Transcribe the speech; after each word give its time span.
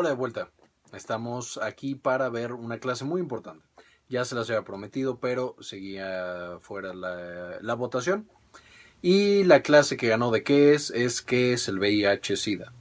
Hola 0.00 0.10
de 0.10 0.14
vuelta. 0.14 0.52
Estamos 0.92 1.58
aquí 1.60 1.96
para 1.96 2.28
ver 2.28 2.52
una 2.52 2.78
clase 2.78 3.04
muy 3.04 3.20
importante. 3.20 3.64
Ya 4.08 4.24
se 4.24 4.36
las 4.36 4.48
había 4.48 4.62
prometido, 4.62 5.18
pero 5.18 5.56
seguía 5.58 6.58
fuera 6.60 6.94
la, 6.94 7.74
votación. 7.74 8.28
Y 9.02 9.42
la 9.42 9.60
clase 9.60 9.96
que 9.96 10.06
ganó 10.06 10.30
de 10.30 10.44
qué 10.44 10.72
es, 10.72 10.90
es 10.90 11.20
qué 11.20 11.52
es 11.52 11.66
el 11.66 11.80
VIH-Sida. 11.80 12.72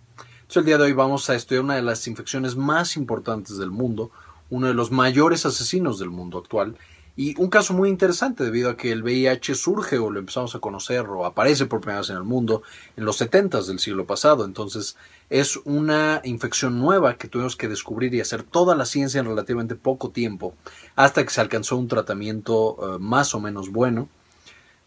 Entonces 0.42 0.58
el 0.58 0.66
día 0.66 0.78
de 0.78 0.84
hoy 0.84 0.94
vamos 0.94 1.28
a 1.32 1.34
estudiar 1.34 1.64
una 1.64 1.76
de 1.76 1.82
las 1.82 2.08
infecciones 2.08 2.56
más 2.56 2.96
importantes 2.98 3.58
del 3.58 3.72
mundo, 3.72 4.12
uno 4.52 4.68
de 4.68 4.76
los 4.76 4.92
mayores 4.92 5.44
asesinos 5.48 5.98
del 5.98 6.12
mundo 6.12 6.38
actual 6.38 6.78
y 7.18 7.34
un 7.42 7.50
caso 7.50 7.74
muy 7.74 7.90
interesante 7.90 8.44
debido 8.44 8.70
a 8.70 8.78
que 8.78 8.92
el 8.92 9.02
VIH 9.02 9.56
surge 9.56 9.98
o 9.98 10.12
lo 10.12 10.20
empezamos 10.20 10.54
a 10.54 10.60
conocer 10.60 11.02
o 11.08 11.26
aparece 11.26 11.66
por 11.66 11.82
primera 11.82 12.02
vez 12.02 12.12
en 12.12 12.16
el 12.18 12.24
mundo 12.24 12.62
en 12.96 13.06
los 13.06 13.18
70 13.18 13.64
del 13.64 13.80
siglo 13.80 14.06
pasado. 14.06 14.46
Entonces 14.46 14.96
es 15.28 15.58
una 15.66 16.22
infección 16.24 16.80
nueva 16.80 17.18
que 17.18 17.28
tuvimos 17.28 17.56
que 17.56 17.68
descubrir 17.68 18.14
y 18.14 18.22
hacer 18.22 18.44
toda 18.44 18.76
la 18.76 18.86
ciencia 18.86 19.20
en 19.20 19.26
relativamente 19.26 19.74
poco 19.74 20.12
tiempo 20.12 20.54
hasta 20.96 21.24
que 21.24 21.32
se 21.32 21.42
alcanzó 21.42 21.76
un 21.78 21.88
tratamiento 21.88 22.78
eh, 22.80 23.00
más 23.00 23.34
o 23.34 23.40
menos 23.40 23.72
bueno 23.72 24.10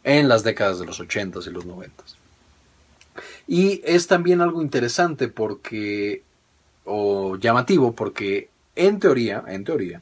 en 0.05 0.29
las 0.29 0.45
décadas 0.45 0.79
de 0.79 0.87
los 0.87 1.01
80 1.01 1.41
y 1.45 1.51
los 1.51 1.67
90. 1.67 2.05
Y 3.49 3.83
es 3.85 4.07
también 4.07 4.41
algo 4.41 4.63
interesante 4.63 5.27
porque, 5.27 6.23
o 6.85 7.37
llamativo, 7.37 7.93
porque 7.93 8.51
en 8.77 9.01
teoría, 9.01 9.43
en 9.49 9.65
teoría, 9.65 10.01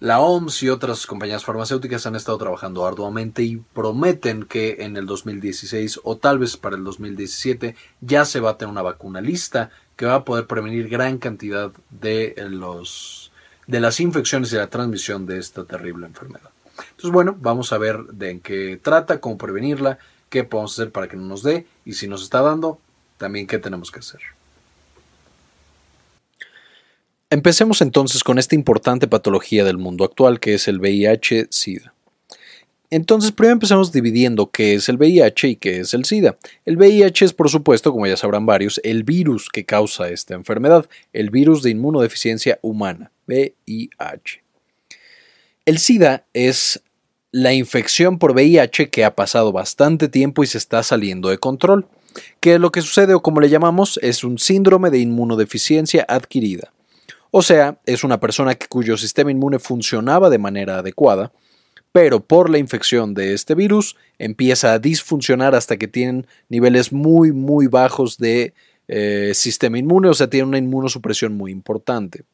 la 0.00 0.20
OMS 0.20 0.62
y 0.62 0.70
otras 0.70 1.06
compañías 1.06 1.44
farmacéuticas 1.44 2.06
han 2.06 2.16
estado 2.16 2.38
trabajando 2.38 2.86
arduamente 2.86 3.42
y 3.42 3.58
prometen 3.58 4.44
que 4.44 4.78
en 4.80 4.96
el 4.96 5.04
2016 5.04 6.00
o 6.04 6.16
tal 6.16 6.38
vez 6.38 6.56
para 6.56 6.76
el 6.76 6.84
2017 6.84 7.76
ya 8.00 8.24
se 8.24 8.40
va 8.40 8.50
a 8.50 8.56
tener 8.56 8.72
una 8.72 8.80
vacuna 8.80 9.20
lista 9.20 9.70
que 9.96 10.06
va 10.06 10.14
a 10.14 10.24
poder 10.24 10.46
prevenir 10.46 10.88
gran 10.88 11.18
cantidad 11.18 11.70
de 11.90 12.34
los 12.48 13.30
de 13.66 13.78
las 13.78 14.00
infecciones 14.00 14.52
y 14.52 14.56
la 14.56 14.68
transmisión 14.68 15.26
de 15.26 15.38
esta 15.38 15.64
terrible 15.64 16.06
enfermedad. 16.06 16.50
Entonces, 16.78 17.10
bueno, 17.10 17.36
vamos 17.38 17.72
a 17.72 17.78
ver 17.78 18.04
de 18.06 18.30
en 18.30 18.40
qué 18.40 18.80
trata, 18.82 19.20
cómo 19.20 19.36
prevenirla, 19.36 19.98
qué 20.30 20.44
podemos 20.44 20.72
hacer 20.72 20.90
para 20.90 21.08
que 21.08 21.16
no 21.16 21.26
nos 21.26 21.42
dé 21.42 21.66
y 21.84 21.92
si 21.92 22.08
nos 22.08 22.22
está 22.22 22.40
dando, 22.40 22.80
también 23.18 23.46
qué 23.46 23.58
tenemos 23.58 23.90
que 23.90 23.98
hacer. 23.98 24.20
Empecemos 27.32 27.80
entonces 27.80 28.24
con 28.24 28.40
esta 28.40 28.56
importante 28.56 29.06
patología 29.06 29.62
del 29.64 29.78
mundo 29.78 30.04
actual 30.04 30.40
que 30.40 30.54
es 30.54 30.66
el 30.66 30.80
VIH-Sida. 30.80 31.94
Entonces, 32.90 33.30
primero 33.30 33.52
empezamos 33.52 33.92
dividiendo 33.92 34.50
qué 34.50 34.74
es 34.74 34.88
el 34.88 34.96
VIH 34.96 35.48
y 35.48 35.54
qué 35.54 35.78
es 35.78 35.94
el 35.94 36.04
SIDA. 36.04 36.36
El 36.66 36.76
VIH 36.76 37.26
es, 37.26 37.32
por 37.32 37.48
supuesto, 37.48 37.92
como 37.92 38.08
ya 38.08 38.16
sabrán 38.16 38.46
varios, 38.46 38.80
el 38.82 39.04
virus 39.04 39.48
que 39.48 39.64
causa 39.64 40.08
esta 40.08 40.34
enfermedad, 40.34 40.88
el 41.12 41.30
virus 41.30 41.62
de 41.62 41.70
inmunodeficiencia 41.70 42.58
humana, 42.62 43.12
VIH. 43.28 44.42
El 45.66 45.78
SIDA 45.78 46.26
es 46.34 46.82
la 47.30 47.52
infección 47.52 48.18
por 48.18 48.32
VIH 48.32 48.90
que 48.90 49.04
ha 49.04 49.14
pasado 49.14 49.52
bastante 49.52 50.08
tiempo 50.08 50.42
y 50.42 50.48
se 50.48 50.58
está 50.58 50.82
saliendo 50.82 51.28
de 51.28 51.38
control, 51.38 51.86
que 52.40 52.58
lo 52.58 52.72
que 52.72 52.82
sucede 52.82 53.14
o 53.14 53.22
como 53.22 53.40
le 53.40 53.48
llamamos 53.48 54.00
es 54.02 54.24
un 54.24 54.36
síndrome 54.40 54.90
de 54.90 54.98
inmunodeficiencia 54.98 56.04
adquirida. 56.08 56.72
O 57.30 57.42
sea, 57.42 57.78
es 57.86 58.02
una 58.02 58.18
persona 58.18 58.56
cuyo 58.68 58.96
sistema 58.96 59.30
inmune 59.30 59.58
funcionaba 59.58 60.30
de 60.30 60.38
manera 60.38 60.78
adecuada, 60.78 61.32
pero 61.92 62.20
por 62.20 62.50
la 62.50 62.58
infección 62.58 63.14
de 63.14 63.34
este 63.34 63.54
virus 63.54 63.96
empieza 64.18 64.72
a 64.72 64.78
disfuncionar 64.78 65.54
hasta 65.54 65.76
que 65.76 65.88
tienen 65.88 66.26
niveles 66.48 66.92
muy, 66.92 67.32
muy 67.32 67.66
bajos 67.66 68.18
de 68.18 68.52
eh, 68.88 69.32
sistema 69.34 69.78
inmune, 69.78 70.08
o 70.08 70.14
sea, 70.14 70.28
tiene 70.28 70.48
una 70.48 70.58
inmunosupresión 70.58 71.36
muy 71.36 71.52
importante. 71.52 72.24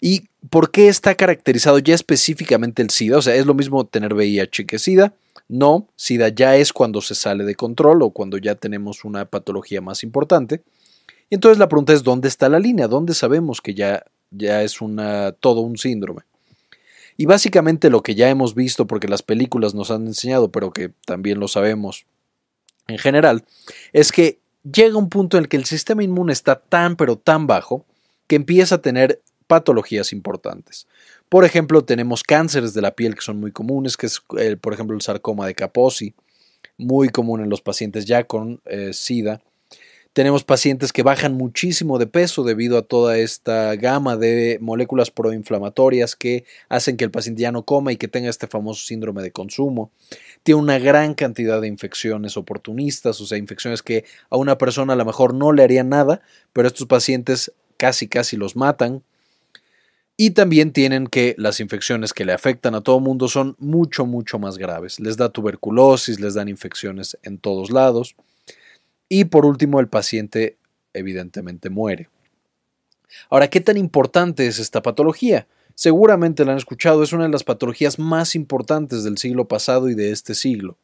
¿Y 0.00 0.24
por 0.50 0.72
qué 0.72 0.88
está 0.88 1.14
caracterizado 1.14 1.78
ya 1.78 1.94
específicamente 1.94 2.82
el 2.82 2.90
SIDA? 2.90 3.18
O 3.18 3.22
sea, 3.22 3.36
¿es 3.36 3.46
lo 3.46 3.54
mismo 3.54 3.86
tener 3.86 4.14
VIH 4.14 4.66
que 4.66 4.80
SIDA? 4.80 5.14
No, 5.48 5.86
SIDA 5.94 6.28
ya 6.28 6.56
es 6.56 6.72
cuando 6.72 7.00
se 7.00 7.14
sale 7.14 7.44
de 7.44 7.54
control 7.54 8.02
o 8.02 8.10
cuando 8.10 8.38
ya 8.38 8.56
tenemos 8.56 9.04
una 9.04 9.24
patología 9.26 9.80
más 9.80 10.02
importante. 10.02 10.62
Y 11.32 11.36
entonces 11.36 11.58
la 11.58 11.70
pregunta 11.70 11.94
es, 11.94 12.02
¿dónde 12.02 12.28
está 12.28 12.50
la 12.50 12.58
línea? 12.58 12.88
¿Dónde 12.88 13.14
sabemos 13.14 13.62
que 13.62 13.72
ya, 13.72 14.04
ya 14.30 14.62
es 14.62 14.76
todo 15.40 15.62
un 15.62 15.78
síndrome? 15.78 16.24
Y 17.16 17.24
básicamente 17.24 17.88
lo 17.88 18.02
que 18.02 18.14
ya 18.14 18.28
hemos 18.28 18.54
visto, 18.54 18.86
porque 18.86 19.08
las 19.08 19.22
películas 19.22 19.72
nos 19.72 19.90
han 19.90 20.06
enseñado, 20.06 20.52
pero 20.52 20.74
que 20.74 20.90
también 21.06 21.40
lo 21.40 21.48
sabemos 21.48 22.04
en 22.86 22.98
general, 22.98 23.46
es 23.94 24.12
que 24.12 24.40
llega 24.62 24.98
un 24.98 25.08
punto 25.08 25.38
en 25.38 25.44
el 25.44 25.48
que 25.48 25.56
el 25.56 25.64
sistema 25.64 26.04
inmune 26.04 26.34
está 26.34 26.56
tan 26.56 26.96
pero 26.96 27.16
tan 27.16 27.46
bajo 27.46 27.86
que 28.26 28.36
empieza 28.36 28.74
a 28.74 28.82
tener 28.82 29.22
patologías 29.46 30.12
importantes. 30.12 30.86
Por 31.30 31.46
ejemplo, 31.46 31.82
tenemos 31.82 32.24
cánceres 32.24 32.74
de 32.74 32.82
la 32.82 32.94
piel 32.94 33.14
que 33.14 33.22
son 33.22 33.40
muy 33.40 33.52
comunes, 33.52 33.96
que 33.96 34.04
es, 34.04 34.20
por 34.60 34.74
ejemplo, 34.74 34.94
el 34.94 35.00
sarcoma 35.00 35.46
de 35.46 35.54
Kaposi, 35.54 36.14
muy 36.76 37.08
común 37.08 37.40
en 37.40 37.48
los 37.48 37.62
pacientes 37.62 38.04
ya 38.04 38.24
con 38.24 38.60
eh, 38.66 38.92
SIDA. 38.92 39.40
Tenemos 40.14 40.44
pacientes 40.44 40.92
que 40.92 41.02
bajan 41.02 41.32
muchísimo 41.32 41.98
de 41.98 42.06
peso 42.06 42.44
debido 42.44 42.76
a 42.76 42.82
toda 42.82 43.16
esta 43.16 43.74
gama 43.76 44.18
de 44.18 44.58
moléculas 44.60 45.10
proinflamatorias 45.10 46.16
que 46.16 46.44
hacen 46.68 46.98
que 46.98 47.04
el 47.04 47.10
paciente 47.10 47.40
ya 47.40 47.50
no 47.50 47.64
coma 47.64 47.92
y 47.92 47.96
que 47.96 48.08
tenga 48.08 48.28
este 48.28 48.46
famoso 48.46 48.84
síndrome 48.84 49.22
de 49.22 49.32
consumo. 49.32 49.90
Tiene 50.42 50.60
una 50.60 50.78
gran 50.78 51.14
cantidad 51.14 51.62
de 51.62 51.68
infecciones 51.68 52.36
oportunistas, 52.36 53.22
o 53.22 53.26
sea, 53.26 53.38
infecciones 53.38 53.82
que 53.82 54.04
a 54.28 54.36
una 54.36 54.58
persona 54.58 54.92
a 54.92 54.96
lo 54.96 55.06
mejor 55.06 55.32
no 55.32 55.50
le 55.50 55.62
harían 55.62 55.88
nada, 55.88 56.20
pero 56.52 56.68
estos 56.68 56.86
pacientes 56.86 57.50
casi 57.78 58.06
casi 58.06 58.36
los 58.36 58.54
matan. 58.54 59.02
Y 60.18 60.32
también 60.32 60.74
tienen 60.74 61.06
que 61.06 61.34
las 61.38 61.58
infecciones 61.58 62.12
que 62.12 62.26
le 62.26 62.34
afectan 62.34 62.74
a 62.74 62.82
todo 62.82 63.00
mundo 63.00 63.28
son 63.28 63.56
mucho, 63.58 64.04
mucho 64.04 64.38
más 64.38 64.58
graves. 64.58 65.00
Les 65.00 65.16
da 65.16 65.30
tuberculosis, 65.30 66.20
les 66.20 66.34
dan 66.34 66.50
infecciones 66.50 67.16
en 67.22 67.38
todos 67.38 67.70
lados. 67.70 68.14
Y 69.14 69.26
por 69.26 69.44
último, 69.44 69.78
el 69.78 69.88
paciente 69.88 70.56
evidentemente 70.94 71.68
muere. 71.68 72.08
Ahora, 73.28 73.50
¿qué 73.50 73.60
tan 73.60 73.76
importante 73.76 74.46
es 74.46 74.58
esta 74.58 74.80
patología? 74.80 75.46
Seguramente 75.74 76.46
la 76.46 76.52
han 76.52 76.56
escuchado, 76.56 77.02
es 77.02 77.12
una 77.12 77.24
de 77.24 77.28
las 77.28 77.44
patologías 77.44 77.98
más 77.98 78.34
importantes 78.34 79.04
del 79.04 79.18
siglo 79.18 79.46
pasado 79.48 79.90
y 79.90 79.94
de 79.94 80.12
este 80.12 80.34
siglo. 80.34 80.78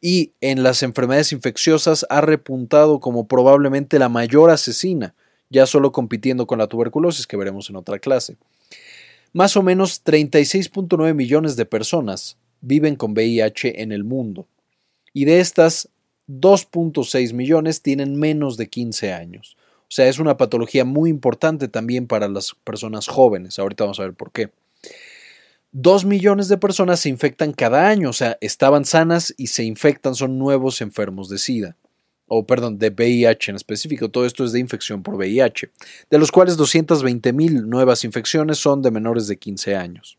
Y 0.00 0.32
en 0.40 0.64
las 0.64 0.82
enfermedades 0.82 1.30
infecciosas 1.30 2.04
ha 2.10 2.20
repuntado 2.22 2.98
como 2.98 3.28
probablemente 3.28 4.00
la 4.00 4.08
mayor 4.08 4.50
asesina, 4.50 5.14
ya 5.48 5.64
solo 5.66 5.92
compitiendo 5.92 6.48
con 6.48 6.58
la 6.58 6.66
tuberculosis 6.66 7.28
que 7.28 7.36
veremos 7.36 7.70
en 7.70 7.76
otra 7.76 8.00
clase. 8.00 8.36
Más 9.32 9.56
o 9.56 9.62
menos 9.62 10.04
36.9 10.04 11.14
millones 11.14 11.54
de 11.54 11.66
personas 11.66 12.36
viven 12.62 12.96
con 12.96 13.12
VIH 13.12 13.80
en 13.80 13.92
el 13.92 14.02
mundo. 14.02 14.48
Y 15.12 15.24
de 15.24 15.38
estas, 15.38 15.88
2.6 16.28 17.32
millones 17.32 17.82
tienen 17.82 18.16
menos 18.18 18.56
de 18.56 18.68
15 18.68 19.12
años. 19.12 19.56
O 19.82 19.92
sea, 19.94 20.08
es 20.08 20.18
una 20.18 20.36
patología 20.36 20.84
muy 20.84 21.10
importante 21.10 21.68
también 21.68 22.06
para 22.06 22.28
las 22.28 22.54
personas 22.64 23.06
jóvenes. 23.06 23.58
Ahorita 23.58 23.84
vamos 23.84 24.00
a 24.00 24.04
ver 24.04 24.14
por 24.14 24.32
qué. 24.32 24.50
2 25.72 26.04
millones 26.04 26.48
de 26.48 26.56
personas 26.56 27.00
se 27.00 27.08
infectan 27.08 27.52
cada 27.52 27.88
año, 27.88 28.10
o 28.10 28.12
sea, 28.12 28.38
estaban 28.40 28.84
sanas 28.84 29.34
y 29.36 29.48
se 29.48 29.64
infectan, 29.64 30.14
son 30.14 30.38
nuevos 30.38 30.80
enfermos 30.80 31.28
de 31.28 31.38
SIDA. 31.38 31.76
O 32.26 32.46
perdón, 32.46 32.78
de 32.78 32.88
VIH 32.88 33.50
en 33.50 33.56
específico. 33.56 34.08
Todo 34.08 34.24
esto 34.24 34.44
es 34.44 34.52
de 34.52 34.60
infección 34.60 35.02
por 35.02 35.16
VIH, 35.16 35.70
de 36.10 36.18
los 36.18 36.32
cuales 36.32 36.56
220 36.56 37.32
mil 37.32 37.68
nuevas 37.68 38.04
infecciones 38.04 38.58
son 38.58 38.82
de 38.82 38.90
menores 38.90 39.26
de 39.26 39.36
15 39.36 39.76
años. 39.76 40.16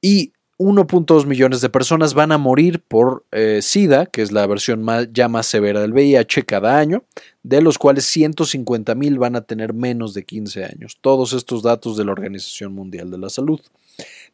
Y 0.00 0.32
1.2 0.58 1.26
millones 1.26 1.60
de 1.60 1.68
personas 1.68 2.14
van 2.14 2.32
a 2.32 2.38
morir 2.38 2.80
por 2.80 3.26
eh, 3.30 3.60
SIDA, 3.60 4.06
que 4.06 4.22
es 4.22 4.32
la 4.32 4.46
versión 4.46 4.86
ya 5.12 5.28
más 5.28 5.46
severa 5.46 5.82
del 5.82 5.92
VIH 5.92 6.44
cada 6.46 6.78
año, 6.78 7.04
de 7.42 7.60
los 7.60 7.76
cuales 7.76 8.06
150 8.06 8.94
mil 8.94 9.18
van 9.18 9.36
a 9.36 9.42
tener 9.42 9.74
menos 9.74 10.14
de 10.14 10.24
15 10.24 10.64
años. 10.64 10.96
Todos 11.02 11.34
estos 11.34 11.62
datos 11.62 11.98
de 11.98 12.06
la 12.06 12.12
Organización 12.12 12.72
Mundial 12.72 13.10
de 13.10 13.18
la 13.18 13.28
Salud. 13.28 13.60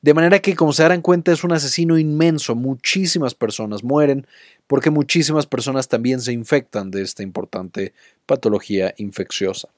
De 0.00 0.14
manera 0.14 0.38
que, 0.38 0.54
como 0.54 0.72
se 0.72 0.84
darán 0.84 1.02
cuenta, 1.02 1.32
es 1.32 1.42
un 1.42 1.52
asesino 1.52 1.98
inmenso. 1.98 2.54
Muchísimas 2.54 3.34
personas 3.34 3.82
mueren 3.82 4.26
porque 4.68 4.90
muchísimas 4.90 5.46
personas 5.46 5.88
también 5.88 6.20
se 6.20 6.32
infectan 6.32 6.92
de 6.92 7.02
esta 7.02 7.24
importante 7.24 7.94
patología 8.26 8.94
infecciosa. 8.96 9.68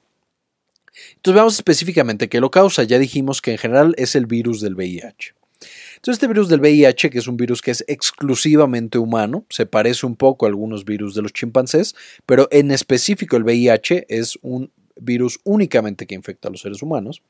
Entonces 1.15 1.35
veamos 1.35 1.55
específicamente 1.55 2.29
qué 2.29 2.39
lo 2.39 2.51
causa. 2.51 2.83
Ya 2.83 2.99
dijimos 2.99 3.41
que 3.41 3.51
en 3.51 3.57
general 3.57 3.95
es 3.97 4.15
el 4.15 4.27
virus 4.27 4.61
del 4.61 4.75
VIH. 4.75 5.33
Entonces, 6.05 6.21
este 6.21 6.27
virus 6.27 6.49
del 6.49 6.59
VIH, 6.59 7.09
que 7.09 7.17
es 7.17 7.27
un 7.27 7.35
virus 7.35 7.63
que 7.63 7.71
es 7.71 7.83
exclusivamente 7.87 8.99
humano, 8.99 9.43
se 9.49 9.65
parece 9.65 10.05
un 10.05 10.15
poco 10.15 10.45
a 10.45 10.49
algunos 10.49 10.85
virus 10.85 11.15
de 11.15 11.23
los 11.23 11.33
chimpancés, 11.33 11.95
pero 12.27 12.47
en 12.51 12.69
específico 12.69 13.37
el 13.37 13.43
VIH 13.43 14.05
es 14.07 14.37
un 14.43 14.71
virus 15.01 15.39
únicamente 15.45 16.05
que 16.05 16.13
infecta 16.13 16.47
a 16.47 16.51
los 16.51 16.61
seres 16.61 16.83
humanos. 16.83 17.23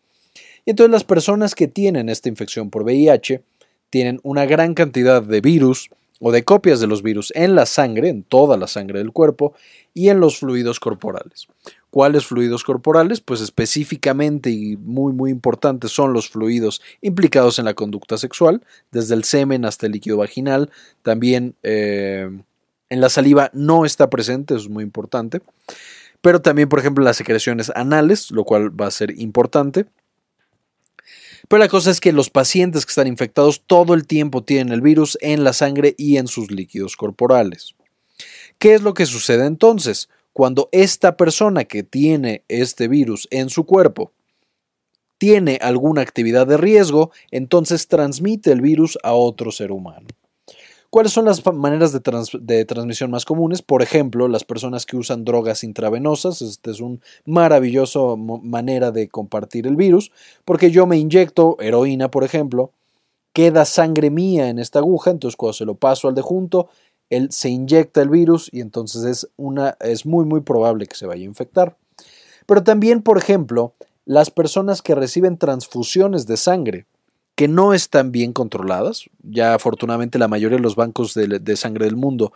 Y 0.66 0.72
entonces 0.72 0.92
las 0.92 1.06
personas 1.06 1.56
que 1.56 1.70
tienen 1.70 2.10
esta 2.10 2.28
infección 2.28 2.70
por 2.70 2.84
VIH 2.84 3.44
tienen 3.90 4.20
una 4.24 4.46
gran 4.46 4.74
cantidad 4.74 5.24
de 5.24 5.40
virus 5.40 5.90
o 6.20 6.32
de 6.32 6.44
copias 6.44 6.80
de 6.80 6.88
los 6.88 7.04
virus 7.04 7.32
en 7.36 7.56
la 7.56 7.66
sangre, 7.66 8.10
en 8.10 8.24
toda 8.24 8.58
la 8.58 8.68
sangre 8.68 9.00
del 9.00 9.12
cuerpo 9.12 9.54
y 9.94 10.10
en 10.10 10.20
los 10.20 10.40
fluidos 10.40 10.80
corporales. 10.80 11.48
¿Cuáles 11.90 12.26
fluidos 12.26 12.64
corporales? 12.64 13.22
Pues 13.22 13.42
específicamente 13.42 14.50
y 14.50 14.78
muy 14.78 15.14
muy 15.14 15.32
importantes 15.32 15.92
son 15.92 16.14
los 16.14 16.30
fluidos 16.30 16.82
implicados 17.02 17.60
en 17.60 17.66
la 17.66 17.74
conducta 17.74 18.18
sexual, 18.18 18.62
desde 18.92 19.16
el 19.16 19.24
semen 19.24 19.66
hasta 19.66 19.86
el 19.86 19.94
líquido 19.94 20.18
vaginal, 20.18 20.72
también 21.04 21.56
eh, 21.64 22.30
en 22.90 23.02
la 23.02 23.10
saliva 23.10 23.50
no 23.54 23.86
está 23.86 24.10
presente, 24.10 24.56
eso 24.56 24.64
es 24.64 24.70
muy 24.70 24.84
importante, 24.84 25.42
pero 26.22 26.42
también 26.42 26.70
por 26.70 26.80
ejemplo 26.80 27.04
las 27.04 27.18
secreciones 27.18 27.72
anales, 27.76 28.32
lo 28.32 28.44
cual 28.44 28.80
va 28.80 28.88
a 28.88 28.92
ser 28.92 29.18
importante. 29.20 29.86
Pero 31.48 31.60
la 31.60 31.70
cosa 31.70 31.92
es 31.92 32.02
que 32.02 32.12
los 32.12 32.30
pacientes 32.30 32.86
que 32.86 32.92
están 32.92 33.08
infectados 33.08 33.64
todo 33.66 33.94
el 33.94 34.08
tiempo 34.08 34.44
tienen 34.44 34.74
el 34.74 34.82
virus 34.82 35.18
en 35.22 35.44
la 35.44 35.54
sangre 35.54 35.94
y 35.98 36.18
en 36.18 36.28
sus 36.28 36.52
líquidos 36.52 36.96
corporales. 36.96 37.76
¿Qué 38.58 38.74
es 38.74 38.82
lo 38.82 38.94
que 38.94 39.06
sucede 39.06 39.46
entonces? 39.46 40.10
Cuando 40.34 40.70
esta 40.72 41.18
persona 41.18 41.66
que 41.66 41.84
tiene 41.84 42.44
este 42.48 42.88
virus 42.88 43.28
en 43.32 43.50
su 43.50 43.66
cuerpo 43.66 44.12
tiene 45.18 45.60
alguna 45.62 46.02
actividad 46.02 46.46
de 46.48 46.58
riesgo, 46.58 47.12
entonces 47.32 47.88
transmite 47.88 48.52
el 48.52 48.62
virus 48.62 48.98
a 49.04 49.14
otro 49.14 49.52
ser 49.52 49.72
humano. 49.72 50.08
¿Cuáles 50.96 51.12
son 51.12 51.26
las 51.26 51.46
maneras 51.46 51.92
de, 51.92 52.66
transmisión 52.66 53.12
más 53.12 53.26
comunes? 53.26 53.62
Por 53.62 53.82
ejemplo, 53.82 54.30
las 54.30 54.46
personas 54.46 54.86
que 54.86 54.96
usan 54.96 55.26
drogas 55.26 55.66
intravenosas. 55.66 56.42
Esta 56.42 56.72
es 56.72 56.80
una 56.80 57.00
maravillosa 57.26 58.00
manera 58.16 58.92
de 58.92 59.10
compartir 59.10 59.68
el 59.68 59.76
virus, 59.76 60.14
porque 60.46 60.72
yo 60.72 60.86
me 60.86 60.98
inyecto 60.98 61.58
heroína, 61.60 62.10
por 62.10 62.24
ejemplo, 62.24 62.72
queda 63.34 63.66
sangre 63.66 64.10
mía 64.10 64.48
en 64.48 64.58
esta 64.58 64.80
aguja, 64.80 65.12
entonces 65.12 65.36
cuando 65.36 65.52
se 65.52 65.66
lo 65.66 65.76
paso 65.76 66.08
al 66.08 66.16
de 66.16 66.22
junto, 66.22 66.70
él 67.10 67.30
se 67.30 67.50
inyecta 67.50 68.02
el 68.02 68.08
virus 68.08 68.48
y 68.54 68.62
entonces 68.62 69.04
es, 69.04 69.30
una, 69.36 69.76
es 69.82 70.06
muy 70.06 70.24
muy 70.24 70.40
probable 70.40 70.86
que 70.86 70.96
se 70.96 71.08
vaya 71.08 71.24
a 71.24 71.26
infectar. 71.26 71.76
Pero 72.46 72.64
también, 72.64 73.02
por 73.02 73.18
ejemplo, 73.18 73.74
las 74.06 74.32
personas 74.32 74.82
que 74.82 74.96
reciben 74.96 75.38
transfusiones 75.38 76.26
de 76.26 76.38
sangre 76.38 76.86
que 77.36 77.48
no 77.48 77.74
están 77.74 78.12
bien 78.12 78.34
controladas. 78.34 79.10
Ya 79.22 79.54
afortunadamente 79.54 80.18
la 80.18 80.28
mayoría 80.28 80.58
de 80.58 80.64
los 80.64 80.76
bancos 80.76 81.14
de, 81.14 81.56
sangre 81.58 81.86
del 81.86 81.96
mundo 81.96 82.34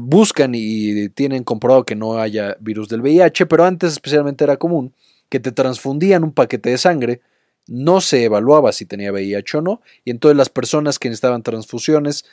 buscan 0.00 0.52
y 0.54 1.08
tienen 1.10 1.44
comprobado 1.44 1.84
que 1.84 1.96
no 1.96 2.18
haya 2.18 2.56
virus 2.60 2.88
del 2.88 3.02
VIH, 3.02 3.46
pero 3.46 3.64
antes 3.64 3.92
especialmente 3.92 4.44
era 4.44 4.56
común 4.56 4.94
que 5.28 5.40
te 5.40 5.52
transfundían 5.52 6.24
un 6.24 6.32
paquete 6.32 6.70
de 6.70 6.78
sangre, 6.78 7.20
no 7.66 8.00
se 8.00 8.24
evaluaba 8.24 8.72
si 8.72 8.86
tenía 8.86 9.12
VIH 9.12 9.58
o 9.58 9.60
no, 9.60 9.82
y 10.04 10.10
entonces 10.10 10.36
las 10.36 10.48
personas 10.48 10.98
que 10.98 11.08
necesitaban 11.08 11.42
transfusiones 11.42 12.24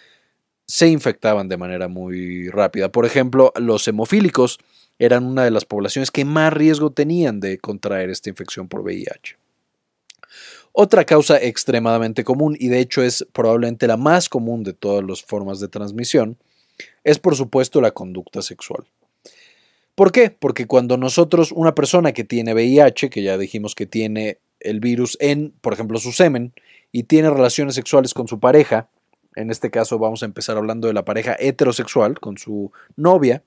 se 0.67 0.87
infectaban 0.87 1.49
de 1.49 1.57
manera 1.57 1.87
muy 1.87 2.49
rápida. 2.49 2.91
Por 2.91 3.05
ejemplo, 3.05 3.51
los 3.55 3.87
hemofílicos 3.87 4.59
eran 4.99 5.25
una 5.25 5.43
de 5.43 5.51
las 5.51 5.65
poblaciones 5.65 6.11
que 6.11 6.23
más 6.23 6.53
riesgo 6.53 6.91
tenían 6.91 7.39
de 7.39 7.57
contraer 7.57 8.09
esta 8.09 8.29
infección 8.29 8.67
por 8.67 8.81
VIH. 8.81 9.42
Otra 10.75 11.05
causa 11.05 11.39
extremadamente 11.39 12.23
común, 12.23 12.57
y 12.59 12.67
de 12.67 12.79
hecho 12.79 13.03
es 13.03 13.27
probablemente 13.31 13.85
la 13.85 13.95
más 13.95 14.27
común 14.27 14.63
de 14.63 14.73
todas 14.73 15.05
las 15.07 15.21
formas 15.21 15.59
de 15.59 15.67
transmisión, 15.67 16.37
es 17.03 17.19
por 17.19 17.35
supuesto 17.35 17.79
la 17.79 17.91
conducta 17.91 18.41
sexual. 18.41 18.83
¿Por 19.93 20.11
qué? 20.11 20.31
Porque 20.31 20.65
cuando 20.65 20.97
nosotros, 20.97 21.51
una 21.51 21.75
persona 21.75 22.11
que 22.11 22.23
tiene 22.23 22.55
VIH, 22.55 23.11
que 23.11 23.21
ya 23.21 23.37
dijimos 23.37 23.75
que 23.75 23.85
tiene 23.85 24.39
el 24.59 24.79
virus 24.79 25.15
en, 25.21 25.53
por 25.61 25.73
ejemplo, 25.73 25.99
su 25.99 26.11
semen, 26.11 26.53
y 26.91 27.03
tiene 27.03 27.29
relaciones 27.29 27.75
sexuales 27.75 28.15
con 28.15 28.27
su 28.27 28.39
pareja, 28.39 28.89
en 29.35 29.51
este 29.51 29.69
caso 29.69 29.99
vamos 29.99 30.23
a 30.23 30.25
empezar 30.25 30.57
hablando 30.57 30.87
de 30.87 30.95
la 30.95 31.05
pareja 31.05 31.35
heterosexual 31.37 32.19
con 32.19 32.39
su 32.39 32.71
novia, 32.95 33.43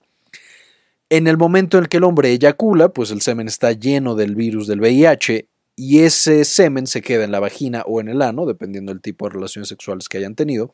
en 1.10 1.26
el 1.26 1.36
momento 1.36 1.76
en 1.76 1.84
el 1.84 1.88
que 1.88 1.96
el 1.96 2.04
hombre 2.04 2.30
eyacula, 2.30 2.90
pues 2.90 3.10
el 3.10 3.20
semen 3.20 3.48
está 3.48 3.72
lleno 3.72 4.14
del 4.14 4.36
virus 4.36 4.68
del 4.68 4.80
VIH 4.80 5.48
y 5.76 6.00
ese 6.00 6.46
semen 6.46 6.86
se 6.86 7.02
queda 7.02 7.24
en 7.24 7.30
la 7.30 7.38
vagina 7.38 7.84
o 7.86 8.00
en 8.00 8.08
el 8.08 8.22
ano, 8.22 8.46
dependiendo 8.46 8.92
del 8.92 9.02
tipo 9.02 9.26
de 9.26 9.34
relaciones 9.34 9.68
sexuales 9.68 10.08
que 10.08 10.16
hayan 10.16 10.34
tenido, 10.34 10.72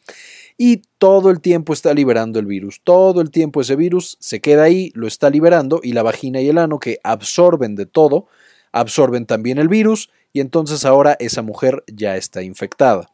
y 0.56 0.82
todo 0.98 1.30
el 1.30 1.40
tiempo 1.40 1.72
está 1.72 1.92
liberando 1.92 2.38
el 2.38 2.46
virus. 2.46 2.80
Todo 2.84 3.20
el 3.20 3.32
tiempo 3.32 3.60
ese 3.60 3.74
virus 3.74 4.16
se 4.20 4.40
queda 4.40 4.62
ahí, 4.62 4.92
lo 4.94 5.08
está 5.08 5.28
liberando, 5.28 5.80
y 5.82 5.92
la 5.92 6.04
vagina 6.04 6.40
y 6.40 6.48
el 6.48 6.58
ano 6.58 6.78
que 6.78 7.00
absorben 7.02 7.74
de 7.74 7.86
todo, 7.86 8.28
absorben 8.70 9.26
también 9.26 9.58
el 9.58 9.68
virus, 9.68 10.08
y 10.32 10.38
entonces 10.38 10.84
ahora 10.84 11.16
esa 11.18 11.42
mujer 11.42 11.82
ya 11.92 12.16
está 12.16 12.42
infectada. 12.42 13.10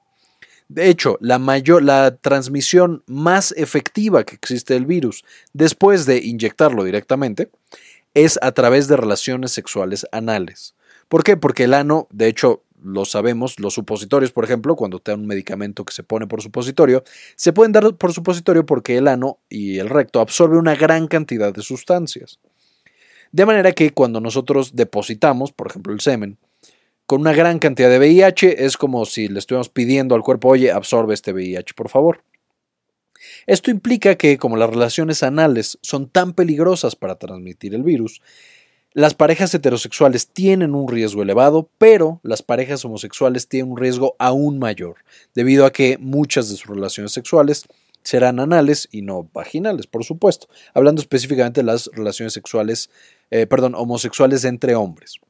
De 0.69 0.91
hecho, 0.91 1.17
la, 1.23 1.39
mayor, 1.39 1.83
la 1.83 2.17
transmisión 2.17 3.03
más 3.07 3.53
efectiva 3.57 4.25
que 4.25 4.35
existe 4.35 4.75
del 4.75 4.85
virus 4.85 5.25
después 5.55 6.05
de 6.05 6.19
inyectarlo 6.19 6.85
directamente 6.85 7.51
es 8.13 8.39
a 8.43 8.53
través 8.53 8.87
de 8.89 8.99
relaciones 8.99 9.53
sexuales 9.53 10.07
anales. 10.13 10.75
¿Por 11.09 11.25
qué? 11.25 11.37
Porque 11.37 11.65
el 11.65 11.75
ano, 11.75 12.07
de 12.11 12.29
hecho, 12.29 12.65
lo 12.83 13.05
sabemos, 13.05 13.59
los 13.59 13.75
supositorios, 13.75 14.33
por 14.33 14.45
ejemplo, 14.45 14.77
cuando 14.77 15.01
te 15.01 15.11
dan 15.11 15.21
un 15.21 15.27
medicamento 15.27 15.85
que 15.85 15.93
se 15.93 16.03
pone 16.03 16.27
por 16.27 16.43
supositorio, 16.43 17.03
se 17.35 17.53
pueden 17.53 17.73
dar 17.73 17.95
por 17.97 18.13
supositorio 18.13 18.65
porque 18.67 18.97
el 18.97 19.09
ano 19.09 19.39
y 19.49 19.79
el 19.79 19.89
recto 19.89 20.21
absorben 20.21 20.59
una 20.59 20.77
gran 20.77 21.09
cantidad 21.09 21.53
de 21.53 21.63
sustancias. 21.63 22.39
De 23.33 23.47
manera 23.47 23.73
que 23.73 23.91
cuando 23.93 24.21
nosotros 24.21 24.75
depositamos, 24.75 25.53
por 25.53 25.67
ejemplo, 25.67 25.93
el 25.93 26.01
semen, 26.01 26.39
con 27.07 27.23
una 27.23 27.33
gran 27.33 27.59
cantidad 27.59 27.89
de 27.89 27.99
VIH, 27.99 28.65
es 28.65 28.77
como 28.77 29.05
si 29.07 29.29
le 29.29 29.39
estuviéramos 29.39 29.71
pidiendo 29.71 30.15
al 30.15 30.23
cuerpo, 30.23 30.49
oye, 30.49 30.71
absorbe 30.71 31.15
este 31.15 31.33
VIH, 31.33 31.75
por 31.75 31.89
favor. 31.89 32.23
Esto 33.47 33.71
implica 33.71 34.17
que, 34.17 34.39
como 34.39 34.57
las 34.57 34.71
relaciones 34.71 35.23
anales 35.23 35.79
son 35.83 36.09
tan 36.09 36.35
peligrosas 36.35 36.97
para 36.97 37.19
transmitir 37.19 37.75
el 37.75 37.83
virus, 37.83 38.21
las 38.95 39.15
parejas 39.15 39.55
heterosexuales 39.55 40.29
tienen 40.29 40.75
un 40.75 40.89
riesgo 40.89 41.23
elevado, 41.23 41.71
pero 41.79 42.21
las 42.23 42.43
parejas 42.43 42.85
homosexuales 42.85 43.49
tienen 43.49 43.73
un 43.73 43.79
riesgo 43.79 44.17
aún 44.19 44.59
mayor, 44.59 44.97
debido 45.35 45.67
a 45.67 45.73
que 45.73 45.99
muchas 45.99 46.49
de 46.49 46.57
sus 46.57 46.67
relaciones 46.67 47.13
sexuales 47.13 47.67
serán 48.03 48.41
anales 48.41 48.89
y 48.91 49.03
no 49.03 49.29
vaginales, 49.33 49.87
por 49.87 50.05
supuesto, 50.05 50.49
hablando 50.73 51.03
específicamente 51.03 51.61
de 51.61 51.67
las 51.67 51.91
relaciones 51.93 52.33
sexuales, 52.33 52.91
eh, 53.31 53.47
perdón, 53.47 53.75
homosexuales 53.75 54.45
entre 54.45 54.75
hombres. 54.75 55.21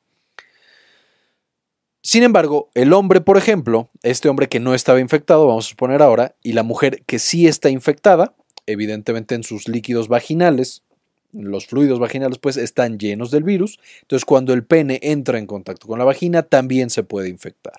Sin 2.01 2.23
embargo, 2.23 2.71
el 2.75 2.93
hombre, 2.93 3.21
por 3.21 3.37
ejemplo, 3.37 3.91
este 4.03 4.29
hombre 4.29 4.49
que 4.49 4.61
no 4.61 4.75
estaba 4.75 5.01
infectado, 5.01 5.47
vamos 5.47 5.67
a 5.67 5.71
suponer 5.71 6.01
ahora, 6.01 6.37
y 6.43 6.53
la 6.53 6.63
mujer 6.63 7.03
que 7.05 7.19
sí 7.19 7.49
está 7.49 7.69
infectada, 7.69 8.37
evidentemente 8.67 9.35
en 9.35 9.43
sus 9.43 9.67
líquidos 9.67 10.07
vaginales, 10.09 10.85
los 11.33 11.67
fluidos 11.67 11.99
vaginales 11.99 12.39
pues 12.39 12.57
están 12.57 12.99
llenos 12.99 13.31
del 13.31 13.45
virus, 13.45 13.79
entonces 14.03 14.25
cuando 14.25 14.53
el 14.53 14.65
pene 14.65 14.99
entra 15.03 15.39
en 15.39 15.47
contacto 15.47 15.87
con 15.87 15.99
la 15.99 16.05
vagina 16.05 16.43
también 16.43 16.91
se 16.91 17.03
puede 17.03 17.29
infectar. 17.29 17.75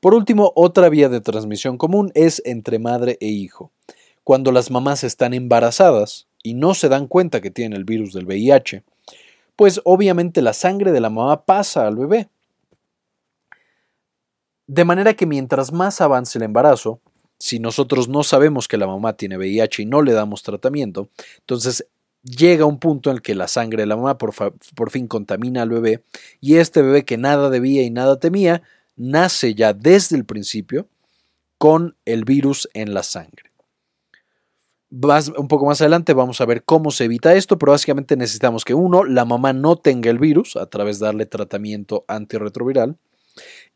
Por 0.00 0.14
último, 0.14 0.52
otra 0.54 0.88
vía 0.88 1.08
de 1.08 1.20
transmisión 1.20 1.76
común 1.76 2.12
es 2.14 2.40
entre 2.44 2.78
madre 2.78 3.18
e 3.20 3.26
hijo. 3.26 3.72
Cuando 4.22 4.52
las 4.52 4.70
mamás 4.70 5.02
están 5.02 5.34
embarazadas 5.34 6.28
y 6.42 6.54
no 6.54 6.74
se 6.74 6.88
dan 6.88 7.08
cuenta 7.08 7.40
que 7.40 7.50
tienen 7.50 7.76
el 7.76 7.84
virus 7.84 8.12
del 8.12 8.26
VIH, 8.26 8.84
pues 9.56 9.80
obviamente 9.84 10.40
la 10.40 10.52
sangre 10.52 10.92
de 10.92 11.00
la 11.00 11.10
mamá 11.10 11.44
pasa 11.44 11.86
al 11.86 11.96
bebé. 11.96 12.28
De 14.68 14.84
manera 14.84 15.14
que 15.14 15.26
mientras 15.26 15.72
más 15.72 16.00
avance 16.00 16.38
el 16.38 16.44
embarazo, 16.44 17.00
si 17.38 17.60
nosotros 17.60 18.08
no 18.08 18.22
sabemos 18.22 18.68
que 18.68 18.76
la 18.76 18.86
mamá 18.86 19.14
tiene 19.14 19.36
VIH 19.38 19.82
y 19.82 19.86
no 19.86 20.02
le 20.02 20.12
damos 20.12 20.42
tratamiento, 20.42 21.08
entonces 21.38 21.86
llega 22.22 22.64
un 22.64 22.78
punto 22.78 23.10
en 23.10 23.16
el 23.16 23.22
que 23.22 23.34
la 23.34 23.48
sangre 23.48 23.82
de 23.82 23.86
la 23.86 23.96
mamá 23.96 24.18
por, 24.18 24.90
fin 24.90 25.06
contamina 25.06 25.62
al 25.62 25.70
bebé 25.70 26.02
y 26.40 26.56
este 26.56 26.82
bebé 26.82 27.04
que 27.04 27.16
nada 27.16 27.50
debía 27.50 27.82
y 27.82 27.90
nada 27.90 28.18
temía, 28.18 28.62
nace 28.96 29.54
ya 29.54 29.72
desde 29.72 30.16
el 30.16 30.24
principio 30.24 30.88
con 31.58 31.96
el 32.04 32.24
virus 32.24 32.68
en 32.74 32.94
la 32.94 33.02
sangre. 33.02 33.50
un 34.90 35.48
poco 35.48 35.66
más 35.66 35.80
adelante 35.80 36.12
vamos 36.14 36.40
a 36.40 36.46
ver 36.46 36.64
cómo 36.64 36.90
se 36.90 37.04
evita 37.04 37.34
esto, 37.34 37.58
pero 37.58 37.72
básicamente 37.72 38.16
necesitamos 38.16 38.64
que 38.64 38.74
uno, 38.74 39.04
la 39.04 39.24
mamá 39.24 39.52
no 39.52 39.76
tenga 39.76 40.10
el 40.10 40.18
virus 40.18 40.56
a 40.56 40.66
través 40.66 40.98
de 40.98 41.06
darle 41.06 41.26
tratamiento 41.26 42.04
antirretroviral. 42.08 42.96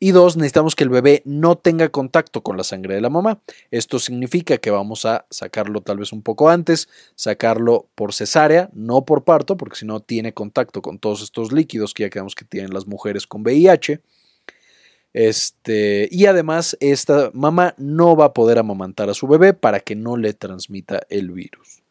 Y 0.05 0.11
dos, 0.11 0.37
necesitamos 0.37 0.75
que 0.75 0.83
el 0.83 0.91
bebé 0.91 1.23
no 1.25 1.57
tenga 1.57 1.89
contacto 1.91 2.43
con 2.43 2.57
la 2.57 2.65
sangre 2.65 2.97
de 2.97 3.01
la 3.01 3.09
mamá. 3.09 3.41
Esto 3.71 4.01
significa 4.01 4.59
que 4.59 4.73
vamos 4.73 5.05
a 5.05 5.27
sacarlo 5.31 5.81
tal 5.81 5.99
vez 5.99 6.13
un 6.13 6.23
poco 6.23 6.49
antes, 6.49 6.89
sacarlo 7.15 7.87
por 7.95 8.13
cesárea, 8.13 8.69
no 8.73 9.05
por 9.05 9.23
parto, 9.23 9.57
porque 9.57 9.77
si 9.77 9.87
no 9.87 10.01
tiene 10.01 10.35
contacto 10.35 10.83
con 10.83 10.99
todos 10.99 11.23
estos 11.23 11.53
líquidos 11.53 11.95
que 11.95 12.03
ya 12.03 12.11
quedamos 12.11 12.35
que 12.35 12.45
tienen 12.45 12.75
las 12.75 12.89
mujeres 12.89 13.29
con 13.29 13.43
VIH. 13.43 14.01
Este, 15.13 16.09
y 16.11 16.27
además, 16.27 16.77
esta 16.81 17.31
mamá 17.33 17.77
no 17.79 18.17
va 18.17 18.25
a 18.25 18.33
poder 18.33 18.59
amamantar 18.59 19.09
a 19.09 19.15
su 19.15 19.29
bebé 19.29 19.55
para 19.55 19.79
que 19.79 19.95
no 19.95 20.17
le 20.17 20.35
transmita 20.35 21.03
el 21.11 21.31
virus. 21.31 21.85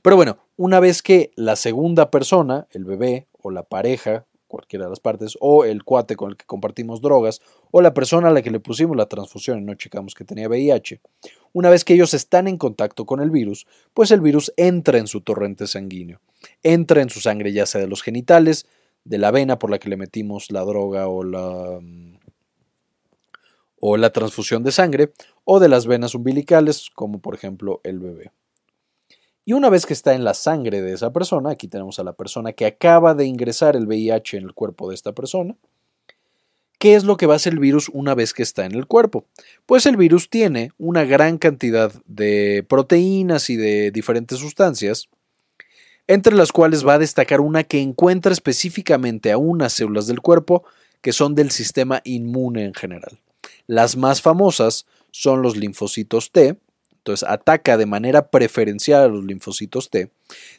Pero 0.00 0.16
bueno, 0.16 0.38
una 0.56 0.80
vez 0.80 1.02
que 1.02 1.32
la 1.36 1.56
segunda 1.56 2.10
persona, 2.10 2.66
el 2.70 2.86
bebé 2.86 3.28
o 3.32 3.50
la 3.50 3.62
pareja 3.62 4.24
cualquiera 4.52 4.84
de 4.84 4.90
las 4.90 5.00
partes, 5.00 5.38
o 5.40 5.64
el 5.64 5.82
cuate 5.82 6.14
con 6.14 6.30
el 6.30 6.36
que 6.36 6.44
compartimos 6.44 7.00
drogas, 7.00 7.40
o 7.70 7.80
la 7.80 7.94
persona 7.94 8.28
a 8.28 8.32
la 8.32 8.42
que 8.42 8.50
le 8.50 8.60
pusimos 8.60 8.94
la 8.96 9.06
transfusión 9.06 9.58
y 9.58 9.62
no 9.62 9.74
checamos 9.74 10.14
que 10.14 10.24
tenía 10.24 10.46
VIH, 10.46 11.00
una 11.54 11.70
vez 11.70 11.84
que 11.84 11.94
ellos 11.94 12.12
están 12.12 12.48
en 12.48 12.58
contacto 12.58 13.06
con 13.06 13.20
el 13.20 13.30
virus, 13.30 13.66
pues 13.94 14.10
el 14.10 14.20
virus 14.20 14.52
entra 14.58 14.98
en 14.98 15.06
su 15.06 15.22
torrente 15.22 15.66
sanguíneo, 15.66 16.20
entra 16.62 17.00
en 17.00 17.08
su 17.08 17.20
sangre 17.20 17.52
ya 17.52 17.64
sea 17.64 17.80
de 17.80 17.86
los 17.86 18.02
genitales, 18.02 18.66
de 19.04 19.16
la 19.16 19.30
vena 19.30 19.58
por 19.58 19.70
la 19.70 19.78
que 19.78 19.88
le 19.88 19.96
metimos 19.96 20.50
la 20.50 20.60
droga 20.60 21.08
o 21.08 21.24
la, 21.24 21.78
mm, 21.80 22.18
o 23.80 23.96
la 23.96 24.10
transfusión 24.10 24.62
de 24.62 24.70
sangre, 24.70 25.12
o 25.44 25.60
de 25.60 25.68
las 25.70 25.86
venas 25.86 26.14
umbilicales, 26.14 26.90
como 26.94 27.20
por 27.20 27.34
ejemplo 27.34 27.80
el 27.84 27.98
bebé. 27.98 28.30
Y 29.44 29.54
una 29.54 29.70
vez 29.70 29.86
que 29.86 29.92
está 29.92 30.14
en 30.14 30.24
la 30.24 30.34
sangre 30.34 30.82
de 30.82 30.92
esa 30.92 31.12
persona, 31.12 31.50
aquí 31.50 31.66
tenemos 31.66 31.98
a 31.98 32.04
la 32.04 32.12
persona 32.12 32.52
que 32.52 32.66
acaba 32.66 33.14
de 33.14 33.26
ingresar 33.26 33.74
el 33.74 33.86
VIH 33.86 34.36
en 34.36 34.44
el 34.44 34.54
cuerpo 34.54 34.88
de 34.88 34.94
esta 34.94 35.12
persona, 35.12 35.56
¿qué 36.78 36.94
es 36.94 37.04
lo 37.04 37.16
que 37.16 37.26
va 37.26 37.34
a 37.34 37.36
hacer 37.36 37.54
el 37.54 37.58
virus 37.58 37.88
una 37.92 38.14
vez 38.14 38.34
que 38.34 38.44
está 38.44 38.64
en 38.66 38.74
el 38.74 38.86
cuerpo? 38.86 39.26
Pues 39.66 39.86
el 39.86 39.96
virus 39.96 40.30
tiene 40.30 40.70
una 40.78 41.04
gran 41.04 41.38
cantidad 41.38 41.92
de 42.06 42.64
proteínas 42.68 43.50
y 43.50 43.56
de 43.56 43.90
diferentes 43.90 44.38
sustancias, 44.38 45.08
entre 46.06 46.34
las 46.34 46.52
cuales 46.52 46.86
va 46.86 46.94
a 46.94 46.98
destacar 46.98 47.40
una 47.40 47.64
que 47.64 47.80
encuentra 47.80 48.32
específicamente 48.32 49.32
a 49.32 49.38
unas 49.38 49.72
células 49.72 50.06
del 50.06 50.20
cuerpo 50.20 50.64
que 51.00 51.12
son 51.12 51.34
del 51.34 51.50
sistema 51.50 52.00
inmune 52.04 52.64
en 52.64 52.74
general. 52.74 53.18
Las 53.66 53.96
más 53.96 54.22
famosas 54.22 54.86
son 55.10 55.42
los 55.42 55.56
linfocitos 55.56 56.30
T, 56.30 56.56
entonces 57.02 57.28
ataca 57.28 57.76
de 57.76 57.84
manera 57.84 58.28
preferencial 58.30 59.02
a 59.02 59.08
los 59.08 59.24
linfocitos 59.24 59.90
T. 59.90 60.08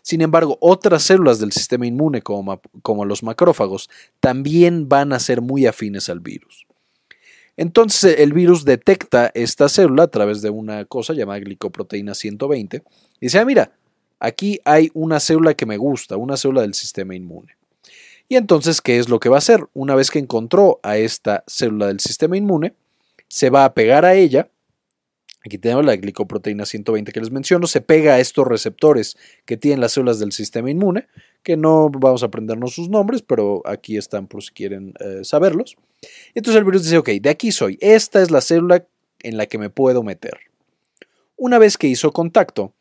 Sin 0.01 0.21
embargo, 0.21 0.57
otras 0.59 1.03
células 1.03 1.39
del 1.39 1.53
sistema 1.53 1.87
inmune, 1.87 2.21
como, 2.21 3.05
los 3.05 3.23
macrófagos, 3.23 3.89
también 4.19 4.89
van 4.89 5.13
a 5.13 5.19
ser 5.19 5.41
muy 5.41 5.65
afines 5.67 6.09
al 6.09 6.19
virus. 6.19 6.67
Entonces 7.55 8.19
el 8.19 8.33
virus 8.33 8.65
detecta 8.65 9.31
esta 9.33 9.69
célula 9.69 10.03
a 10.03 10.07
través 10.07 10.41
de 10.41 10.49
una 10.49 10.83
cosa 10.83 11.13
llamada 11.13 11.39
glicoproteína 11.39 12.13
120 12.13 12.77
y 12.77 12.81
dice, 13.21 13.39
ah, 13.39 13.45
mira, 13.45 13.71
aquí 14.19 14.59
hay 14.65 14.91
una 14.93 15.21
célula 15.21 15.53
que 15.53 15.65
me 15.65 15.77
gusta, 15.77 16.17
una 16.17 16.35
célula 16.35 16.63
del 16.63 16.73
sistema 16.73 17.15
inmune. 17.15 17.55
Y 18.27 18.35
entonces, 18.35 18.81
¿qué 18.81 18.97
es 18.97 19.07
lo 19.07 19.19
que 19.19 19.29
va 19.29 19.37
a 19.37 19.39
hacer? 19.39 19.65
Una 19.73 19.95
vez 19.95 20.11
que 20.11 20.19
encontró 20.19 20.81
a 20.83 20.97
esta 20.97 21.45
célula 21.47 21.87
del 21.87 22.01
sistema 22.01 22.35
inmune, 22.35 22.73
se 23.29 23.49
va 23.49 23.63
a 23.63 23.73
pegar 23.73 24.03
a 24.03 24.15
ella 24.15 24.49
Aquí 25.45 25.57
tenemos 25.57 25.85
la 25.85 25.95
glicoproteína 25.97 26.65
120 26.65 27.11
que 27.11 27.19
les 27.19 27.31
menciono, 27.31 27.67
se 27.67 27.81
pega 27.81 28.13
a 28.13 28.19
estos 28.19 28.47
receptores 28.47 29.17
que 29.45 29.57
tienen 29.57 29.81
las 29.81 29.91
células 29.91 30.19
del 30.19 30.31
sistema 30.31 30.71
inmune, 30.71 31.07
que 31.43 31.57
no 31.57 31.89
vamos 31.89 32.23
a 32.23 32.27
aprendernos 32.27 32.73
sus 32.73 32.87
nombres, 32.87 33.21
pero 33.21 33.61
aquí 33.65 33.97
están 33.97 34.27
por 34.27 34.41
si 34.41 34.51
quieren 34.51 34.93
eh, 35.01 35.19
saberlos. 35.23 35.75
Entonces 36.33 36.59
el 36.59 36.63
virus 36.63 36.83
dice, 36.83 36.97
ok, 36.97 37.09
de 37.21 37.29
aquí 37.29 37.51
soy, 37.51 37.77
esta 37.81 38.21
es 38.21 38.31
la 38.31 38.39
célula 38.39 38.87
en 39.21 39.35
la 39.37 39.45
que 39.45 39.57
me 39.57 39.69
puedo 39.69 40.01
meter. 40.01 40.37
Una 41.35 41.59
vez 41.59 41.77
que 41.77 41.87
hizo 41.87 42.13
contacto, 42.13 42.73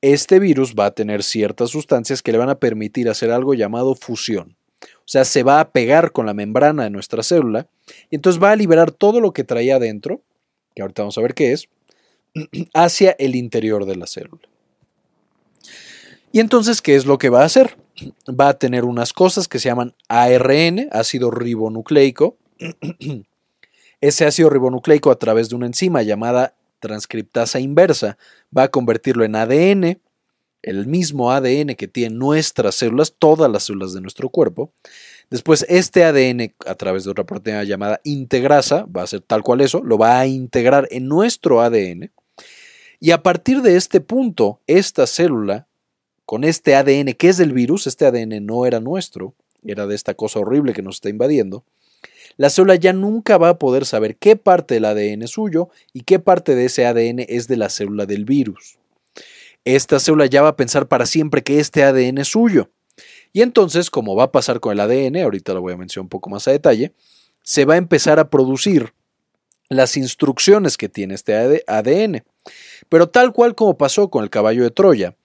este 0.00 0.38
virus 0.38 0.74
va 0.74 0.86
a 0.86 0.90
tener 0.92 1.22
ciertas 1.22 1.70
sustancias 1.70 2.22
que 2.22 2.32
le 2.32 2.38
van 2.38 2.48
a 2.48 2.58
permitir 2.58 3.10
hacer 3.10 3.30
algo 3.30 3.52
llamado 3.52 3.94
fusión. 3.94 4.56
O 4.82 5.08
sea, 5.08 5.24
se 5.24 5.42
va 5.42 5.60
a 5.60 5.70
pegar 5.70 6.12
con 6.12 6.24
la 6.26 6.34
membrana 6.34 6.84
de 6.84 6.90
nuestra 6.90 7.22
célula 7.22 7.66
y 8.10 8.16
entonces 8.16 8.42
va 8.42 8.52
a 8.52 8.56
liberar 8.56 8.90
todo 8.90 9.20
lo 9.20 9.32
que 9.32 9.44
traía 9.44 9.76
adentro, 9.76 10.22
que 10.74 10.82
ahorita 10.82 11.02
vamos 11.02 11.18
a 11.18 11.22
ver 11.22 11.34
qué 11.34 11.52
es, 11.52 11.68
hacia 12.74 13.12
el 13.18 13.34
interior 13.34 13.84
de 13.86 13.96
la 13.96 14.06
célula. 14.06 14.48
Y 16.32 16.40
entonces, 16.40 16.82
¿qué 16.82 16.96
es 16.96 17.06
lo 17.06 17.18
que 17.18 17.30
va 17.30 17.42
a 17.42 17.46
hacer? 17.46 17.76
Va 18.28 18.50
a 18.50 18.58
tener 18.58 18.84
unas 18.84 19.12
cosas 19.12 19.48
que 19.48 19.58
se 19.58 19.68
llaman 19.68 19.94
ARN, 20.08 20.88
ácido 20.92 21.30
ribonucleico. 21.30 22.36
Ese 24.00 24.26
ácido 24.26 24.50
ribonucleico 24.50 25.10
a 25.10 25.18
través 25.18 25.48
de 25.48 25.56
una 25.56 25.66
enzima 25.66 26.02
llamada 26.02 26.54
transcriptasa 26.80 27.58
inversa 27.58 28.18
va 28.56 28.64
a 28.64 28.68
convertirlo 28.68 29.24
en 29.24 29.34
ADN, 29.34 29.98
el 30.62 30.86
mismo 30.86 31.32
ADN 31.32 31.74
que 31.74 31.88
tienen 31.88 32.18
nuestras 32.18 32.74
células, 32.74 33.14
todas 33.18 33.50
las 33.50 33.64
células 33.64 33.94
de 33.94 34.02
nuestro 34.02 34.28
cuerpo. 34.28 34.72
Después, 35.30 35.64
este 35.68 36.04
ADN, 36.04 36.54
a 36.66 36.74
través 36.74 37.04
de 37.04 37.10
otra 37.10 37.24
proteína 37.24 37.64
llamada 37.64 38.00
integrasa, 38.04 38.84
va 38.84 39.02
a 39.02 39.06
ser 39.06 39.22
tal 39.22 39.42
cual 39.42 39.60
eso, 39.60 39.82
lo 39.82 39.96
va 39.96 40.20
a 40.20 40.26
integrar 40.26 40.86
en 40.90 41.08
nuestro 41.08 41.62
ADN 41.62 42.10
y 43.00 43.10
a 43.10 43.22
partir 43.22 43.62
de 43.62 43.76
este 43.76 44.00
punto, 44.00 44.60
esta 44.66 45.06
célula, 45.06 45.66
con 46.24 46.44
este 46.44 46.74
ADN 46.74 47.12
que 47.14 47.28
es 47.28 47.36
del 47.36 47.52
virus, 47.52 47.86
este 47.86 48.06
ADN 48.06 48.44
no 48.44 48.66
era 48.66 48.80
nuestro, 48.80 49.34
era 49.64 49.86
de 49.86 49.94
esta 49.94 50.14
cosa 50.14 50.40
horrible 50.40 50.72
que 50.72 50.82
nos 50.82 50.96
está 50.96 51.08
invadiendo, 51.08 51.64
la 52.36 52.50
célula 52.50 52.74
ya 52.74 52.92
nunca 52.92 53.38
va 53.38 53.50
a 53.50 53.58
poder 53.58 53.86
saber 53.86 54.16
qué 54.16 54.36
parte 54.36 54.74
del 54.74 54.84
ADN 54.84 55.22
es 55.22 55.30
suyo 55.30 55.70
y 55.92 56.02
qué 56.02 56.18
parte 56.18 56.54
de 56.54 56.66
ese 56.66 56.86
ADN 56.86 57.20
es 57.28 57.48
de 57.48 57.56
la 57.56 57.70
célula 57.70 58.04
del 58.06 58.24
virus. 58.24 58.78
Esta 59.64 59.98
célula 59.98 60.26
ya 60.26 60.42
va 60.42 60.50
a 60.50 60.56
pensar 60.56 60.86
para 60.86 61.06
siempre 61.06 61.42
que 61.42 61.58
este 61.58 61.82
ADN 61.82 62.18
es 62.18 62.28
suyo. 62.28 62.70
Y 63.32 63.42
entonces, 63.42 63.90
como 63.90 64.14
va 64.14 64.24
a 64.24 64.32
pasar 64.32 64.60
con 64.60 64.72
el 64.72 64.80
ADN, 64.80 65.16
ahorita 65.16 65.54
lo 65.54 65.60
voy 65.60 65.72
a 65.72 65.76
mencionar 65.76 66.04
un 66.04 66.08
poco 66.08 66.30
más 66.30 66.46
a 66.46 66.52
detalle, 66.52 66.92
se 67.42 67.64
va 67.64 67.74
a 67.74 67.78
empezar 67.78 68.18
a 68.18 68.30
producir 68.30 68.92
las 69.68 69.96
instrucciones 69.96 70.76
que 70.76 70.88
tiene 70.88 71.14
este 71.14 71.62
ADN. 71.66 72.22
Pero 72.88 73.08
tal 73.08 73.32
cual 73.32 73.54
como 73.54 73.76
pasó 73.76 74.08
con 74.10 74.24
el 74.24 74.30
caballo 74.30 74.62
de 74.62 74.70
Troya, 74.70 75.16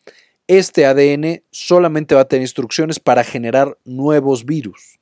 este 0.47 0.85
ADN 0.85 1.43
solamente 1.51 2.15
va 2.15 2.21
a 2.21 2.27
tener 2.27 2.43
instrucciones 2.43 2.99
para 2.99 3.23
generar 3.23 3.77
nuevos 3.85 4.45
virus. 4.45 4.99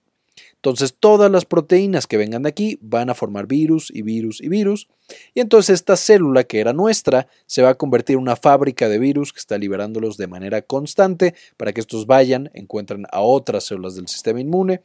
Entonces 0.60 0.94
todas 1.00 1.32
las 1.32 1.46
proteínas 1.46 2.06
que 2.06 2.18
vengan 2.18 2.44
de 2.44 2.50
aquí 2.50 2.77
van 2.82 3.10
a 3.10 3.15
formar 3.15 3.48
virus 3.48 3.89
y 3.94 4.01
virus 4.01 4.41
y 4.41 4.50
virus. 4.50 4.89
Y 5.34 5.39
entonces 5.39 5.75
esta 5.75 5.96
célula 5.96 6.44
que 6.44 6.60
era 6.60 6.74
nuestra 6.74 7.27
se 7.46 7.62
va 7.62 7.70
a 7.70 7.75
convertir 7.75 8.15
en 8.15 8.22
una 8.22 8.36
fábrica 8.36 8.89
de 8.89 9.00
virus 9.00 9.32
que 9.32 9.39
está 9.39 9.58
liberándolos 9.58 10.18
de 10.18 10.27
manera 10.27 10.62
constante 10.62 11.34
para 11.56 11.72
que 11.72 11.79
estos 11.79 12.06
vayan, 12.08 12.51
encuentren 12.53 13.06
a 13.10 13.22
otras 13.22 13.63
células 13.63 13.96
del 13.96 14.10
sistema 14.10 14.41
inmune 14.41 14.84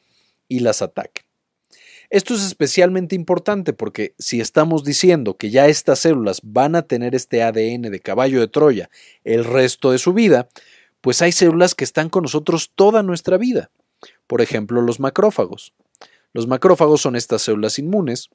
y 0.49 0.61
las 0.61 0.80
ataquen. 0.80 1.25
Esto 2.11 2.34
es 2.34 2.44
especialmente 2.44 3.14
importante 3.14 3.73
porque 3.73 4.14
si 4.18 4.40
estamos 4.40 4.84
diciendo 4.84 5.37
que 5.37 5.50
ya 5.50 5.66
estas 5.66 6.00
células 6.00 6.40
van 6.42 6.76
a 6.76 6.82
tener 6.82 7.14
este 7.14 7.42
ADN 7.42 7.82
de 7.82 8.00
caballo 8.00 8.40
de 8.40 8.49
Troya 8.49 8.90
el 9.25 9.44
resto 9.44 9.90
de 9.90 9.99
su 9.99 10.12
vida, 10.12 10.49
pues 11.00 11.23
hay 11.23 11.32
células 11.32 11.75
que 11.75 11.84
están 11.84 12.08
con 12.08 12.23
nosotros 12.23 12.73
toda 12.75 13.02
nuestra 13.02 13.37
vida. 13.37 13.70
Por 14.26 14.40
ejemplo, 14.40 14.80
los 14.80 15.00
macrófagos. 15.00 15.73
Los 16.32 16.46
macrófagos 16.46 17.00
son 17.00 17.16
estas 17.16 17.42
células 17.42 17.78
inmunes 17.78 18.30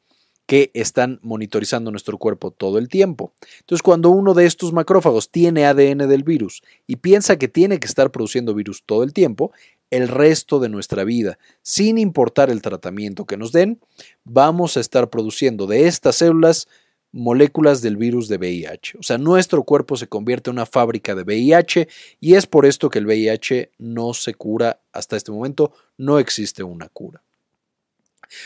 que 0.50 0.72
están 0.74 1.20
monitorizando 1.22 1.91
nuestro 1.91 2.18
cuerpo 2.18 2.50
todo 2.50 2.79
el 2.79 2.89
tiempo. 2.89 3.34
Entonces, 3.60 3.84
cuando 3.84 4.10
uno 4.10 4.34
de 4.34 4.48
estos 4.48 4.74
macrófagos 4.74 5.29
tiene 5.29 5.68
ADN 5.68 6.10
del 6.10 6.24
virus 6.24 6.63
y 6.88 6.96
piensa 6.96 7.38
que 7.38 7.48
tiene 7.48 7.79
que 7.79 7.86
estar 7.86 8.10
produciendo 8.10 8.56
virus 8.56 8.82
todo 8.84 9.03
el 9.03 9.13
tiempo, 9.13 9.51
el 9.91 10.08
resto 10.08 10.60
de 10.60 10.68
nuestra 10.68 11.03
vida, 11.03 11.38
sin 11.62 12.00
importar 12.00 12.50
el 12.50 12.63
tratamiento 12.63 13.27
que 13.27 13.38
nos 13.38 13.51
den, 13.51 13.79
vamos 14.24 14.75
a 14.75 14.79
estar 14.79 15.12
produciendo 15.12 15.68
de 15.68 15.86
estas 15.86 16.15
células 16.15 16.68
moléculas 17.12 17.84
del 17.84 17.98
virus 17.98 18.27
de 18.27 18.38
VIH. 18.38 18.98
O 18.98 19.03
sea, 19.03 19.20
nuestro 19.20 19.62
cuerpo 19.62 19.98
se 19.98 20.08
convierte 20.08 20.50
en 20.50 20.56
una 20.56 20.65
fábrica 20.65 21.13
de 21.13 21.22
VIH 21.22 21.88
y 22.22 22.34
es 22.34 22.48
por 22.48 22.65
esto 22.65 22.89
que 22.89 22.98
el 22.98 23.06
VIH 23.06 23.74
no 23.77 24.15
se 24.15 24.34
cura 24.34 24.82
hasta 24.94 25.15
este 25.15 25.32
momento, 25.32 25.74
no 25.96 26.18
existe 26.18 26.63
una 26.63 26.89
cura. 26.89 27.22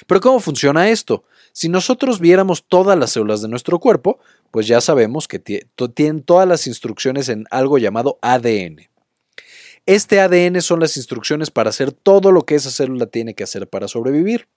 Pero 0.05 0.19
¿cómo 0.19 0.41
funciona 0.41 0.89
esto? 0.89 1.23
Si 1.53 1.69
nosotros 1.69 2.19
viéramos 2.19 2.65
todas 2.67 2.97
las 2.97 3.11
células 3.11 3.43
de 3.43 3.47
nuestro 3.47 3.79
cuerpo, 3.79 4.19
pues 4.49 4.67
ya 4.67 4.81
sabemos 4.81 5.27
que 5.27 5.37
tienen 5.37 6.23
todas 6.23 6.47
las 6.47 6.65
instrucciones 6.65 7.29
en 7.29 7.45
algo 7.51 7.77
llamado 7.77 8.17
ADN. 8.23 8.89
Este 9.85 10.19
ADN 10.19 10.61
son 10.63 10.79
las 10.79 10.97
instrucciones 10.97 11.51
para 11.51 11.69
hacer 11.69 11.91
todo 11.91 12.31
lo 12.31 12.41
que 12.41 12.55
esa 12.55 12.71
célula 12.71 13.05
tiene 13.05 13.35
que 13.35 13.43
hacer 13.43 13.67
para 13.67 13.87
sobrevivir. 13.87 14.47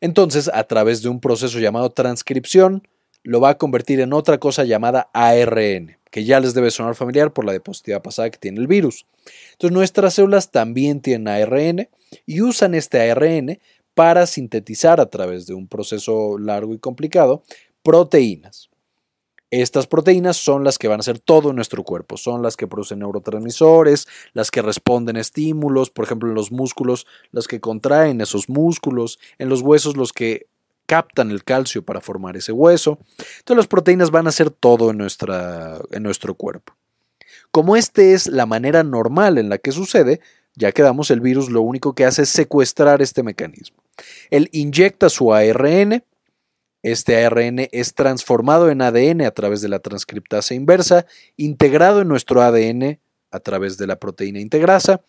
Entonces, 0.00 0.50
a 0.52 0.64
través 0.64 1.02
de 1.02 1.10
un 1.10 1.20
proceso 1.20 1.58
llamado 1.58 1.90
transcripción, 1.90 2.88
lo 3.22 3.40
va 3.40 3.50
a 3.50 3.58
convertir 3.58 4.00
en 4.00 4.12
otra 4.12 4.38
cosa 4.38 4.64
llamada 4.64 5.10
ARN, 5.12 5.98
que 6.10 6.24
ya 6.24 6.40
les 6.40 6.54
debe 6.54 6.70
sonar 6.70 6.94
familiar 6.94 7.32
por 7.32 7.44
la 7.44 7.52
diapositiva 7.52 8.00
pasada 8.00 8.30
que 8.30 8.38
tiene 8.38 8.60
el 8.60 8.66
virus. 8.66 9.06
Entonces, 9.52 9.74
nuestras 9.74 10.14
células 10.14 10.50
también 10.50 11.00
tienen 11.00 11.28
ARN 11.28 11.88
y 12.24 12.40
usan 12.40 12.74
este 12.74 13.10
ARN 13.10 13.58
para 13.94 14.26
sintetizar 14.26 15.00
a 15.00 15.06
través 15.06 15.46
de 15.46 15.54
un 15.54 15.68
proceso 15.68 16.38
largo 16.38 16.74
y 16.74 16.78
complicado 16.78 17.44
proteínas. 17.82 18.70
Estas 19.50 19.86
proteínas 19.86 20.36
son 20.36 20.64
las 20.64 20.78
que 20.78 20.88
van 20.88 20.98
a 20.98 21.02
hacer 21.02 21.20
todo 21.20 21.52
nuestro 21.52 21.84
cuerpo, 21.84 22.16
son 22.16 22.42
las 22.42 22.56
que 22.56 22.66
producen 22.66 22.98
neurotransmisores, 22.98 24.08
las 24.32 24.50
que 24.50 24.62
responden 24.62 25.16
a 25.16 25.20
estímulos, 25.20 25.90
por 25.90 26.06
ejemplo 26.06 26.28
en 26.28 26.34
los 26.34 26.50
músculos, 26.50 27.06
las 27.30 27.46
que 27.46 27.60
contraen 27.60 28.20
esos 28.20 28.48
músculos, 28.48 29.20
en 29.38 29.48
los 29.48 29.60
huesos 29.60 29.96
los 29.96 30.12
que 30.12 30.46
captan 30.86 31.30
el 31.30 31.44
calcio 31.44 31.84
para 31.84 32.00
formar 32.00 32.36
ese 32.36 32.50
hueso. 32.50 32.98
Entonces 33.38 33.56
las 33.56 33.66
proteínas 33.68 34.10
van 34.10 34.26
a 34.26 34.30
hacer 34.30 34.50
todo 34.50 34.90
en, 34.90 35.00
en 35.00 36.02
nuestro 36.02 36.34
cuerpo. 36.34 36.74
Como 37.52 37.76
esta 37.76 38.02
es 38.02 38.26
la 38.26 38.46
manera 38.46 38.82
normal 38.82 39.38
en 39.38 39.48
la 39.48 39.58
que 39.58 39.70
sucede, 39.70 40.20
ya 40.56 40.72
quedamos, 40.72 41.10
el 41.10 41.20
virus 41.20 41.50
lo 41.50 41.62
único 41.62 41.94
que 41.94 42.04
hace 42.04 42.22
es 42.22 42.28
secuestrar 42.28 43.02
este 43.02 43.22
mecanismo. 43.22 43.82
Él 44.30 44.48
inyecta 44.52 45.08
su 45.08 45.32
ARN, 45.32 46.04
este 46.82 47.24
ARN 47.24 47.68
es 47.72 47.94
transformado 47.94 48.70
en 48.70 48.82
ADN 48.82 49.22
a 49.22 49.30
través 49.30 49.60
de 49.62 49.68
la 49.68 49.78
transcriptasa 49.78 50.54
inversa, 50.54 51.06
integrado 51.36 52.02
en 52.02 52.08
nuestro 52.08 52.42
ADN 52.42 53.00
a 53.30 53.40
través 53.40 53.78
de 53.78 53.86
la 53.86 53.96
proteína 53.96 54.40
integrasa, 54.40 55.02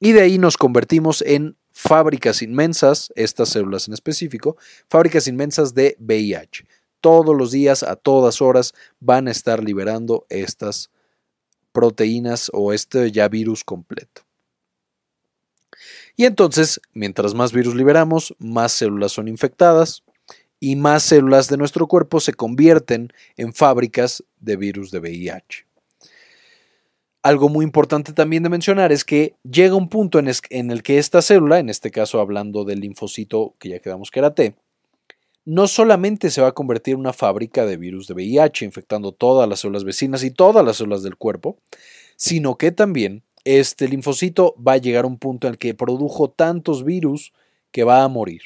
y 0.00 0.12
de 0.12 0.20
ahí 0.20 0.38
nos 0.38 0.56
convertimos 0.56 1.22
en 1.22 1.56
fábricas 1.72 2.42
inmensas, 2.42 3.12
estas 3.16 3.48
células 3.50 3.88
en 3.88 3.94
específico, 3.94 4.56
fábricas 4.88 5.26
inmensas 5.26 5.74
de 5.74 5.96
VIH. 5.98 6.66
Todos 7.00 7.36
los 7.36 7.50
días, 7.52 7.82
a 7.82 7.96
todas 7.96 8.40
horas, 8.40 8.74
van 9.00 9.28
a 9.28 9.30
estar 9.30 9.62
liberando 9.62 10.26
estas 10.28 10.90
proteínas 11.78 12.50
o 12.52 12.72
este 12.72 13.12
ya 13.12 13.28
virus 13.28 13.62
completo. 13.62 14.22
Y 16.16 16.24
entonces, 16.24 16.80
mientras 16.92 17.34
más 17.34 17.52
virus 17.52 17.76
liberamos, 17.76 18.34
más 18.40 18.72
células 18.72 19.12
son 19.12 19.28
infectadas 19.28 20.02
y 20.58 20.74
más 20.74 21.04
células 21.04 21.46
de 21.46 21.56
nuestro 21.56 21.86
cuerpo 21.86 22.18
se 22.18 22.34
convierten 22.34 23.12
en 23.36 23.54
fábricas 23.54 24.24
de 24.40 24.56
virus 24.56 24.90
de 24.90 24.98
VIH. 24.98 25.66
Algo 27.22 27.48
muy 27.48 27.64
importante 27.64 28.12
también 28.12 28.42
de 28.42 28.48
mencionar 28.48 28.90
es 28.90 29.04
que 29.04 29.36
llega 29.48 29.76
un 29.76 29.88
punto 29.88 30.18
en, 30.18 30.70
el 30.70 30.82
que 30.82 30.98
esta 30.98 31.22
célula, 31.22 31.60
en 31.60 31.68
este 31.68 31.92
caso 31.92 32.18
hablando 32.18 32.64
del 32.64 32.80
linfocito 32.80 33.54
que 33.60 33.68
ya 33.68 33.78
quedamos 33.78 34.10
que 34.10 34.18
era 34.18 34.34
T, 34.34 34.56
no 35.48 35.66
solamente 35.66 36.30
se 36.30 36.42
va 36.42 36.48
a 36.48 36.52
convertir 36.52 36.92
en 36.92 37.00
una 37.00 37.14
fábrica 37.14 37.64
de 37.64 37.78
virus 37.78 38.06
de 38.06 38.12
VIH, 38.12 38.66
infectando 38.66 39.12
todas 39.12 39.48
las 39.48 39.60
células 39.60 39.82
vecinas 39.82 40.22
y 40.22 40.30
todas 40.30 40.62
las 40.62 40.76
células 40.76 41.02
del 41.02 41.16
cuerpo, 41.16 41.56
sino 42.16 42.58
que 42.58 42.70
también 42.70 43.22
este 43.44 43.88
linfocito 43.88 44.54
va 44.56 44.72
a 44.72 44.76
llegar 44.76 45.06
a 45.06 45.08
un 45.08 45.16
punto 45.16 45.46
en 45.46 45.54
el 45.54 45.58
que 45.58 45.72
produjo 45.72 46.28
tantos 46.28 46.84
virus 46.84 47.32
que 47.70 47.82
va 47.82 48.04
a 48.04 48.08
morir. 48.08 48.42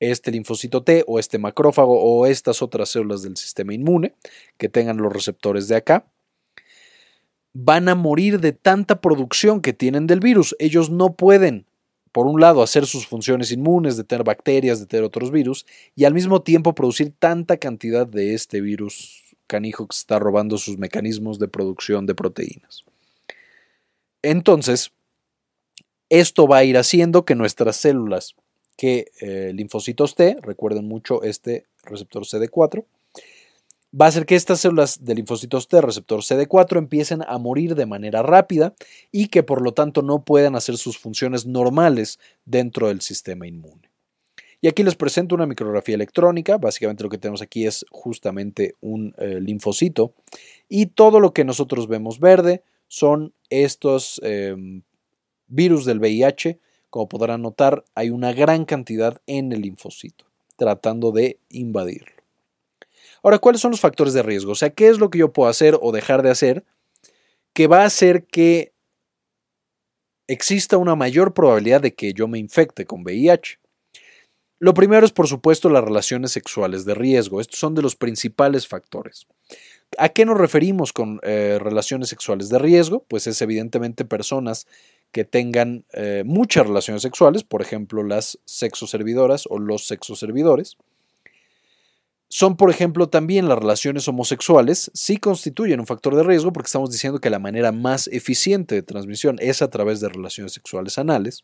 Este 0.00 0.30
linfocito 0.30 0.82
T 0.82 1.02
o 1.06 1.18
este 1.18 1.38
macrófago 1.38 1.98
o 1.98 2.26
estas 2.26 2.60
otras 2.60 2.90
células 2.90 3.22
del 3.22 3.38
sistema 3.38 3.72
inmune 3.72 4.12
que 4.58 4.68
tengan 4.68 4.98
los 4.98 5.10
receptores 5.10 5.66
de 5.68 5.76
acá, 5.76 6.04
van 7.54 7.88
a 7.88 7.94
morir 7.94 8.38
de 8.38 8.52
tanta 8.52 9.00
producción 9.00 9.62
que 9.62 9.72
tienen 9.72 10.06
del 10.06 10.20
virus. 10.20 10.54
Ellos 10.58 10.90
no 10.90 11.14
pueden 11.14 11.64
por 12.12 12.26
un 12.26 12.40
lado, 12.40 12.62
hacer 12.62 12.86
sus 12.86 13.06
funciones 13.06 13.50
inmunes, 13.50 13.96
de 13.96 14.04
tener 14.04 14.22
bacterias, 14.22 14.78
de 14.78 14.86
tener 14.86 15.04
otros 15.04 15.30
virus, 15.30 15.66
y 15.96 16.04
al 16.04 16.14
mismo 16.14 16.42
tiempo 16.42 16.74
producir 16.74 17.12
tanta 17.18 17.56
cantidad 17.56 18.06
de 18.06 18.34
este 18.34 18.60
virus 18.60 19.22
canijo 19.46 19.86
que 19.86 19.96
está 19.96 20.18
robando 20.18 20.58
sus 20.58 20.78
mecanismos 20.78 21.38
de 21.38 21.48
producción 21.48 22.06
de 22.06 22.14
proteínas. 22.14 22.84
Entonces, 24.22 24.92
esto 26.10 26.46
va 26.46 26.58
a 26.58 26.64
ir 26.64 26.76
haciendo 26.76 27.24
que 27.24 27.34
nuestras 27.34 27.76
células, 27.76 28.34
que 28.76 29.06
eh, 29.20 29.52
linfocitos 29.54 30.14
T, 30.14 30.36
recuerden 30.42 30.86
mucho 30.86 31.22
este 31.22 31.66
receptor 31.82 32.24
CD4, 32.24 32.84
va 33.98 34.06
a 34.06 34.08
hacer 34.08 34.26
que 34.26 34.34
estas 34.34 34.60
células 34.60 35.04
de 35.04 35.14
linfocitos 35.14 35.68
T 35.68 35.80
receptor 35.80 36.20
CD4 36.20 36.78
empiecen 36.78 37.22
a 37.26 37.38
morir 37.38 37.74
de 37.74 37.86
manera 37.86 38.22
rápida 38.22 38.74
y 39.10 39.28
que 39.28 39.42
por 39.42 39.60
lo 39.62 39.72
tanto 39.72 40.02
no 40.02 40.24
puedan 40.24 40.56
hacer 40.56 40.76
sus 40.76 40.98
funciones 40.98 41.46
normales 41.46 42.18
dentro 42.44 42.88
del 42.88 43.00
sistema 43.00 43.46
inmune. 43.46 43.90
Y 44.64 44.68
aquí 44.68 44.84
les 44.84 44.94
presento 44.94 45.34
una 45.34 45.46
micrografía 45.46 45.96
electrónica. 45.96 46.56
Básicamente 46.56 47.02
lo 47.02 47.10
que 47.10 47.18
tenemos 47.18 47.42
aquí 47.42 47.66
es 47.66 47.84
justamente 47.90 48.76
un 48.80 49.12
eh, 49.18 49.40
linfocito. 49.40 50.14
Y 50.68 50.86
todo 50.86 51.18
lo 51.18 51.34
que 51.34 51.44
nosotros 51.44 51.88
vemos 51.88 52.20
verde 52.20 52.62
son 52.86 53.34
estos 53.50 54.20
em, 54.22 54.82
virus 55.48 55.84
del 55.84 55.98
VIH. 55.98 56.60
Como 56.90 57.08
podrán 57.08 57.42
notar, 57.42 57.84
hay 57.96 58.10
una 58.10 58.32
gran 58.32 58.64
cantidad 58.64 59.20
en 59.26 59.50
el 59.50 59.62
linfocito, 59.62 60.26
tratando 60.56 61.10
de 61.10 61.40
invadirlo. 61.48 62.21
Ahora, 63.22 63.38
¿cuáles 63.38 63.60
son 63.60 63.70
los 63.70 63.80
factores 63.80 64.14
de 64.14 64.22
riesgo? 64.22 64.52
O 64.52 64.56
sea, 64.56 64.70
¿qué 64.70 64.88
es 64.88 64.98
lo 64.98 65.10
que 65.10 65.18
yo 65.18 65.32
puedo 65.32 65.48
hacer 65.48 65.78
o 65.80 65.92
dejar 65.92 66.22
de 66.22 66.30
hacer 66.30 66.64
que 67.54 67.66
va 67.66 67.82
a 67.82 67.86
hacer 67.86 68.26
que 68.26 68.72
exista 70.26 70.76
una 70.76 70.96
mayor 70.96 71.34
probabilidad 71.34 71.80
de 71.80 71.94
que 71.94 72.12
yo 72.12 72.26
me 72.26 72.38
infecte 72.38 72.84
con 72.84 73.02
VIH? 73.02 73.58
Lo 74.58 74.74
primero 74.74 75.04
es, 75.04 75.12
por 75.12 75.26
supuesto, 75.26 75.68
las 75.68 75.84
relaciones 75.84 76.32
sexuales 76.32 76.84
de 76.84 76.94
riesgo. 76.94 77.40
Estos 77.40 77.58
son 77.58 77.74
de 77.74 77.82
los 77.82 77.96
principales 77.96 78.68
factores. 78.68 79.26
¿A 79.98 80.08
qué 80.08 80.24
nos 80.24 80.38
referimos 80.38 80.92
con 80.92 81.20
eh, 81.22 81.58
relaciones 81.60 82.08
sexuales 82.08 82.48
de 82.48 82.58
riesgo? 82.58 83.04
Pues 83.08 83.26
es 83.26 83.42
evidentemente 83.42 84.04
personas 84.04 84.66
que 85.10 85.24
tengan 85.24 85.84
eh, 85.92 86.22
muchas 86.24 86.66
relaciones 86.66 87.02
sexuales, 87.02 87.44
por 87.44 87.60
ejemplo, 87.60 88.02
las 88.02 88.38
sexoservidoras 88.44 89.46
o 89.48 89.58
los 89.58 89.86
sexoservidores 89.86 90.76
son, 92.34 92.56
por 92.56 92.70
ejemplo, 92.70 93.10
también 93.10 93.46
las 93.46 93.58
relaciones 93.58 94.08
homosexuales, 94.08 94.90
sí 94.94 95.18
constituyen 95.18 95.80
un 95.80 95.86
factor 95.86 96.16
de 96.16 96.22
riesgo 96.22 96.50
porque 96.50 96.68
estamos 96.68 96.90
diciendo 96.90 97.20
que 97.20 97.28
la 97.28 97.38
manera 97.38 97.72
más 97.72 98.08
eficiente 98.08 98.74
de 98.74 98.82
transmisión 98.82 99.36
es 99.38 99.60
a 99.60 99.68
través 99.68 100.00
de 100.00 100.08
relaciones 100.08 100.54
sexuales 100.54 100.96
anales. 100.96 101.42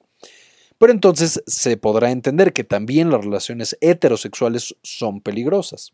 Pero 0.79 0.91
entonces 0.91 1.43
se 1.47 1.77
podrá 1.77 2.11
entender 2.11 2.55
que 2.55 2.65
también 2.65 3.11
las 3.11 3.23
relaciones 3.23 3.77
heterosexuales 3.83 4.77
son 4.83 5.21
peligrosas, 5.21 5.93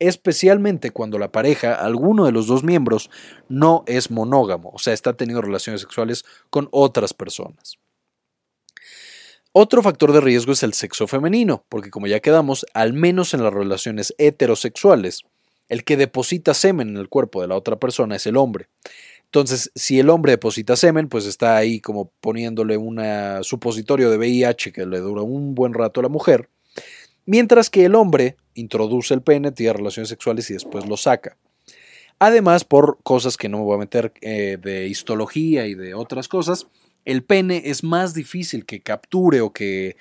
especialmente 0.00 0.90
cuando 0.90 1.20
la 1.20 1.30
pareja, 1.30 1.76
alguno 1.76 2.24
de 2.24 2.32
los 2.32 2.48
dos 2.48 2.64
miembros, 2.64 3.10
no 3.48 3.84
es 3.86 4.10
monógamo, 4.10 4.70
o 4.74 4.78
sea, 4.80 4.92
está 4.92 5.12
teniendo 5.12 5.42
relaciones 5.42 5.82
sexuales 5.82 6.24
con 6.50 6.66
otras 6.72 7.14
personas. 7.14 7.78
Otro 9.54 9.82
factor 9.82 10.12
de 10.12 10.22
riesgo 10.22 10.52
es 10.52 10.62
el 10.62 10.72
sexo 10.72 11.06
femenino, 11.06 11.62
porque 11.68 11.90
como 11.90 12.06
ya 12.06 12.20
quedamos, 12.20 12.64
al 12.72 12.94
menos 12.94 13.34
en 13.34 13.44
las 13.44 13.52
relaciones 13.52 14.14
heterosexuales, 14.16 15.24
el 15.68 15.84
que 15.84 15.98
deposita 15.98 16.54
semen 16.54 16.88
en 16.88 16.96
el 16.96 17.10
cuerpo 17.10 17.42
de 17.42 17.48
la 17.48 17.56
otra 17.56 17.76
persona 17.76 18.16
es 18.16 18.26
el 18.26 18.38
hombre. 18.38 18.68
Entonces, 19.26 19.70
si 19.74 20.00
el 20.00 20.08
hombre 20.08 20.32
deposita 20.32 20.74
semen, 20.74 21.10
pues 21.10 21.26
está 21.26 21.56
ahí 21.56 21.80
como 21.80 22.10
poniéndole 22.22 22.78
un 22.78 22.98
supositorio 23.42 24.10
de 24.10 24.16
VIH 24.16 24.72
que 24.72 24.86
le 24.86 25.00
dura 25.00 25.20
un 25.20 25.54
buen 25.54 25.74
rato 25.74 26.00
a 26.00 26.04
la 26.04 26.08
mujer, 26.08 26.48
mientras 27.26 27.68
que 27.68 27.84
el 27.84 27.94
hombre 27.94 28.36
introduce 28.54 29.12
el 29.12 29.20
pene, 29.20 29.52
tiene 29.52 29.74
relaciones 29.74 30.08
sexuales 30.08 30.48
y 30.48 30.54
después 30.54 30.86
lo 30.86 30.96
saca. 30.96 31.36
Además, 32.18 32.64
por 32.64 33.02
cosas 33.02 33.36
que 33.36 33.50
no 33.50 33.58
me 33.58 33.64
voy 33.64 33.74
a 33.74 33.80
meter 33.80 34.14
eh, 34.22 34.56
de 34.62 34.86
histología 34.86 35.66
y 35.66 35.74
de 35.74 35.92
otras 35.92 36.28
cosas, 36.28 36.68
el 37.04 37.24
pene 37.24 37.62
es 37.66 37.84
más 37.84 38.14
difícil 38.14 38.64
que 38.64 38.80
capture 38.80 39.40
o 39.40 39.52
que 39.52 39.96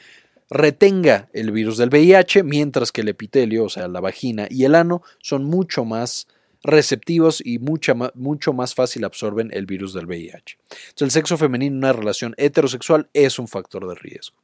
retenga 0.50 1.30
el 1.34 1.52
virus 1.52 1.78
del 1.78 1.90
VIH, 1.90 2.44
mientras 2.44 2.92
que 2.92 3.02
el 3.02 3.10
epitelio, 3.10 3.64
o 3.64 3.70
sea, 3.70 3.88
la 3.88 4.02
vagina 4.02 4.48
y 4.50 4.66
el 4.66 4.76
ano, 4.76 5.02
son 5.20 5.46
mucho 5.46 5.86
más 5.86 6.28
receptivos 6.64 7.42
y 7.44 7.58
mucho 7.58 8.54
más 8.54 8.76
fácil 8.76 9.04
absorben 9.06 9.50
el 9.54 9.66
virus 9.66 9.94
del 9.94 10.06
VIH. 10.06 10.58
Entonces, 10.90 11.02
el 11.02 11.12
sexo 11.12 11.38
femenino 11.38 11.74
en 11.74 11.78
una 11.78 11.94
relación 11.94 12.36
heterosexual 12.38 13.10
es 13.14 13.40
un 13.40 13.48
factor 13.48 13.88
de 13.88 13.96
riesgo. 13.96 14.38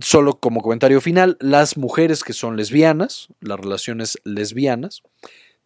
Solo 0.00 0.38
como 0.38 0.60
comentario 0.60 1.00
final, 1.00 1.38
las 1.40 1.78
mujeres 1.78 2.22
que 2.22 2.34
son 2.34 2.56
lesbianas, 2.56 3.28
las 3.40 3.58
relaciones 3.58 4.18
lesbianas, 4.22 5.02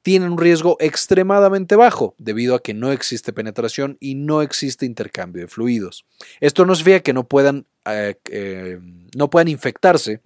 tienen 0.03 0.33
un 0.33 0.39
riesgo 0.39 0.77
extremadamente 0.81 1.77
bajo 1.77 2.15
debido 2.19 2.55
a 2.55 2.63
que 2.63 2.75
no 2.75 2.93
existe 2.93 3.33
penetración 3.33 3.97
y 4.01 4.17
no 4.17 4.43
existe 4.43 4.85
intercambio 4.85 5.43
de 5.43 5.49
fluidos. 5.49 6.05
Esto 6.41 6.67
no 6.67 6.75
significa 6.75 7.03
que 7.03 7.13
no 7.13 7.25
puedan, 7.25 7.67
eh, 7.87 8.17
eh, 8.31 8.79
no 9.17 9.31
puedan 9.31 9.49
infectarse. 9.49 10.21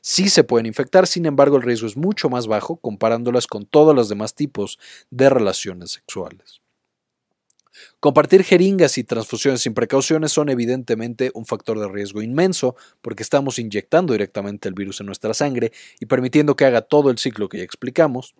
Sí 0.00 0.28
se 0.28 0.44
pueden 0.44 0.66
infectar, 0.66 1.08
sin 1.08 1.26
embargo 1.26 1.56
el 1.56 1.62
riesgo 1.62 1.88
es 1.88 1.96
mucho 1.96 2.30
más 2.30 2.46
bajo 2.46 2.76
comparándolas 2.76 3.48
con 3.48 3.66
todos 3.66 3.94
los 3.94 4.08
demás 4.08 4.34
tipos 4.34 4.78
de 5.10 5.28
relaciones 5.28 5.90
sexuales. 5.90 6.60
Compartir 8.00 8.44
jeringas 8.44 8.98
y 8.98 9.04
transfusiones 9.04 9.62
sin 9.62 9.74
precauciones 9.74 10.32
son 10.32 10.48
evidentemente 10.48 11.30
un 11.34 11.46
factor 11.46 11.78
de 11.78 11.88
riesgo 11.88 12.22
inmenso 12.22 12.76
porque 13.00 13.22
estamos 13.22 13.58
inyectando 13.58 14.12
directamente 14.12 14.68
el 14.68 14.74
virus 14.74 15.00
en 15.00 15.06
nuestra 15.06 15.34
sangre 15.34 15.72
y 16.00 16.06
permitiendo 16.06 16.56
que 16.56 16.64
haga 16.64 16.82
todo 16.82 17.10
el 17.10 17.18
ciclo 17.18 17.48
que 17.48 17.58
ya 17.58 17.64
explicamos. 17.64 18.34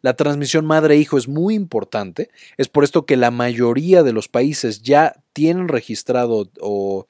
La 0.00 0.14
transmisión 0.14 0.66
madre-hijo 0.66 1.18
es 1.18 1.28
muy 1.28 1.54
importante, 1.54 2.30
es 2.56 2.68
por 2.68 2.84
esto 2.84 3.06
que 3.06 3.16
la 3.16 3.30
mayoría 3.30 4.02
de 4.02 4.12
los 4.12 4.28
países 4.28 4.82
ya 4.82 5.14
tienen 5.32 5.68
registrado 5.68 6.50
o 6.60 7.06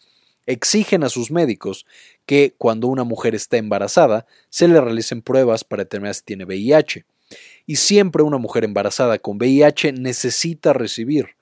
exigen 0.46 1.04
a 1.04 1.08
sus 1.08 1.30
médicos 1.30 1.86
que 2.26 2.54
cuando 2.58 2.88
una 2.88 3.04
mujer 3.04 3.34
está 3.34 3.56
embarazada 3.56 4.26
se 4.50 4.68
le 4.68 4.80
realicen 4.80 5.22
pruebas 5.22 5.64
para 5.64 5.84
determinar 5.84 6.14
si 6.14 6.22
tiene 6.22 6.44
VIH. 6.44 7.06
Y 7.66 7.76
siempre 7.76 8.22
una 8.22 8.38
mujer 8.38 8.64
embarazada 8.64 9.18
con 9.18 9.36
VIH 9.38 9.92
necesita 9.92 10.72
recibir 10.72 11.36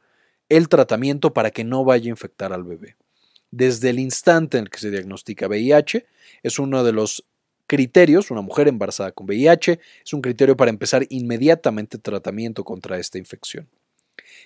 el 0.56 0.68
tratamiento 0.68 1.32
para 1.32 1.50
que 1.50 1.64
no 1.64 1.84
vaya 1.84 2.06
a 2.06 2.10
infectar 2.10 2.52
al 2.52 2.64
bebé. 2.64 2.96
Desde 3.50 3.90
el 3.90 3.98
instante 3.98 4.58
en 4.58 4.64
el 4.64 4.70
que 4.70 4.78
se 4.78 4.90
diagnostica 4.90 5.48
VIH, 5.48 6.06
es 6.42 6.58
uno 6.58 6.84
de 6.84 6.92
los 6.92 7.24
criterios, 7.66 8.30
una 8.30 8.42
mujer 8.42 8.68
embarazada 8.68 9.12
con 9.12 9.26
VIH, 9.26 9.80
es 10.04 10.12
un 10.12 10.20
criterio 10.20 10.56
para 10.56 10.70
empezar 10.70 11.06
inmediatamente 11.08 11.96
tratamiento 11.98 12.64
contra 12.64 12.98
esta 12.98 13.18
infección. 13.18 13.66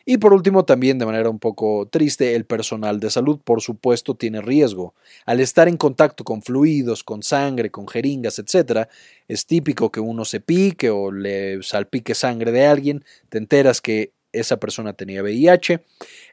Y 0.04 0.18
por 0.18 0.32
último, 0.32 0.64
también 0.64 0.98
de 0.98 1.06
manera 1.06 1.28
un 1.28 1.40
poco 1.40 1.88
triste, 1.90 2.36
el 2.36 2.44
personal 2.44 3.00
de 3.00 3.10
salud, 3.10 3.40
por 3.42 3.60
supuesto, 3.60 4.14
tiene 4.14 4.40
riesgo. 4.40 4.94
Al 5.24 5.40
estar 5.40 5.66
en 5.66 5.76
contacto 5.76 6.22
con 6.22 6.42
fluidos, 6.42 7.02
con 7.02 7.24
sangre, 7.24 7.72
con 7.72 7.88
jeringas, 7.88 8.38
etc., 8.38 8.88
es 9.26 9.46
típico 9.46 9.90
que 9.90 9.98
uno 9.98 10.24
se 10.24 10.38
pique 10.38 10.90
o 10.90 11.10
le 11.10 11.60
salpique 11.64 12.14
sangre 12.14 12.52
de 12.52 12.66
alguien, 12.66 13.04
te 13.28 13.38
enteras 13.38 13.80
que 13.80 14.12
esa 14.40 14.58
persona 14.58 14.92
tenía 14.92 15.22
VIH. 15.22 15.84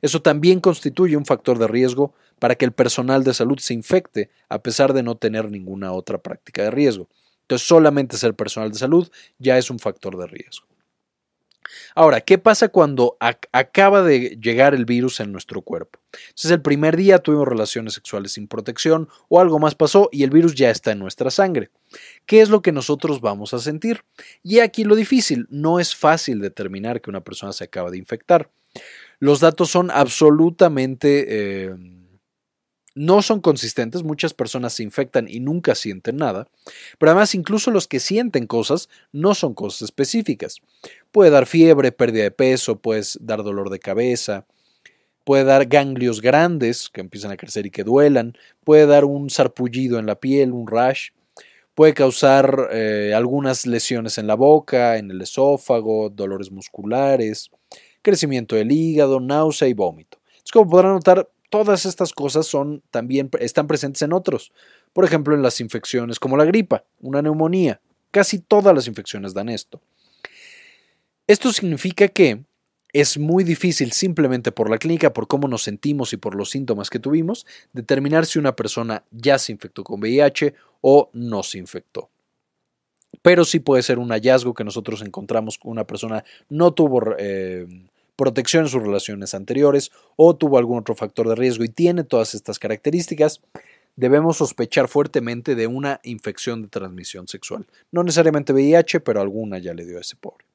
Eso 0.02 0.22
también 0.22 0.60
constituye 0.60 1.18
un 1.18 1.26
factor 1.26 1.58
de 1.60 1.68
riesgo 1.68 2.14
para 2.40 2.56
que 2.56 2.66
el 2.66 2.72
personal 2.72 3.24
de 3.24 3.34
salud 3.34 3.58
se 3.60 3.74
infecte 3.74 4.30
a 4.50 4.62
pesar 4.62 4.94
de 4.94 5.04
no 5.04 5.16
tener 5.16 5.50
ninguna 5.50 5.94
otra 5.94 6.18
práctica 6.18 6.64
de 6.64 6.72
riesgo. 6.72 7.08
Entonces 7.42 7.68
solamente 7.68 8.18
ser 8.18 8.34
personal 8.36 8.72
de 8.72 8.80
salud 8.80 9.10
ya 9.38 9.58
es 9.58 9.70
un 9.70 9.80
factor 9.80 10.18
de 10.18 10.28
riesgo. 10.28 10.73
Ahora, 11.96 12.22
¿qué 12.22 12.38
pasa 12.38 12.70
cuando 12.70 13.18
acaba 13.20 14.02
de 14.02 14.38
llegar 14.42 14.74
el 14.74 14.86
virus 14.86 15.20
en 15.20 15.32
nuestro 15.32 15.62
cuerpo? 15.62 16.00
Entonces, 16.30 16.52
el 16.52 16.62
primer 16.62 16.98
día 16.98 17.20
tuvimos 17.20 17.48
relaciones 17.48 17.94
sexuales 17.94 18.34
sin 18.34 18.48
protección 18.48 19.10
o 19.30 19.40
algo 19.40 19.60
más 19.60 19.76
pasó 19.76 20.10
y 20.12 20.24
el 20.24 20.30
virus 20.30 20.56
ya 20.56 20.70
está 20.70 20.92
en 20.92 21.00
nuestra 21.00 21.32
sangre. 21.32 21.70
¿Qué 22.26 22.42
es 22.42 22.50
lo 22.50 22.62
que 22.62 22.72
nosotros 22.72 23.22
vamos 23.22 23.54
a 23.54 23.60
sentir? 23.60 24.04
Y 24.44 24.60
aquí 24.60 24.84
lo 24.84 24.96
difícil, 24.96 25.48
no 25.50 25.80
es 25.80 25.96
fácil 25.96 26.40
determinar 26.40 27.02
que 27.02 27.10
una 27.10 27.22
persona 27.22 27.54
se 27.54 27.64
acaba 27.64 27.92
de 27.92 27.98
infectar. 27.98 28.50
Los 29.20 29.40
datos 29.40 29.70
son 29.70 29.92
absolutamente... 29.92 31.26
Eh, 31.28 31.76
no 32.96 33.22
son 33.22 33.42
consistentes, 33.42 34.04
muchas 34.04 34.34
personas 34.34 34.74
se 34.74 34.84
infectan 34.84 35.28
y 35.28 35.40
nunca 35.40 35.76
sienten 35.76 36.18
nada, 36.18 36.48
pero 37.00 37.12
además 37.12 37.34
incluso 37.36 37.72
los 37.72 37.88
que 37.88 38.00
sienten 38.00 38.48
cosas 38.48 38.90
no 39.12 39.34
son 39.34 39.54
cosas 39.54 39.84
específicas. 39.84 40.62
Puede 41.12 41.32
dar 41.32 41.46
fiebre, 41.46 41.92
pérdida 41.92 42.24
de 42.24 42.32
peso, 42.32 42.80
puede 42.80 43.04
dar 43.20 43.44
dolor 43.44 43.70
de 43.70 43.80
cabeza, 43.80 44.46
puede 45.24 45.44
dar 45.44 45.66
ganglios 45.66 46.22
grandes 46.22 46.90
que 46.90 47.02
empiezan 47.02 47.32
a 47.32 47.38
crecer 47.38 47.66
y 47.66 47.72
que 47.72 47.84
duelan, 47.84 48.34
puede 48.64 48.86
dar 48.86 49.06
un 49.06 49.30
sarpullido 49.30 50.00
en 50.00 50.06
la 50.06 50.20
piel, 50.20 50.52
un 50.52 50.68
rash, 50.68 51.10
puede 51.74 51.94
causar 51.94 52.70
eh, 52.72 53.14
algunas 53.16 53.66
lesiones 53.66 54.18
en 54.18 54.28
la 54.28 54.36
boca, 54.36 54.98
en 54.98 55.10
el 55.12 55.22
esófago, 55.22 56.10
dolores 56.10 56.52
musculares, 56.52 57.50
crecimiento 58.02 58.56
del 58.56 58.72
hígado, 58.72 59.20
náusea 59.20 59.68
y 59.68 59.74
vómito. 59.74 60.20
Es 60.44 60.52
como 60.52 60.70
podrán 60.70 60.94
notar, 60.94 61.30
todas 61.54 61.86
estas 61.86 62.14
cosas 62.14 62.48
son 62.48 62.82
también 62.90 63.30
están 63.40 63.68
presentes 63.68 64.02
en 64.02 64.12
otros. 64.12 64.52
Por 64.92 65.06
ejemplo, 65.06 65.36
en 65.36 65.44
las 65.44 65.62
infecciones 65.62 66.20
como 66.20 66.36
la 66.36 66.46
gripa, 66.46 66.84
una 67.00 67.22
neumonía. 67.22 67.80
Casi 68.10 68.40
todas 68.40 68.74
las 68.74 68.88
infecciones 68.88 69.36
dan 69.36 69.50
esto. 69.50 69.80
Esto 71.28 71.54
significa 71.54 72.08
que 72.08 72.44
es 72.92 73.20
muy 73.20 73.44
difícil 73.44 73.92
simplemente 73.92 74.52
por 74.52 74.68
la 74.68 74.80
clínica, 74.80 75.14
por 75.14 75.28
cómo 75.28 75.48
nos 75.48 75.62
sentimos 75.62 76.12
y 76.14 76.18
por 76.18 76.34
los 76.34 76.50
síntomas 76.50 76.90
que 76.90 76.98
tuvimos, 76.98 77.46
determinar 77.72 78.26
si 78.26 78.40
una 78.40 78.56
persona 78.56 79.04
ya 79.12 79.38
se 79.38 79.52
infectó 79.52 79.84
con 79.84 80.00
VIH 80.00 80.56
o 80.82 81.12
no 81.14 81.44
se 81.44 81.60
infectó. 81.60 82.10
Pero 83.22 83.46
sí 83.46 83.60
puede 83.60 83.84
ser 83.84 84.00
un 84.00 84.10
hallazgo 84.10 84.56
que 84.56 84.64
nosotros 84.64 85.04
encontramos 85.04 85.60
que 85.60 85.68
una 85.68 85.86
persona 85.86 86.24
no 86.50 86.74
tuvo 86.74 87.16
eh, 87.20 87.68
protección 88.16 88.64
en 88.64 88.70
sus 88.70 88.82
relaciones 88.82 89.34
anteriores 89.34 89.92
o 90.16 90.36
tuvo 90.36 90.58
algún 90.58 90.80
otro 90.80 90.96
factor 90.96 91.28
de 91.28 91.36
riesgo 91.36 91.64
y 91.64 91.70
tiene 91.70 92.04
todas 92.04 92.36
estas 92.36 92.60
características, 92.60 93.42
debemos 93.96 94.38
sospechar 94.38 94.88
fuertemente 94.88 95.56
de 95.56 95.68
una 95.68 96.00
infección 96.04 96.62
de 96.62 96.68
transmisión 96.68 97.28
sexual. 97.28 97.68
No 97.92 98.04
necesariamente 98.04 98.54
VIH, 98.54 99.02
pero 99.02 99.22
alguna 99.22 99.60
ya 99.60 99.74
le 99.74 99.86
dio 99.86 99.98
a 99.98 100.02
ese 100.02 100.16
pobre. 100.16 100.46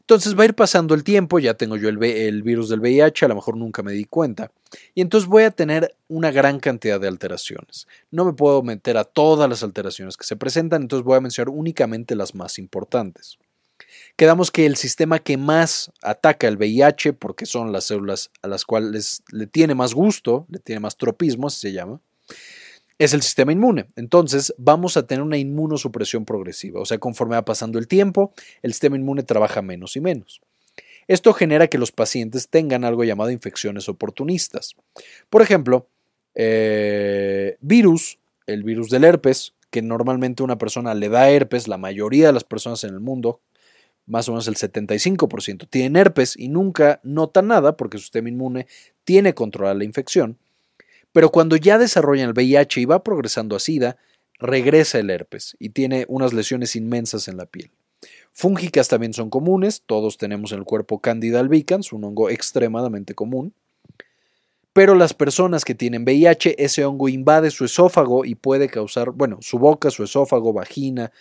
Entonces 0.00 0.38
va 0.38 0.42
a 0.42 0.46
ir 0.46 0.54
pasando 0.54 0.94
el 0.94 1.02
tiempo, 1.02 1.40
ya 1.40 1.54
tengo 1.54 1.76
yo 1.76 1.88
el, 1.88 2.00
el, 2.00 2.44
virus 2.44 2.68
del 2.68 2.78
VIH, 2.78 3.24
a 3.24 3.28
lo 3.28 3.34
mejor 3.34 3.56
nunca 3.56 3.82
me 3.82 3.90
di 3.90 4.04
cuenta, 4.04 4.52
y 4.94 5.00
entonces 5.00 5.28
voy 5.28 5.42
a 5.42 5.50
tener 5.50 5.96
una 6.06 6.30
gran 6.30 6.60
cantidad 6.60 7.00
de 7.00 7.08
alteraciones. 7.08 7.88
No 8.12 8.24
me 8.24 8.32
puedo 8.32 8.62
meter 8.62 8.98
a 8.98 9.04
todas 9.04 9.50
las 9.50 9.64
alteraciones 9.64 10.16
que 10.16 10.24
se 10.24 10.36
presentan, 10.36 10.82
entonces 10.82 11.04
voy 11.04 11.16
a 11.16 11.20
mencionar 11.20 11.52
únicamente 11.52 12.14
las 12.14 12.36
más 12.36 12.60
importantes 12.60 13.36
quedamos 14.16 14.50
que 14.50 14.66
el 14.66 14.76
sistema 14.76 15.18
que 15.18 15.36
más 15.36 15.92
ataca 16.02 16.48
el 16.48 16.56
VIH, 16.56 17.12
porque 17.14 17.46
son 17.46 17.72
las 17.72 17.84
células 17.84 18.30
a 18.42 18.48
las 18.48 18.64
cuales 18.64 19.22
le 19.30 19.46
tiene 19.46 19.74
más 19.74 19.94
gusto, 19.94 20.46
le 20.48 20.58
tiene 20.58 20.80
más 20.80 20.96
tropismo, 20.96 21.46
así 21.46 21.60
se 21.60 21.72
llama, 21.72 22.00
es 22.98 23.12
el 23.12 23.22
sistema 23.22 23.52
inmune. 23.52 23.86
Entonces 23.96 24.54
vamos 24.58 24.96
a 24.96 25.06
tener 25.06 25.22
una 25.22 25.36
inmunosupresión 25.36 26.24
progresiva, 26.24 26.80
o 26.80 26.86
sea, 26.86 26.98
conforme 26.98 27.36
va 27.36 27.44
pasando 27.44 27.78
el 27.78 27.88
tiempo, 27.88 28.32
el 28.62 28.72
sistema 28.72 28.96
inmune 28.96 29.22
trabaja 29.22 29.62
menos 29.62 29.96
y 29.96 30.00
menos. 30.00 30.40
Esto 31.08 31.32
genera 31.32 31.68
que 31.68 31.78
los 31.78 31.92
pacientes 31.92 32.48
tengan 32.48 32.84
algo 32.84 33.04
llamado 33.04 33.30
infecciones 33.30 33.88
oportunistas. 33.88 34.74
Por 35.30 35.40
ejemplo, 35.40 35.88
eh, 36.34 37.56
virus, 37.60 38.18
el 38.46 38.64
virus 38.64 38.90
del 38.90 39.04
herpes, 39.04 39.54
que 39.70 39.82
normalmente 39.82 40.42
una 40.42 40.58
persona 40.58 40.94
le 40.94 41.08
da 41.08 41.30
herpes, 41.30 41.68
la 41.68 41.78
mayoría 41.78 42.28
de 42.28 42.32
las 42.32 42.44
personas 42.44 42.82
en 42.82 42.90
el 42.90 43.00
mundo 43.00 43.40
más 44.06 44.28
o 44.28 44.32
menos 44.32 44.48
el 44.48 44.54
75%, 44.54 45.68
tienen 45.68 45.96
herpes 45.96 46.36
y 46.36 46.48
nunca 46.48 47.00
notan 47.02 47.48
nada 47.48 47.76
porque 47.76 47.98
su 47.98 48.04
sistema 48.04 48.28
inmune 48.28 48.66
tiene 49.04 49.34
controlada 49.34 49.74
la 49.74 49.84
infección, 49.84 50.38
pero 51.12 51.30
cuando 51.30 51.56
ya 51.56 51.78
desarrollan 51.78 52.28
el 52.28 52.34
VIH 52.34 52.80
y 52.80 52.84
va 52.84 53.02
progresando 53.02 53.56
a 53.56 53.60
SIDA, 53.60 53.96
regresa 54.38 54.98
el 54.98 55.10
herpes 55.10 55.56
y 55.58 55.70
tiene 55.70 56.04
unas 56.08 56.32
lesiones 56.32 56.76
inmensas 56.76 57.28
en 57.28 57.36
la 57.36 57.46
piel. 57.46 57.70
Fúngicas 58.32 58.88
también 58.88 59.14
son 59.14 59.30
comunes, 59.30 59.82
todos 59.86 60.18
tenemos 60.18 60.52
en 60.52 60.58
el 60.58 60.64
cuerpo 60.64 61.00
Candida 61.00 61.40
albicans, 61.40 61.92
un 61.92 62.04
hongo 62.04 62.28
extremadamente 62.28 63.14
común. 63.14 63.54
Pero 64.74 64.94
las 64.94 65.14
personas 65.14 65.64
que 65.64 65.74
tienen 65.74 66.02
VIH, 66.02 66.62
ese 66.62 66.84
hongo 66.84 67.08
invade 67.08 67.50
su 67.50 67.64
esófago 67.64 68.26
y 68.26 68.34
puede 68.34 68.68
causar, 68.68 69.12
bueno, 69.12 69.38
su 69.40 69.58
boca, 69.58 69.90
su 69.90 70.04
esófago, 70.04 70.52
vagina, 70.52 71.12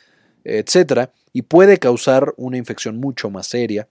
etcétera, 0.46 1.12
y 1.34 1.42
puede 1.42 1.78
causar 1.80 2.34
una 2.38 2.58
infección 2.58 2.98
mucho 2.98 3.30
más 3.30 3.48
seria. 3.48 3.90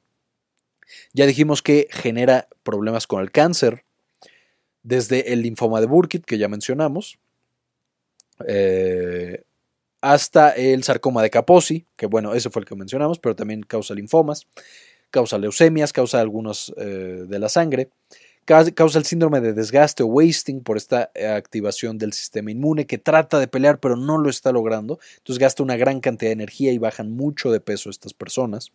Ya 1.12 1.26
dijimos 1.26 1.60
que 1.60 1.88
genera 1.90 2.48
problemas 2.62 3.06
con 3.06 3.20
el 3.20 3.30
cáncer, 3.30 3.84
desde 4.82 5.32
el 5.32 5.42
linfoma 5.42 5.80
de 5.80 5.86
Burkitt, 5.86 6.24
que 6.24 6.38
ya 6.38 6.48
mencionamos, 6.48 7.18
eh, 8.46 9.42
hasta 10.00 10.50
el 10.50 10.84
sarcoma 10.84 11.22
de 11.22 11.30
Kaposi, 11.30 11.86
que 11.96 12.06
bueno, 12.06 12.34
ese 12.34 12.50
fue 12.50 12.60
el 12.60 12.66
que 12.68 12.76
mencionamos, 12.76 13.18
pero 13.18 13.34
también 13.34 13.62
causa 13.62 13.94
linfomas, 13.94 14.46
causa 15.10 15.38
leucemias, 15.38 15.92
causa 15.92 16.20
algunos 16.20 16.74
eh, 16.76 17.24
de 17.26 17.38
la 17.38 17.48
sangre, 17.48 17.88
causa 18.44 18.98
el 18.98 19.04
síndrome 19.04 19.40
de 19.40 19.52
desgaste 19.52 20.02
o 20.02 20.06
wasting 20.06 20.62
por 20.62 20.76
esta 20.76 21.10
eh, 21.14 21.26
activación 21.26 21.98
del 21.98 22.12
sistema 22.12 22.50
inmune 22.50 22.86
que 22.86 22.98
trata 22.98 23.38
de 23.38 23.48
pelear 23.48 23.80
pero 23.80 23.96
no 23.96 24.18
lo 24.18 24.30
está 24.30 24.52
logrando. 24.52 24.98
Entonces 25.18 25.38
gasta 25.38 25.62
una 25.62 25.76
gran 25.76 26.00
cantidad 26.00 26.30
de 26.30 26.34
energía 26.34 26.72
y 26.72 26.78
bajan 26.78 27.10
mucho 27.12 27.50
de 27.50 27.60
peso 27.60 27.90
estas 27.90 28.14
personas. 28.14 28.72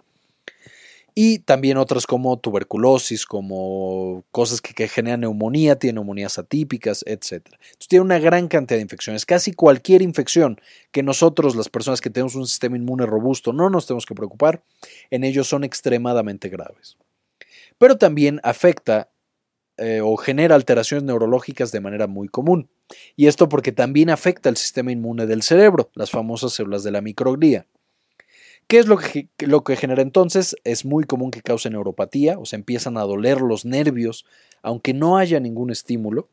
Y 1.15 1.39
también 1.39 1.77
otras 1.77 2.05
como 2.05 2.37
tuberculosis, 2.37 3.25
como 3.25 4.23
cosas 4.31 4.61
que, 4.61 4.87
generan 4.87 5.21
neumonía, 5.21 5.77
tienen 5.77 5.95
neumonías 5.95 6.39
atípicas, 6.39 7.03
etc. 7.07 7.31
Entonces 7.45 7.87
tiene 7.89 8.05
una 8.05 8.19
gran 8.19 8.47
cantidad 8.47 8.77
de 8.77 8.83
infecciones. 8.83 9.25
Casi 9.25 9.51
cualquier 9.51 10.01
infección 10.01 10.61
que 10.91 11.03
nosotros, 11.03 11.55
las 11.55 11.67
personas 11.67 11.99
que 11.99 12.09
tenemos 12.09 12.35
un 12.35 12.47
sistema 12.47 12.77
inmune 12.77 13.05
robusto, 13.05 13.51
no 13.53 13.69
nos 13.69 13.87
tenemos 13.87 14.05
que 14.05 14.15
preocupar, 14.15 14.63
en 15.09 15.23
ellos 15.23 15.47
son 15.47 15.63
extremadamente 15.63 16.47
graves. 16.47 16.95
Pero 17.77 17.97
también 17.97 18.39
afecta 18.43 19.09
eh, 19.79 20.01
o 20.03 20.17
genera 20.17 20.55
alteraciones 20.55 21.05
neurológicas 21.05 21.71
de 21.71 21.79
manera 21.79 22.05
muy 22.05 22.27
común. 22.27 22.69
Y 23.15 23.27
esto 23.27 23.47
porque 23.47 23.71
también 23.71 24.09
afecta 24.09 24.49
el 24.49 24.57
sistema 24.57 24.91
inmune 24.91 25.25
del 25.25 25.41
cerebro, 25.41 25.89
las 25.93 26.11
famosas 26.11 26.53
células 26.53 26.83
de 26.83 26.91
la 26.91 27.01
microglía. 27.01 27.65
¿Qué 28.67 28.77
es 28.77 28.87
lo 28.87 28.97
que, 28.97 29.29
lo 29.39 29.63
que 29.63 29.77
genera 29.77 30.01
entonces? 30.01 30.55
Es 30.63 30.83
muy 30.83 31.05
común 31.05 31.31
que 31.31 31.41
cause 31.41 31.69
neuropatía, 31.69 32.37
o 32.37 32.45
sea, 32.45 32.57
empiezan 32.57 32.97
a 32.97 33.03
doler 33.03 33.41
los 33.41 33.63
nervios, 33.63 34.25
aunque 34.61 34.93
no 34.93 35.17
haya 35.17 35.39
ningún 35.39 35.71
estímulo. 35.71 36.27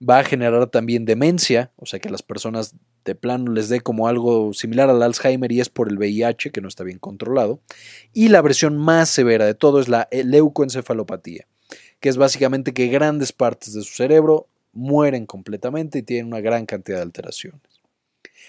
Va 0.00 0.20
a 0.20 0.24
generar 0.24 0.68
también 0.68 1.04
demencia, 1.04 1.72
o 1.76 1.86
sea, 1.86 1.98
que 1.98 2.10
las 2.10 2.22
personas 2.22 2.74
de 3.04 3.14
plano 3.14 3.52
les 3.52 3.68
dé 3.68 3.80
como 3.80 4.06
algo 4.06 4.52
similar 4.52 4.88
al 4.88 5.02
Alzheimer 5.02 5.50
y 5.50 5.60
es 5.60 5.68
por 5.68 5.88
el 5.88 5.98
VIH, 5.98 6.52
que 6.52 6.60
no 6.60 6.68
está 6.68 6.84
bien 6.84 6.98
controlado. 6.98 7.60
Y 8.12 8.28
la 8.28 8.40
versión 8.40 8.76
más 8.76 9.08
severa 9.08 9.44
de 9.44 9.54
todo 9.54 9.80
es 9.80 9.88
la 9.88 10.08
leucoencefalopatía 10.10 11.46
que 12.02 12.08
es 12.08 12.16
básicamente 12.16 12.74
que 12.74 12.88
grandes 12.88 13.32
partes 13.32 13.74
de 13.74 13.82
su 13.82 13.94
cerebro 13.94 14.48
mueren 14.72 15.24
completamente 15.24 16.00
y 16.00 16.02
tienen 16.02 16.26
una 16.26 16.40
gran 16.40 16.66
cantidad 16.66 16.98
de 16.98 17.04
alteraciones. 17.04 17.60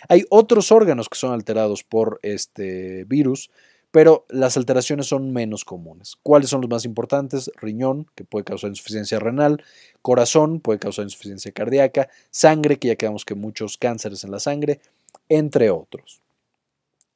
Hay 0.10 0.26
otros 0.32 0.72
órganos 0.72 1.08
que 1.08 1.20
son 1.20 1.34
alterados 1.34 1.84
por 1.84 2.20
este 2.24 3.04
virus, 3.06 3.52
pero 3.92 4.26
las 4.28 4.58
alteraciones 4.58 5.06
son 5.06 5.32
menos 5.32 5.66
comunes. 5.66 6.18
¿Cuáles 6.24 6.50
son 6.50 6.62
los 6.62 6.70
más 6.70 6.84
importantes? 6.84 7.52
Riñón, 7.62 8.08
que 8.16 8.24
puede 8.24 8.44
causar 8.44 8.72
insuficiencia 8.72 9.20
renal, 9.20 9.64
corazón, 10.02 10.60
puede 10.60 10.80
causar 10.80 11.04
insuficiencia 11.04 11.52
cardíaca, 11.52 12.10
sangre, 12.32 12.80
que 12.80 12.88
ya 12.88 12.96
quedamos 12.96 13.24
que 13.24 13.36
muchos 13.36 13.78
cánceres 13.78 14.24
en 14.24 14.32
la 14.32 14.40
sangre, 14.40 14.80
entre 15.30 15.70
otros. 15.70 16.22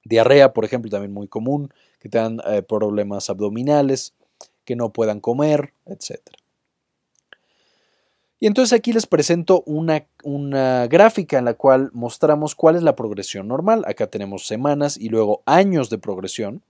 Diarrea, 0.04 0.54
por 0.54 0.66
ejemplo, 0.66 0.92
también 0.92 1.14
muy 1.14 1.28
común, 1.28 1.74
que 2.00 2.10
te 2.10 2.20
dan 2.20 2.42
eh, 2.46 2.62
problemas 2.62 3.32
abdominales, 3.32 4.14
que 4.68 4.76
no 4.76 4.92
puedan 4.92 5.22
comer, 5.22 5.72
etc. 5.86 6.20
Y 8.38 8.48
entonces 8.48 8.78
aquí 8.78 8.92
les 8.92 9.08
presento 9.08 9.64
una, 9.66 10.06
una, 10.24 10.88
gráfica 10.88 11.40
en 11.40 11.46
la 11.46 11.54
cual 11.54 11.90
mostramos 11.94 12.54
cuál 12.54 12.76
es 12.76 12.84
la 12.84 12.98
progresión 12.98 13.48
normal. 13.48 13.86
Acá 13.88 14.08
tenemos 14.08 14.46
semanas 14.46 14.98
y 14.98 15.08
luego 15.08 15.42
años 15.46 15.90
de 15.90 15.98
progresión. 16.00 16.62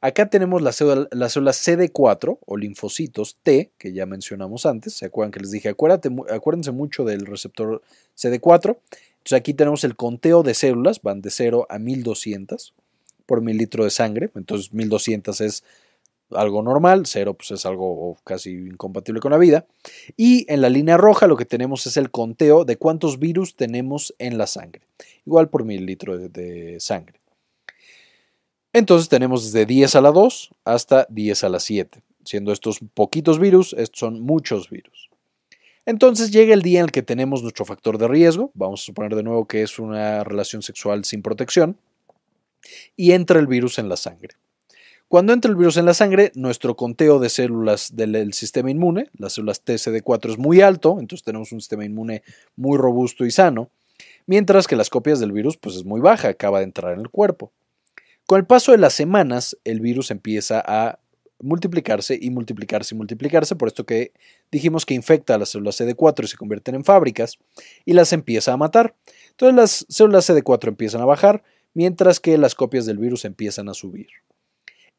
Acá 0.00 0.30
tenemos 0.30 0.62
la 0.62 0.72
célula, 0.72 1.06
la 1.12 1.28
célula 1.28 1.52
CD4 1.52 2.38
o 2.44 2.56
linfocitos 2.56 3.36
T, 3.42 3.72
que 3.76 3.92
ya 3.92 4.06
mencionamos 4.06 4.64
antes. 4.64 4.94
¿Se 4.94 5.04
acuerdan 5.04 5.30
que 5.30 5.40
les 5.40 5.50
dije? 5.50 5.68
acuérdense 5.68 6.72
mucho 6.72 7.04
del 7.04 7.26
receptor 7.26 7.82
CD4. 8.16 8.78
Entonces 9.18 9.38
aquí 9.38 9.52
tenemos 9.52 9.84
el 9.84 9.96
conteo 9.96 10.42
de 10.42 10.54
células, 10.54 11.02
van 11.02 11.20
de 11.20 11.30
0 11.30 11.66
a 11.68 11.78
1200 11.78 12.72
por 13.26 13.42
mililitro 13.42 13.84
de 13.84 13.90
sangre. 13.90 14.30
Entonces 14.34 14.72
1200 14.72 15.40
es 15.42 15.64
algo 16.30 16.62
normal, 16.62 17.06
cero 17.06 17.34
pues 17.34 17.50
es 17.50 17.66
algo 17.66 18.16
casi 18.24 18.50
incompatible 18.50 19.20
con 19.20 19.32
la 19.32 19.38
vida. 19.38 19.66
Y 20.16 20.50
en 20.52 20.60
la 20.60 20.68
línea 20.68 20.96
roja 20.96 21.26
lo 21.26 21.36
que 21.36 21.44
tenemos 21.44 21.86
es 21.86 21.96
el 21.96 22.10
conteo 22.10 22.64
de 22.64 22.76
cuántos 22.76 23.18
virus 23.18 23.56
tenemos 23.56 24.14
en 24.18 24.38
la 24.38 24.46
sangre, 24.46 24.82
igual 25.26 25.48
por 25.48 25.64
mililitro 25.64 26.18
de, 26.18 26.76
sangre. 26.80 27.20
Entonces 28.72 29.08
tenemos 29.08 29.44
desde 29.44 29.66
10 29.66 29.94
a 29.94 30.00
la 30.00 30.10
2 30.10 30.50
hasta 30.64 31.06
10 31.08 31.44
a 31.44 31.48
la 31.48 31.60
7, 31.60 32.02
siendo 32.24 32.52
estos 32.52 32.80
poquitos 32.94 33.38
virus, 33.38 33.74
estos 33.78 34.00
son 34.00 34.20
muchos 34.20 34.68
virus. 34.68 35.10
Entonces 35.86 36.32
llega 36.32 36.54
el 36.54 36.62
día 36.62 36.80
en 36.80 36.86
el 36.86 36.92
que 36.92 37.02
tenemos 37.02 37.42
nuestro 37.42 37.64
factor 37.64 37.98
de 37.98 38.08
riesgo, 38.08 38.50
vamos 38.54 38.82
a 38.82 38.84
suponer 38.86 39.14
de 39.14 39.22
nuevo 39.22 39.46
que 39.46 39.62
es 39.62 39.78
una 39.78 40.24
relación 40.24 40.62
sexual 40.62 41.04
sin 41.04 41.22
protección, 41.22 41.76
y 42.96 43.12
entra 43.12 43.38
el 43.38 43.46
virus 43.46 43.78
en 43.78 43.88
la 43.88 43.96
sangre. 43.96 44.34
Cuando 45.08 45.32
entra 45.32 45.50
el 45.50 45.56
virus 45.56 45.76
en 45.76 45.84
la 45.84 45.94
sangre, 45.94 46.32
nuestro 46.34 46.76
conteo 46.76 47.18
de 47.18 47.28
células 47.28 47.94
del 47.94 48.32
sistema 48.32 48.70
inmune, 48.70 49.10
las 49.16 49.34
células 49.34 49.64
TCD4 49.64 50.32
es 50.32 50.38
muy 50.38 50.60
alto, 50.60 50.96
entonces 50.98 51.24
tenemos 51.24 51.52
un 51.52 51.60
sistema 51.60 51.84
inmune 51.84 52.22
muy 52.56 52.78
robusto 52.78 53.24
y 53.24 53.30
sano, 53.30 53.70
mientras 54.26 54.66
que 54.66 54.76
las 54.76 54.90
copias 54.90 55.20
del 55.20 55.30
virus 55.30 55.56
pues 55.56 55.76
es 55.76 55.84
muy 55.84 56.00
baja, 56.00 56.28
acaba 56.28 56.58
de 56.58 56.64
entrar 56.64 56.94
en 56.94 57.00
el 57.00 57.10
cuerpo. 57.10 57.52
Con 58.26 58.38
el 58.38 58.46
paso 58.46 58.72
de 58.72 58.78
las 58.78 58.94
semanas, 58.94 59.56
el 59.64 59.80
virus 59.80 60.10
empieza 60.10 60.62
a 60.66 60.98
multiplicarse 61.40 62.18
y 62.20 62.30
multiplicarse 62.30 62.94
y 62.94 62.98
multiplicarse, 62.98 63.54
por 63.54 63.68
esto 63.68 63.84
que 63.84 64.12
dijimos 64.50 64.86
que 64.86 64.94
infecta 64.94 65.34
a 65.34 65.38
las 65.38 65.50
células 65.50 65.78
CD4 65.78 66.24
y 66.24 66.28
se 66.28 66.36
convierten 66.38 66.74
en 66.74 66.84
fábricas 66.84 67.38
y 67.84 67.92
las 67.92 68.14
empieza 68.14 68.54
a 68.54 68.56
matar. 68.56 68.94
Entonces 69.30 69.54
las 69.54 69.86
células 69.88 70.28
CD4 70.28 70.68
empiezan 70.68 71.02
a 71.02 71.04
bajar, 71.04 71.44
mientras 71.74 72.18
que 72.18 72.38
las 72.38 72.54
copias 72.54 72.86
del 72.86 72.98
virus 72.98 73.26
empiezan 73.26 73.68
a 73.68 73.74
subir. 73.74 74.08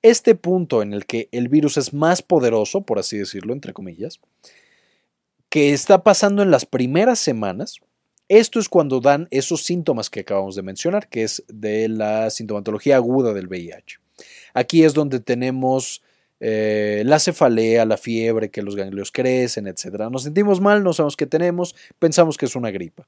Este 0.06 0.36
punto 0.36 0.84
en 0.84 0.94
el 0.94 1.08
que 1.08 1.30
el 1.32 1.50
virus 1.50 1.78
es 1.78 1.92
más 1.92 2.22
poderoso, 2.22 2.82
por 2.82 3.00
así 3.00 3.18
decirlo, 3.18 3.54
entre 3.54 3.74
comillas, 3.74 4.20
que 5.50 5.74
está 5.74 6.04
pasando 6.04 6.44
en 6.44 6.52
las 6.52 6.68
primeras 6.68 7.18
semanas, 7.18 7.80
esto 8.30 8.60
es 8.60 8.70
cuando 8.70 9.00
dan 9.00 9.28
esos 9.32 9.64
síntomas 9.64 10.12
que 10.12 10.20
acabamos 10.20 10.56
de 10.56 10.62
mencionar, 10.62 11.10
que 11.10 11.24
es 11.24 11.44
de 11.48 11.90
la 11.90 12.30
sintomatología 12.30 12.98
aguda 12.98 13.34
del 13.34 13.48
VIH. 13.48 13.98
Aquí 14.54 14.84
es 14.84 14.94
donde 14.94 15.20
tenemos 15.20 16.04
eh, 16.48 17.02
la 17.08 17.18
cefalea, 17.18 17.86
la 17.86 17.98
fiebre, 17.98 18.52
que 18.52 18.62
los 18.62 18.76
ganglios 18.76 19.12
crecen, 19.12 19.66
etc. 19.66 20.12
Nos 20.12 20.22
sentimos 20.22 20.62
mal, 20.62 20.84
no 20.84 20.94
sabemos 20.94 21.18
qué 21.18 21.26
tenemos, 21.26 21.76
pensamos 21.98 22.38
que 22.38 22.46
es 22.46 22.56
una 22.56 22.70
gripa. 22.70 23.08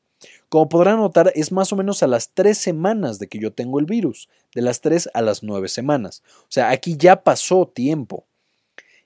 Como 0.49 0.69
podrán 0.69 0.97
notar, 0.97 1.31
es 1.35 1.51
más 1.51 1.71
o 1.71 1.75
menos 1.75 2.01
a 2.01 2.07
las 2.07 2.31
tres 2.33 2.57
semanas 2.57 3.19
de 3.19 3.27
que 3.27 3.37
yo 3.37 3.53
tengo 3.53 3.79
el 3.79 3.85
virus, 3.85 4.27
de 4.55 4.63
las 4.63 4.81
tres 4.81 5.07
a 5.13 5.21
las 5.21 5.43
nueve 5.43 5.67
semanas. 5.67 6.23
O 6.39 6.49
sea, 6.49 6.71
aquí 6.71 6.97
ya 6.97 7.21
pasó 7.21 7.67
tiempo. 7.67 8.25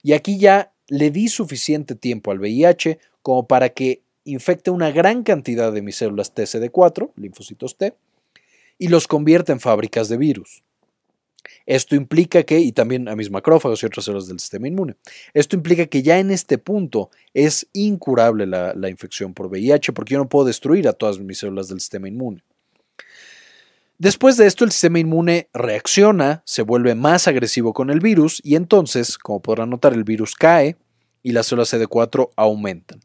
Y 0.01 0.13
aquí 0.13 0.39
ya 0.39 0.71
le 0.87 1.11
di 1.11 1.27
suficiente 1.27 1.95
tiempo 1.95 2.31
al 2.31 2.39
VIH 2.39 2.99
como 3.21 3.47
para 3.47 3.67
que 3.67 4.01
infecte 4.23 4.71
una 4.71 4.91
gran 4.91 5.23
cantidad 5.23 5.73
de 5.73 5.81
mis 5.81 5.97
células 5.97 6.33
TCD4, 6.33 7.11
linfocitos 7.17 7.75
T, 7.75 7.95
y 8.77 8.87
los 8.87 9.09
convierta 9.09 9.51
en 9.51 9.59
fábricas 9.59 10.07
de 10.07 10.15
virus. 10.15 10.63
Esto 11.65 11.95
implica 11.95 12.43
que, 12.43 12.59
y 12.59 12.71
también 12.71 13.07
a 13.07 13.15
mis 13.15 13.31
macrófagos 13.31 13.81
y 13.81 13.85
otras 13.85 14.05
células 14.05 14.27
del 14.27 14.39
sistema 14.39 14.67
inmune, 14.67 14.95
esto 15.33 15.55
implica 15.55 15.85
que 15.85 16.01
ya 16.01 16.19
en 16.19 16.31
este 16.31 16.57
punto 16.57 17.09
es 17.33 17.67
incurable 17.73 18.45
la, 18.45 18.89
infección 18.89 19.33
por 19.33 19.47
VIH 19.47 19.93
porque 19.93 20.13
yo 20.13 20.19
no 20.19 20.29
puedo 20.29 20.45
destruir 20.45 20.87
a 20.87 20.93
todas 20.93 21.19
mis 21.19 21.39
células 21.39 21.67
del 21.69 21.79
sistema 21.79 22.07
inmune. 22.07 22.43
Después 23.97 24.35
de 24.37 24.47
esto, 24.47 24.65
el 24.65 24.71
sistema 24.71 24.99
inmune 24.99 25.47
reacciona, 25.53 26.41
se 26.45 26.63
vuelve 26.63 26.95
más 26.95 27.27
agresivo 27.27 27.71
con 27.71 27.91
el 27.91 27.99
virus 27.99 28.41
y 28.43 28.55
entonces, 28.55 29.17
como 29.19 29.41
podrán 29.41 29.69
notar, 29.69 29.93
el 29.93 30.03
virus 30.03 30.33
cae 30.33 30.75
y 31.21 31.33
las 31.33 31.45
células 31.47 31.71
CD4 31.71 32.31
aumentan. 32.35 32.99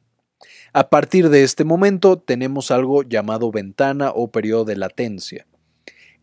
A 0.72 0.88
partir 0.88 1.28
de 1.28 1.42
este 1.42 1.64
momento 1.64 2.18
tenemos 2.18 2.70
algo 2.70 3.02
llamado 3.02 3.50
ventana 3.50 4.10
o 4.14 4.30
periodo 4.30 4.64
de 4.64 4.76
latencia. 4.76 5.46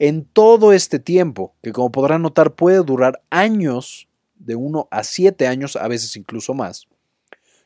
En 0.06 0.26
todo 0.26 0.74
este 0.74 1.00
tiempo, 1.00 1.56
que 1.63 1.72
como 1.72 1.89
podrán 1.89 2.24
notar 2.24 2.56
puede 2.56 2.84
durar 2.84 3.22
años, 3.30 4.10
de 4.36 4.58
1 4.58 4.89
a 4.92 5.02
7 5.02 5.48
años, 5.48 5.78
a 5.78 5.88
veces 5.88 6.18
incluso 6.18 6.54
más, 6.54 6.88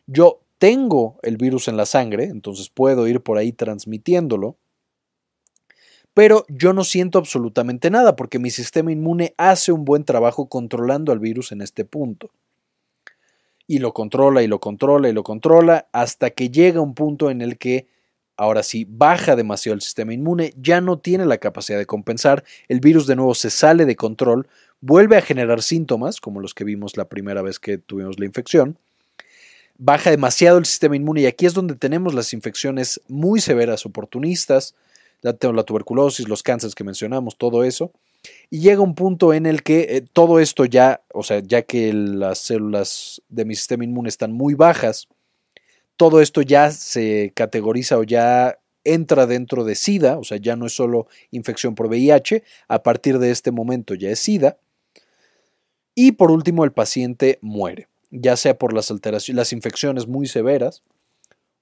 yo 0.06 0.42
tengo 0.60 1.18
el 1.24 1.38
virus 1.38 1.68
en 1.68 1.78
la 1.78 1.88
sangre, 1.88 2.26
entonces 2.26 2.70
puedo 2.70 3.08
ir 3.08 3.22
por 3.22 3.40
ahí 3.40 3.54
transmitiéndolo, 3.54 4.56
pero 6.14 6.46
yo 6.48 6.74
no 6.74 6.84
siento 6.84 7.18
absolutamente 7.18 7.90
nada 7.90 8.16
porque 8.16 8.38
mi 8.38 8.52
sistema 8.52 8.92
inmune 8.92 9.34
hace 9.38 9.72
un 9.72 9.84
buen 9.84 10.04
trabajo 10.04 10.48
controlando 10.48 11.12
al 11.12 11.18
virus 11.18 11.52
en 11.52 11.62
este 11.62 11.86
punto. 11.86 12.30
Y 13.66 13.80
lo 13.80 13.96
controla 13.96 14.44
y 14.44 14.48
lo 14.48 14.60
controla 14.60 15.10
y 15.10 15.14
lo 15.14 15.24
controla 15.24 15.88
hasta 15.92 16.30
que 16.30 16.52
llega 16.52 16.82
un 16.82 16.94
punto 16.94 17.32
en 17.32 17.42
el 17.42 17.58
que 17.58 17.88
Ahora 18.38 18.62
sí, 18.62 18.86
baja 18.88 19.36
demasiado 19.36 19.74
el 19.74 19.82
sistema 19.82 20.14
inmune, 20.14 20.54
ya 20.62 20.80
no 20.80 21.00
tiene 21.00 21.26
la 21.26 21.40
capacidad 21.40 21.80
de 21.80 21.88
compensar, 21.88 22.44
el 22.68 22.80
virus 22.80 23.08
de 23.08 23.16
nuevo 23.16 23.34
se 23.34 23.50
sale 23.50 23.86
de 23.86 23.96
control, 23.96 24.48
vuelve 24.80 25.18
a 25.18 25.22
generar 25.22 25.64
síntomas, 25.64 26.22
como 26.22 26.40
los 26.40 26.54
que 26.54 26.64
vimos 26.64 26.98
la 26.98 27.06
primera 27.06 27.42
vez 27.42 27.60
que 27.60 27.80
tuvimos 27.80 28.20
la 28.20 28.26
infección, 28.26 28.78
baja 29.80 30.12
demasiado 30.12 30.60
el 30.60 30.66
sistema 30.66 30.96
inmune 30.96 31.22
y 31.22 31.26
aquí 31.26 31.48
es 31.48 31.56
donde 31.56 31.76
tenemos 31.76 32.14
las 32.14 32.32
infecciones 32.32 33.02
muy 33.08 33.42
severas 33.42 33.86
oportunistas, 33.88 34.76
la 35.22 35.34
tuberculosis, 35.34 36.30
los 36.30 36.44
cánceres 36.44 36.76
que 36.76 36.84
mencionamos, 36.84 37.38
todo 37.38 37.64
eso, 37.64 37.92
y 38.50 38.60
llega 38.60 38.82
un 38.82 38.96
punto 38.96 39.34
en 39.34 39.46
el 39.46 39.64
que 39.64 39.98
eh, 39.98 40.02
todo 40.14 40.40
esto 40.40 40.66
ya, 40.66 41.02
o 41.14 41.24
sea, 41.24 41.40
ya 41.40 41.64
que 41.64 41.92
las 41.92 42.40
células 42.40 43.22
de 43.30 43.46
mi 43.46 43.56
sistema 43.56 43.84
inmune 43.84 44.10
están 44.10 44.32
muy 44.32 44.54
bajas, 44.54 45.08
todo 45.98 46.22
esto 46.22 46.42
ya 46.42 46.72
se 46.72 47.34
categoriza 47.36 47.98
o 47.98 48.04
ya 48.04 48.60
entra 48.84 49.26
dentro 49.26 49.66
de 49.66 49.76
SIDA, 49.76 50.18
o 50.18 50.24
sea, 50.24 50.38
ya 50.38 50.56
no 50.56 50.68
es 50.68 50.74
solo 50.74 51.08
infección 51.32 51.76
por 51.76 51.88
VIH, 51.88 52.44
a 52.70 52.84
partir 52.84 53.20
de 53.20 53.32
este 53.32 53.52
momento 53.52 53.96
ya 53.96 54.10
es 54.10 54.20
SIDA. 54.20 54.58
Y 55.94 56.14
por 56.14 56.32
último, 56.32 56.64
el 56.64 56.72
paciente 56.72 57.40
muere, 57.42 57.90
ya 58.12 58.38
sea 58.38 58.58
por 58.58 58.72
las 58.72 58.92
alteraciones, 58.92 59.38
las 59.38 59.52
infecciones 59.52 60.08
muy 60.08 60.28
severas, 60.28 60.84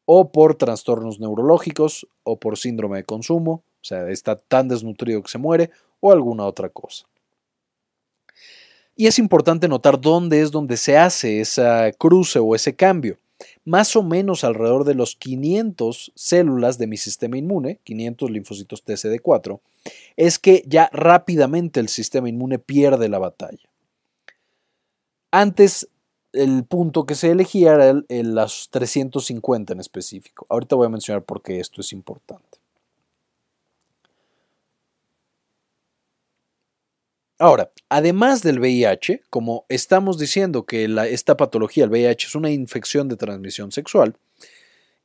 o 0.03 0.31
por 0.31 0.55
trastornos 0.55 1.19
neurológicos, 1.19 2.07
o 2.23 2.37
por 2.37 2.57
síndrome 2.57 2.97
de 2.97 3.05
consumo, 3.05 3.63
o 3.81 3.83
sea, 3.83 4.09
está 4.09 4.35
tan 4.35 4.67
desnutrido 4.67 5.23
que 5.23 5.31
se 5.31 5.37
muere, 5.37 5.71
o 6.01 6.11
alguna 6.11 6.45
otra 6.45 6.69
cosa. 6.69 7.05
Y 8.95 9.07
es 9.07 9.17
importante 9.17 9.67
notar 9.67 9.99
dónde 9.99 10.41
es 10.41 10.51
donde 10.51 10.77
se 10.77 10.97
hace 10.97 11.39
esa 11.39 11.91
cruce 11.93 12.39
o 12.39 12.53
ese 12.53 12.75
cambio 12.75 13.17
más 13.65 13.95
o 13.95 14.03
menos 14.03 14.43
alrededor 14.43 14.85
de 14.85 14.93
los 14.93 15.15
500 15.15 16.13
células 16.15 16.77
de 16.77 16.87
mi 16.87 16.97
sistema 16.97 17.37
inmune, 17.37 17.79
500 17.83 18.29
linfocitos 18.29 18.85
TCD4, 18.85 19.59
es 20.15 20.39
que 20.39 20.63
ya 20.67 20.89
rápidamente 20.93 21.79
el 21.79 21.89
sistema 21.89 22.29
inmune 22.29 22.59
pierde 22.59 23.09
la 23.09 23.19
batalla. 23.19 23.67
Antes 25.31 25.89
el 26.31 26.65
punto 26.65 27.05
que 27.05 27.15
se 27.15 27.31
elegía 27.31 27.73
era 27.73 27.89
el, 27.89 28.35
los 28.35 28.69
350 28.69 29.73
en 29.73 29.79
específico. 29.79 30.45
Ahorita 30.49 30.75
voy 30.75 30.85
a 30.85 30.89
mencionar 30.89 31.23
por 31.23 31.41
qué 31.41 31.59
esto 31.59 31.81
es 31.81 31.91
importante. 31.91 32.59
Ahora, 37.37 37.71
además 37.89 38.43
del 38.43 38.59
VIH, 38.59 39.23
como 39.29 39.65
estamos 39.67 40.17
diciendo 40.17 40.65
que 40.65 40.85
esta 41.09 41.35
patología, 41.35 41.83
el 41.83 41.89
VIH, 41.89 42.27
es 42.27 42.35
una 42.35 42.49
infección 42.49 43.09
de 43.09 43.17
transmisión 43.17 43.73
sexual, 43.73 44.15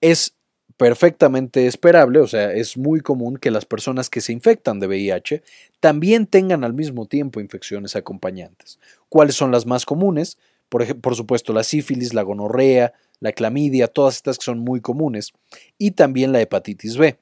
es 0.01 0.35
perfectamente 0.77 1.67
esperable, 1.67 2.21
o 2.21 2.29
sea, 2.29 2.53
es 2.53 2.77
muy 2.77 3.01
común 3.01 3.37
que 3.37 3.51
las 3.51 3.67
personas 3.67 4.09
que 4.09 4.21
se 4.21 4.33
infectan 4.33 4.79
de 4.79 4.87
VIH 4.87 5.43
también 5.81 6.27
tengan 6.27 6.63
al 6.63 6.73
mismo 6.73 7.07
tiempo 7.07 7.41
infecciones 7.41 7.97
acompañantes. 7.97 8.79
¿Cuáles 9.09 9.35
son 9.35 9.51
las 9.51 9.67
más 9.67 9.85
comunes? 9.85 10.39
Por, 10.69 11.01
por 11.01 11.17
supuesto, 11.17 11.53
la 11.53 11.65
sífilis, 11.65 12.15
la 12.15 12.23
gonorrea, 12.23 12.93
la 13.19 13.33
clamidia, 13.33 13.89
todas 13.89 14.17
estas 14.17 14.39
que 14.39 14.45
son 14.45 14.61
muy 14.61 14.81
comunes, 14.81 15.33
y 15.79 15.91
también 15.91 16.33
la 16.33 16.41
hepatitis 16.41 16.97
B. 16.97 17.19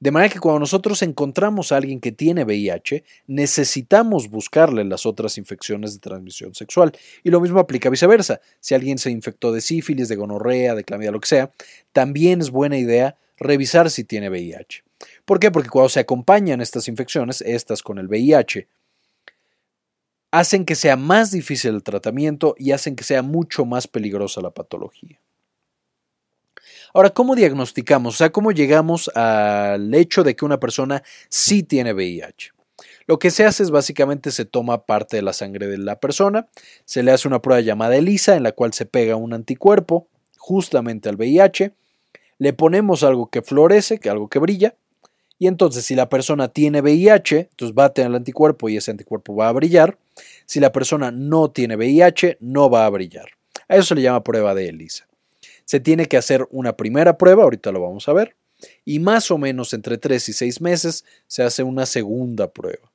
De 0.00 0.12
manera 0.12 0.32
que 0.32 0.38
cuando 0.38 0.60
nosotros 0.60 1.02
encontramos 1.02 1.72
a 1.72 1.76
alguien 1.76 2.00
que 2.00 2.12
tiene 2.12 2.44
VIH, 2.44 3.02
necesitamos 3.26 4.30
buscarle 4.30 4.84
las 4.84 5.06
otras 5.06 5.38
infecciones 5.38 5.94
de 5.94 5.98
transmisión 5.98 6.54
sexual. 6.54 6.92
Y 7.24 7.30
lo 7.30 7.40
mismo 7.40 7.58
aplica 7.58 7.90
viceversa. 7.90 8.40
Si 8.60 8.76
alguien 8.76 8.98
se 8.98 9.10
infectó 9.10 9.52
de 9.52 9.60
sífilis, 9.60 10.08
de 10.08 10.14
gonorrea, 10.14 10.76
de 10.76 10.84
clamidia, 10.84 11.10
lo 11.10 11.18
que 11.18 11.26
sea, 11.26 11.50
también 11.92 12.40
es 12.40 12.50
buena 12.50 12.78
idea 12.78 13.16
revisar 13.38 13.90
si 13.90 14.04
tiene 14.04 14.30
VIH. 14.30 14.84
¿Por 15.24 15.40
qué? 15.40 15.50
Porque 15.50 15.68
cuando 15.68 15.88
se 15.88 16.00
acompañan 16.00 16.60
estas 16.60 16.86
infecciones, 16.86 17.40
estas 17.40 17.82
con 17.82 17.98
el 17.98 18.06
VIH, 18.06 18.68
hacen 20.30 20.64
que 20.64 20.76
sea 20.76 20.96
más 20.96 21.32
difícil 21.32 21.74
el 21.74 21.82
tratamiento 21.82 22.54
y 22.58 22.70
hacen 22.70 22.94
que 22.94 23.04
sea 23.04 23.22
mucho 23.22 23.64
más 23.64 23.88
peligrosa 23.88 24.40
la 24.40 24.50
patología. 24.50 25.20
Ahora, 26.94 27.10
¿cómo 27.10 27.34
diagnosticamos? 27.34 28.14
O 28.14 28.16
sea, 28.16 28.30
¿cómo 28.30 28.50
llegamos 28.50 29.08
al 29.14 29.92
hecho 29.94 30.24
de 30.24 30.34
que 30.34 30.44
una 30.44 30.58
persona 30.58 31.02
sí 31.28 31.62
tiene 31.62 31.92
VIH? 31.92 32.52
Lo 33.06 33.18
que 33.18 33.30
se 33.30 33.44
hace 33.44 33.62
es 33.62 33.70
básicamente 33.70 34.30
se 34.30 34.44
toma 34.44 34.84
parte 34.84 35.16
de 35.16 35.22
la 35.22 35.32
sangre 35.32 35.66
de 35.66 35.78
la 35.78 36.00
persona, 36.00 36.48
se 36.84 37.02
le 37.02 37.10
hace 37.10 37.28
una 37.28 37.42
prueba 37.42 37.60
llamada 37.60 37.96
ELISA 37.96 38.36
en 38.36 38.42
la 38.42 38.52
cual 38.52 38.72
se 38.72 38.86
pega 38.86 39.16
un 39.16 39.32
anticuerpo 39.32 40.08
justamente 40.36 41.08
al 41.08 41.16
VIH, 41.16 41.72
le 42.38 42.52
ponemos 42.52 43.02
algo 43.02 43.28
que 43.28 43.42
florece, 43.42 43.98
que 43.98 44.10
algo 44.10 44.28
que 44.28 44.38
brilla, 44.38 44.74
y 45.38 45.46
entonces 45.46 45.84
si 45.84 45.94
la 45.94 46.08
persona 46.08 46.48
tiene 46.48 46.80
VIH, 46.80 47.48
entonces 47.50 47.76
va 47.76 47.86
a 47.86 47.94
tener 47.94 48.10
el 48.10 48.16
anticuerpo 48.16 48.68
y 48.68 48.76
ese 48.76 48.90
anticuerpo 48.90 49.34
va 49.36 49.48
a 49.48 49.52
brillar. 49.52 49.98
Si 50.46 50.58
la 50.58 50.72
persona 50.72 51.10
no 51.10 51.50
tiene 51.50 51.76
VIH, 51.76 52.38
no 52.40 52.70
va 52.70 52.86
a 52.86 52.90
brillar. 52.90 53.26
A 53.68 53.76
eso 53.76 53.88
se 53.88 53.94
le 53.94 54.02
llama 54.02 54.24
prueba 54.24 54.54
de 54.54 54.68
ELISA 54.68 55.08
se 55.68 55.80
tiene 55.80 56.06
que 56.06 56.16
hacer 56.16 56.48
una 56.50 56.78
primera 56.78 57.18
prueba, 57.18 57.42
ahorita 57.42 57.72
lo 57.72 57.82
vamos 57.82 58.08
a 58.08 58.14
ver, 58.14 58.36
y 58.86 59.00
más 59.00 59.30
o 59.30 59.36
menos 59.36 59.74
entre 59.74 59.98
3 59.98 60.30
y 60.30 60.32
6 60.32 60.62
meses 60.62 61.04
se 61.26 61.42
hace 61.42 61.62
una 61.62 61.84
segunda 61.84 62.50
prueba. 62.50 62.90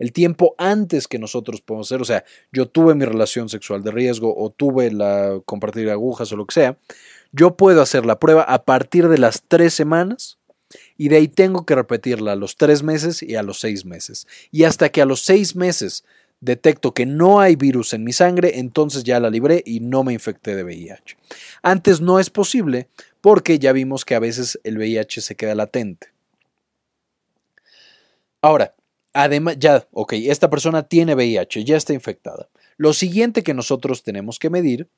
El 0.00 0.12
tiempo 0.12 0.56
antes 0.58 1.06
que 1.06 1.20
nosotros 1.20 1.60
podemos 1.60 1.86
hacer, 1.86 2.02
o 2.02 2.04
sea, 2.04 2.24
yo 2.50 2.66
tuve 2.66 2.96
mi 2.96 3.04
relación 3.04 3.48
sexual 3.48 3.84
de 3.84 3.92
riesgo 3.92 4.34
o 4.36 4.50
tuve 4.50 4.90
la 4.90 5.40
compartir 5.44 5.88
agujas 5.88 6.32
o 6.32 6.36
lo 6.36 6.46
que 6.46 6.54
sea, 6.54 6.78
yo 7.30 7.56
puedo 7.56 7.80
hacer 7.80 8.04
la 8.04 8.18
prueba 8.18 8.42
a 8.42 8.64
partir 8.64 9.08
de 9.08 9.18
las 9.18 9.44
3 9.46 9.72
semanas 9.72 10.38
y 10.96 11.08
de 11.08 11.18
ahí 11.18 11.28
tengo 11.28 11.64
que 11.64 11.76
repetirla 11.76 12.32
a 12.32 12.36
los 12.36 12.56
3 12.56 12.82
meses 12.82 13.22
y 13.22 13.36
a 13.36 13.44
los 13.44 13.60
6 13.60 13.84
meses. 13.84 14.26
Y 14.50 14.64
hasta 14.64 14.88
que 14.88 15.00
a 15.00 15.06
los 15.06 15.22
6 15.22 15.54
meses 15.54 16.04
detecto 16.46 16.94
que 16.94 17.04
no 17.04 17.40
hay 17.40 17.56
virus 17.56 17.92
en 17.92 18.04
mi 18.04 18.14
sangre, 18.14 18.58
entonces 18.58 19.04
ya 19.04 19.20
la 19.20 19.28
libré 19.28 19.62
y 19.66 19.80
no 19.80 20.02
me 20.02 20.14
infecté 20.14 20.56
de 20.56 20.64
VIH. 20.64 21.18
Antes 21.62 22.00
no 22.00 22.18
es 22.18 22.30
posible 22.30 22.88
porque 23.20 23.58
ya 23.58 23.72
vimos 23.72 24.06
que 24.06 24.14
a 24.14 24.20
veces 24.20 24.58
el 24.64 24.78
VIH 24.78 25.20
se 25.20 25.36
queda 25.36 25.54
latente. 25.54 26.08
Ahora, 28.40 28.74
además, 29.12 29.56
ya, 29.58 29.86
ok, 29.92 30.14
esta 30.14 30.48
persona 30.48 30.84
tiene 30.84 31.14
VIH, 31.14 31.64
ya 31.64 31.76
está 31.76 31.92
infectada. 31.92 32.48
Lo 32.78 32.94
siguiente 32.94 33.42
que 33.42 33.52
nosotros 33.52 34.02
tenemos 34.02 34.38
que 34.38 34.48
medir 34.48 34.88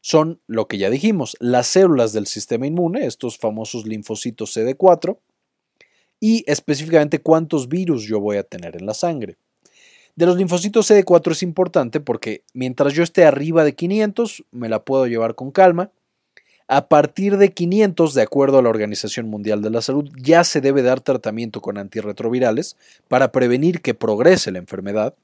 son 0.00 0.40
lo 0.46 0.66
que 0.66 0.78
ya 0.78 0.88
dijimos, 0.88 1.36
las 1.40 1.66
células 1.66 2.12
del 2.12 2.26
sistema 2.26 2.66
inmune, 2.66 3.04
estos 3.04 3.36
famosos 3.36 3.86
linfocitos 3.86 4.56
CD4, 4.56 5.18
y 6.20 6.44
específicamente 6.46 7.20
cuántos 7.20 7.68
virus 7.68 8.04
yo 8.04 8.20
voy 8.20 8.36
a 8.36 8.42
tener 8.42 8.76
en 8.76 8.86
la 8.86 8.94
sangre. 8.94 9.36
De 10.16 10.26
los 10.26 10.36
linfocitos 10.36 10.90
CD4 10.90 11.32
es 11.32 11.42
importante 11.42 12.00
porque 12.00 12.42
mientras 12.52 12.92
yo 12.92 13.02
esté 13.02 13.24
arriba 13.24 13.64
de 13.64 13.74
500, 13.74 14.44
me 14.50 14.68
la 14.68 14.84
puedo 14.84 15.06
llevar 15.06 15.34
con 15.34 15.50
calma. 15.50 15.90
A 16.68 16.88
partir 16.88 17.36
de 17.36 17.52
500, 17.52 18.14
de 18.14 18.22
acuerdo 18.22 18.58
a 18.58 18.62
la 18.62 18.68
Organización 18.68 19.28
Mundial 19.28 19.60
de 19.60 19.70
la 19.70 19.82
Salud, 19.82 20.08
ya 20.16 20.44
se 20.44 20.60
debe 20.60 20.82
dar 20.82 21.00
tratamiento 21.00 21.60
con 21.60 21.78
antirretrovirales 21.78 22.76
para 23.08 23.32
prevenir 23.32 23.80
que 23.80 23.94
progrese 23.94 24.52
la 24.52 24.58
enfermedad. 24.58 25.14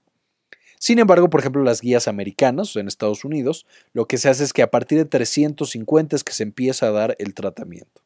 Sin 0.79 0.99
embargo, 0.99 1.31
por 1.31 1.41
ejemplo, 1.41 1.63
las 1.63 1.81
guías 1.81 2.09
americanas 2.09 2.75
en 2.77 2.89
Estados 2.89 3.25
Unidos, 3.25 3.67
lo 3.93 4.07
que 4.07 4.19
se 4.19 4.29
hace 4.29 4.45
es 4.45 4.53
que 4.53 4.63
a 4.63 4.71
partir 4.71 4.99
de 4.99 5.05
350 5.05 6.17
es 6.17 6.25
que 6.25 6.33
se 6.33 6.43
empieza 6.43 6.87
a 6.87 6.91
dar 6.91 7.17
el 7.19 7.33
tratamiento. 7.35 8.03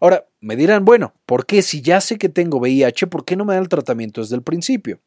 Ahora, 0.00 0.26
me 0.40 0.56
dirán, 0.56 0.84
bueno, 0.84 1.12
¿por 1.26 1.46
qué 1.46 1.62
si 1.62 1.80
ya 1.80 2.00
sé 2.00 2.18
que 2.18 2.28
tengo 2.28 2.58
VIH, 2.58 3.06
por 3.06 3.24
qué 3.24 3.36
no 3.36 3.44
me 3.44 3.54
da 3.54 3.60
el 3.60 3.68
tratamiento 3.68 4.20
desde 4.20 4.36
el 4.36 4.42
principio? 4.42 5.00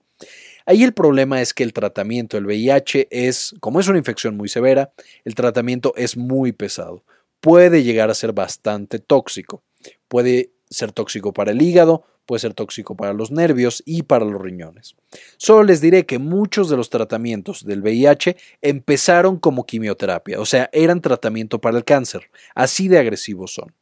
Ahí 0.65 0.83
el 0.83 0.93
problema 0.93 1.41
es 1.41 1.53
que 1.53 1.63
el 1.63 1.73
tratamiento 1.73 2.37
del 2.37 2.45
VIH 2.45 3.07
es, 3.09 3.55
como 3.59 3.79
es 3.79 3.87
una 3.87 3.97
infección 3.97 4.37
muy 4.37 4.49
severa, 4.49 4.91
el 5.25 5.35
tratamiento 5.35 5.93
es 5.95 6.17
muy 6.17 6.51
pesado. 6.51 7.03
Puede 7.39 7.83
llegar 7.83 8.09
a 8.09 8.15
ser 8.15 8.33
bastante 8.33 8.99
tóxico. 8.99 9.63
Puede 10.07 10.51
ser 10.69 10.91
tóxico 10.91 11.33
para 11.33 11.51
el 11.51 11.61
hígado, 11.61 12.05
puede 12.25 12.39
ser 12.39 12.53
tóxico 12.53 12.95
para 12.95 13.13
los 13.13 13.31
nervios 13.31 13.83
y 13.85 14.03
para 14.03 14.25
los 14.25 14.41
riñones. 14.41 14.95
Solo 15.37 15.63
les 15.63 15.81
diré 15.81 16.05
que 16.05 16.19
muchos 16.19 16.69
de 16.69 16.77
los 16.77 16.89
tratamientos 16.89 17.65
del 17.65 17.81
VIH 17.81 18.37
empezaron 18.61 19.37
como 19.37 19.65
quimioterapia, 19.65 20.39
o 20.39 20.45
sea, 20.45 20.69
eran 20.71 21.01
tratamiento 21.01 21.59
para 21.59 21.77
el 21.77 21.83
cáncer. 21.83 22.29
Así 22.55 22.87
de 22.87 22.99
agresivos 22.99 23.53
son. 23.53 23.73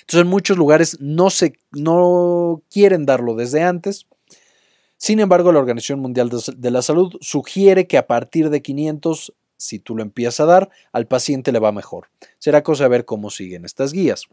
Entonces 0.00 0.22
en 0.22 0.26
muchos 0.26 0.56
lugares 0.56 0.98
no, 1.00 1.30
se, 1.30 1.52
no 1.70 2.62
quieren 2.70 3.06
darlo 3.06 3.34
desde 3.34 3.62
antes 3.62 4.06
sin 4.98 5.20
embargo, 5.20 5.52
la 5.52 5.58
Organización 5.58 6.00
Mundial 6.00 6.30
de 6.30 6.70
la 6.70 6.82
Salud 6.82 7.14
sugiere 7.20 7.86
que 7.86 7.98
a 7.98 8.06
partir 8.06 8.50
de 8.50 8.62
500, 8.62 9.34
si 9.56 9.78
tú 9.78 9.94
lo 9.94 10.02
empiezas 10.02 10.40
a 10.40 10.46
dar, 10.46 10.70
al 10.92 11.06
paciente 11.06 11.52
le 11.52 11.58
va 11.58 11.72
mejor. 11.72 12.08
Será 12.38 12.62
cosa 12.62 12.84
de 12.84 12.90
ver 12.90 13.04
cómo 13.04 13.30
siguen 13.30 13.64
estas 13.64 13.92
guías. 13.92 14.26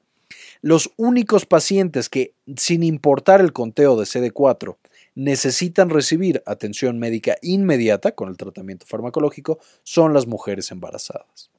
Los 0.61 0.91
únicos 0.95 1.45
pacientes 1.45 2.09
que, 2.09 2.33
sin 2.55 2.83
importar 2.83 3.41
el 3.41 3.51
conteo 3.51 3.97
de 3.97 4.05
CD4, 4.05 4.77
necesitan 5.15 5.89
recibir 5.89 6.41
atención 6.45 6.97
médica 6.97 7.35
inmediata 7.41 8.13
con 8.13 8.29
el 8.29 8.37
tratamiento 8.37 8.85
farmacológico 8.85 9.59
son 9.83 10.13
las 10.13 10.25
mujeres 10.27 10.71
embarazadas. 10.71 11.51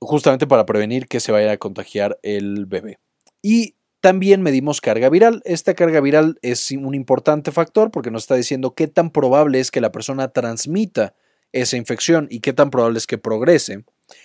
Justamente 0.00 0.46
para 0.46 0.64
prevenir 0.64 1.08
que 1.08 1.20
se 1.20 1.32
vaya 1.32 1.52
a 1.52 1.58
contagiar 1.58 2.18
el 2.22 2.66
bebé. 2.66 2.98
Y 3.42 3.74
también 4.00 4.42
medimos 4.42 4.80
carga 4.80 5.08
viral. 5.08 5.42
Esta 5.44 5.74
carga 5.74 6.00
viral 6.00 6.38
es 6.42 6.70
un 6.70 6.94
importante 6.94 7.50
factor 7.50 7.90
porque 7.90 8.10
nos 8.10 8.22
está 8.22 8.36
diciendo 8.36 8.74
qué 8.74 8.86
tan 8.88 9.10
probable 9.10 9.60
es 9.60 9.70
que 9.70 9.80
la 9.80 9.92
persona 9.92 10.28
transmita 10.28 11.14
esa 11.52 11.76
infección 11.76 12.28
y 12.30 12.40
qué 12.40 12.52
tan 12.52 12.70
probable 12.70 12.98
es 12.98 13.06
que 13.06 13.18
progrese. 13.18 13.84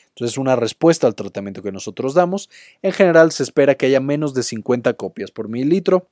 Entonces, 0.10 0.38
una 0.38 0.56
respuesta 0.56 1.08
al 1.08 1.16
tratamiento 1.16 1.64
que 1.64 1.72
nosotros 1.72 2.14
damos. 2.14 2.50
En 2.84 2.92
general, 2.92 3.32
se 3.32 3.42
espera 3.42 3.76
que 3.76 3.88
haya 3.88 4.00
menos 4.00 4.36
de 4.36 4.44
50 4.44 4.94
copias 4.94 5.32
por 5.32 5.50
mililitro. 5.50 6.08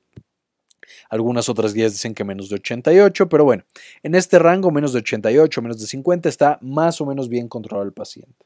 Algunas 1.08 1.48
otras 1.48 1.72
guías 1.72 1.92
dicen 1.92 2.14
que 2.14 2.24
menos 2.24 2.48
de 2.48 2.56
88, 2.56 3.28
pero 3.28 3.44
bueno, 3.44 3.64
en 4.02 4.16
este 4.16 4.40
rango, 4.40 4.72
menos 4.72 4.92
de 4.92 4.98
88, 4.98 5.62
menos 5.62 5.78
de 5.78 5.86
50, 5.86 6.28
está 6.28 6.58
más 6.60 7.00
o 7.00 7.06
menos 7.06 7.28
bien 7.28 7.48
controlado 7.48 7.86
el 7.86 7.92
paciente. 7.92 8.44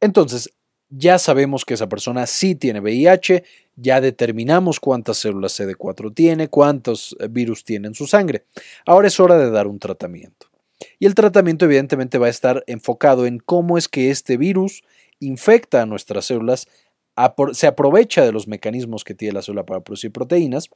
Entonces, 0.00 0.52
ya 0.90 1.18
sabemos 1.18 1.64
que 1.64 1.74
esa 1.74 1.88
persona 1.88 2.26
sí 2.26 2.54
tiene 2.54 2.80
VIH, 2.80 3.44
ya 3.76 4.00
determinamos 4.00 4.80
cuántas 4.80 5.18
células 5.18 5.58
CD4 5.58 6.14
tiene, 6.14 6.48
cuántos 6.48 7.16
eh, 7.20 7.28
virus 7.30 7.64
tiene 7.64 7.88
en 7.88 7.94
su 7.94 8.06
sangre. 8.06 8.44
Ahora 8.86 9.08
es 9.08 9.20
hora 9.20 9.36
de 9.38 9.50
dar 9.50 9.66
un 9.66 9.78
tratamiento. 9.78 10.46
Y 10.98 11.06
el 11.06 11.14
tratamiento 11.14 11.64
evidentemente 11.64 12.18
va 12.18 12.26
a 12.26 12.30
estar 12.30 12.64
enfocado 12.66 13.26
en 13.26 13.38
cómo 13.38 13.78
es 13.78 13.88
que 13.88 14.10
este 14.10 14.36
virus 14.36 14.82
infecta 15.20 15.82
a 15.82 15.86
nuestras 15.86 16.26
células, 16.26 16.68
se 17.52 17.66
aprovecha 17.66 18.24
de 18.24 18.32
los 18.32 18.46
mecanismos 18.46 19.02
que 19.02 19.14
tiene 19.14 19.34
la 19.34 19.42
célula 19.42 19.66
para 19.66 19.80
producir 19.80 20.12
proteínas 20.12 20.70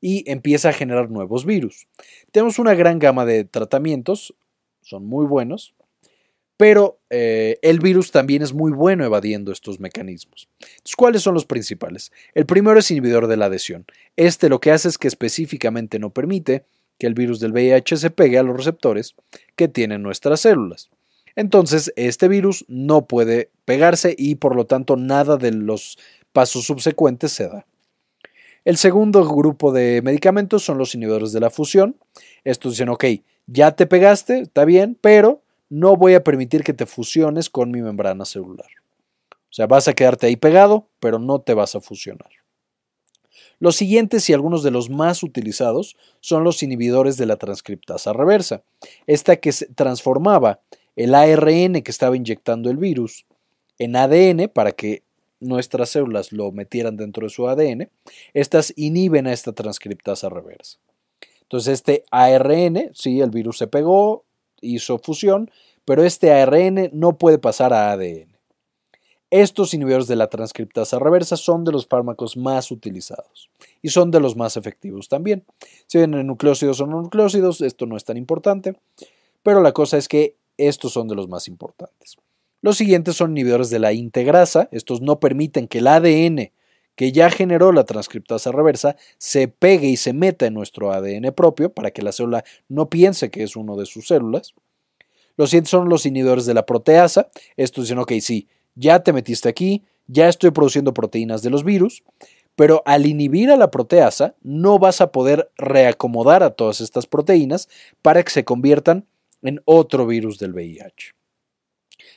y 0.00 0.28
empieza 0.30 0.70
a 0.70 0.72
generar 0.72 1.10
nuevos 1.10 1.44
virus. 1.44 1.86
Tenemos 2.32 2.58
una 2.58 2.74
gran 2.74 2.98
gama 2.98 3.24
de 3.24 3.44
tratamientos, 3.44 4.34
son 4.82 5.06
muy 5.06 5.26
buenos, 5.26 5.74
pero 6.56 6.98
eh, 7.10 7.58
el 7.62 7.80
virus 7.80 8.10
también 8.10 8.42
es 8.42 8.52
muy 8.52 8.72
bueno 8.72 9.04
evadiendo 9.04 9.52
estos 9.52 9.78
mecanismos. 9.80 10.48
¿cuáles 10.96 11.22
son 11.22 11.34
los 11.34 11.44
principales? 11.44 12.12
El 12.34 12.46
primero 12.46 12.78
es 12.78 12.90
inhibidor 12.90 13.26
de 13.26 13.36
la 13.36 13.46
adhesión. 13.46 13.84
Este 14.16 14.48
lo 14.48 14.60
que 14.60 14.72
hace 14.72 14.88
es 14.88 14.98
que 14.98 15.08
específicamente 15.08 15.98
no 15.98 16.10
permite 16.10 16.64
que 16.98 17.06
el 17.06 17.14
virus 17.14 17.40
del 17.40 17.52
VIH 17.52 17.96
se 17.98 18.10
pegue 18.10 18.38
a 18.38 18.42
los 18.42 18.56
receptores 18.56 19.14
que 19.54 19.68
tienen 19.68 20.02
nuestras 20.02 20.40
células. 20.40 20.90
Entonces, 21.34 21.92
este 21.96 22.28
virus 22.28 22.64
no 22.66 23.06
puede 23.06 23.50
pegarse 23.66 24.14
y 24.16 24.36
por 24.36 24.56
lo 24.56 24.64
tanto 24.64 24.96
nada 24.96 25.36
de 25.36 25.52
los 25.52 25.98
pasos 26.32 26.64
subsecuentes 26.64 27.32
se 27.32 27.48
da. 27.48 27.66
El 28.64 28.78
segundo 28.78 29.24
grupo 29.24 29.70
de 29.70 30.00
medicamentos 30.02 30.64
son 30.64 30.78
los 30.78 30.94
inhibidores 30.94 31.32
de 31.32 31.40
la 31.40 31.50
fusión. 31.50 31.96
Estos 32.42 32.72
dicen, 32.72 32.88
ok, 32.88 33.04
ya 33.46 33.72
te 33.72 33.86
pegaste, 33.86 34.40
está 34.40 34.64
bien, 34.64 34.96
pero 35.00 35.42
no 35.68 35.96
voy 35.96 36.14
a 36.14 36.24
permitir 36.24 36.62
que 36.62 36.72
te 36.72 36.86
fusiones 36.86 37.50
con 37.50 37.70
mi 37.70 37.82
membrana 37.82 38.24
celular. 38.24 38.68
O 39.30 39.54
sea, 39.56 39.66
vas 39.66 39.88
a 39.88 39.94
quedarte 39.94 40.26
ahí 40.26 40.36
pegado, 40.36 40.88
pero 41.00 41.18
no 41.18 41.40
te 41.40 41.54
vas 41.54 41.74
a 41.74 41.80
fusionar. 41.80 42.30
Los 43.58 43.76
siguientes 43.76 44.28
y 44.28 44.34
algunos 44.34 44.62
de 44.62 44.70
los 44.70 44.90
más 44.90 45.22
utilizados 45.22 45.96
son 46.20 46.44
los 46.44 46.62
inhibidores 46.62 47.16
de 47.16 47.26
la 47.26 47.36
transcriptasa 47.36 48.12
reversa, 48.12 48.62
esta 49.06 49.36
que 49.36 49.50
transformaba 49.74 50.60
el 50.94 51.14
ARN 51.14 51.82
que 51.82 51.90
estaba 51.90 52.16
inyectando 52.16 52.70
el 52.70 52.76
virus 52.76 53.24
en 53.78 53.96
ADN 53.96 54.50
para 54.52 54.72
que 54.72 55.02
nuestras 55.40 55.90
células 55.90 56.32
lo 56.32 56.52
metieran 56.52 56.96
dentro 56.96 57.26
de 57.26 57.30
su 57.30 57.48
ADN, 57.48 57.90
estas 58.34 58.72
inhiben 58.76 59.26
a 59.26 59.32
esta 59.32 59.52
transcriptasa 59.52 60.28
reversa. 60.28 60.78
Entonces 61.42 61.74
este 61.74 62.04
ARN, 62.10 62.90
sí, 62.94 63.20
el 63.20 63.30
virus 63.30 63.58
se 63.58 63.66
pegó, 63.66 64.24
hizo 64.60 64.98
fusión, 64.98 65.50
pero 65.84 66.04
este 66.04 66.32
ARN 66.32 66.90
no 66.92 67.18
puede 67.18 67.38
pasar 67.38 67.72
a 67.72 67.92
ADN. 67.92 68.36
Estos 69.30 69.74
inhibidores 69.74 70.06
de 70.06 70.16
la 70.16 70.28
transcriptasa 70.28 70.98
reversa 70.98 71.36
son 71.36 71.64
de 71.64 71.72
los 71.72 71.88
fármacos 71.88 72.36
más 72.36 72.70
utilizados 72.70 73.50
y 73.82 73.88
son 73.88 74.12
de 74.12 74.20
los 74.20 74.36
más 74.36 74.56
efectivos 74.56 75.08
también. 75.08 75.44
Si 75.88 75.98
vienen 75.98 76.28
nucleócidos 76.28 76.80
o 76.80 76.86
no 76.86 77.02
nucleócidos, 77.02 77.60
esto 77.60 77.86
no 77.86 77.96
es 77.96 78.04
tan 78.04 78.16
importante, 78.16 78.76
pero 79.42 79.62
la 79.62 79.72
cosa 79.72 79.96
es 79.96 80.06
que 80.06 80.36
estos 80.58 80.92
son 80.92 81.08
de 81.08 81.16
los 81.16 81.28
más 81.28 81.48
importantes. 81.48 82.16
Los 82.62 82.76
siguientes 82.76 83.16
son 83.16 83.32
inhibidores 83.32 83.68
de 83.68 83.78
la 83.78 83.92
integrasa. 83.92 84.68
Estos 84.72 85.00
no 85.00 85.20
permiten 85.20 85.68
que 85.68 85.78
el 85.78 85.88
ADN 85.88 86.50
que 86.96 87.12
ya 87.12 87.30
generó 87.30 87.72
la 87.72 87.84
transcriptasa 87.84 88.50
reversa 88.50 88.96
se 89.18 89.48
pegue 89.48 89.86
y 89.88 89.96
se 89.96 90.12
meta 90.12 90.46
en 90.46 90.54
nuestro 90.54 90.92
ADN 90.92 91.32
propio 91.34 91.72
para 91.72 91.90
que 91.90 92.02
la 92.02 92.12
célula 92.12 92.44
no 92.68 92.88
piense 92.88 93.30
que 93.30 93.42
es 93.42 93.54
uno 93.54 93.76
de 93.76 93.86
sus 93.86 94.08
células. 94.08 94.54
Los 95.36 95.50
siguientes 95.50 95.70
son 95.70 95.88
los 95.88 96.06
inhibidores 96.06 96.46
de 96.46 96.54
la 96.54 96.64
proteasa. 96.64 97.28
Estos 97.56 97.84
dicen, 97.84 97.98
ok, 97.98 98.12
sí, 98.20 98.48
ya 98.74 99.00
te 99.00 99.12
metiste 99.12 99.48
aquí, 99.48 99.84
ya 100.06 100.28
estoy 100.28 100.50
produciendo 100.50 100.94
proteínas 100.94 101.42
de 101.42 101.50
los 101.50 101.62
virus, 101.62 102.02
pero 102.56 102.82
al 102.86 103.04
inhibir 103.04 103.50
a 103.50 103.56
la 103.56 103.70
proteasa 103.70 104.34
no 104.42 104.78
vas 104.78 105.02
a 105.02 105.12
poder 105.12 105.50
reacomodar 105.56 106.42
a 106.42 106.50
todas 106.50 106.80
estas 106.80 107.06
proteínas 107.06 107.68
para 108.00 108.22
que 108.22 108.30
se 108.30 108.44
conviertan 108.44 109.06
en 109.42 109.60
otro 109.66 110.06
virus 110.06 110.38
del 110.38 110.54
VIH. 110.54 111.15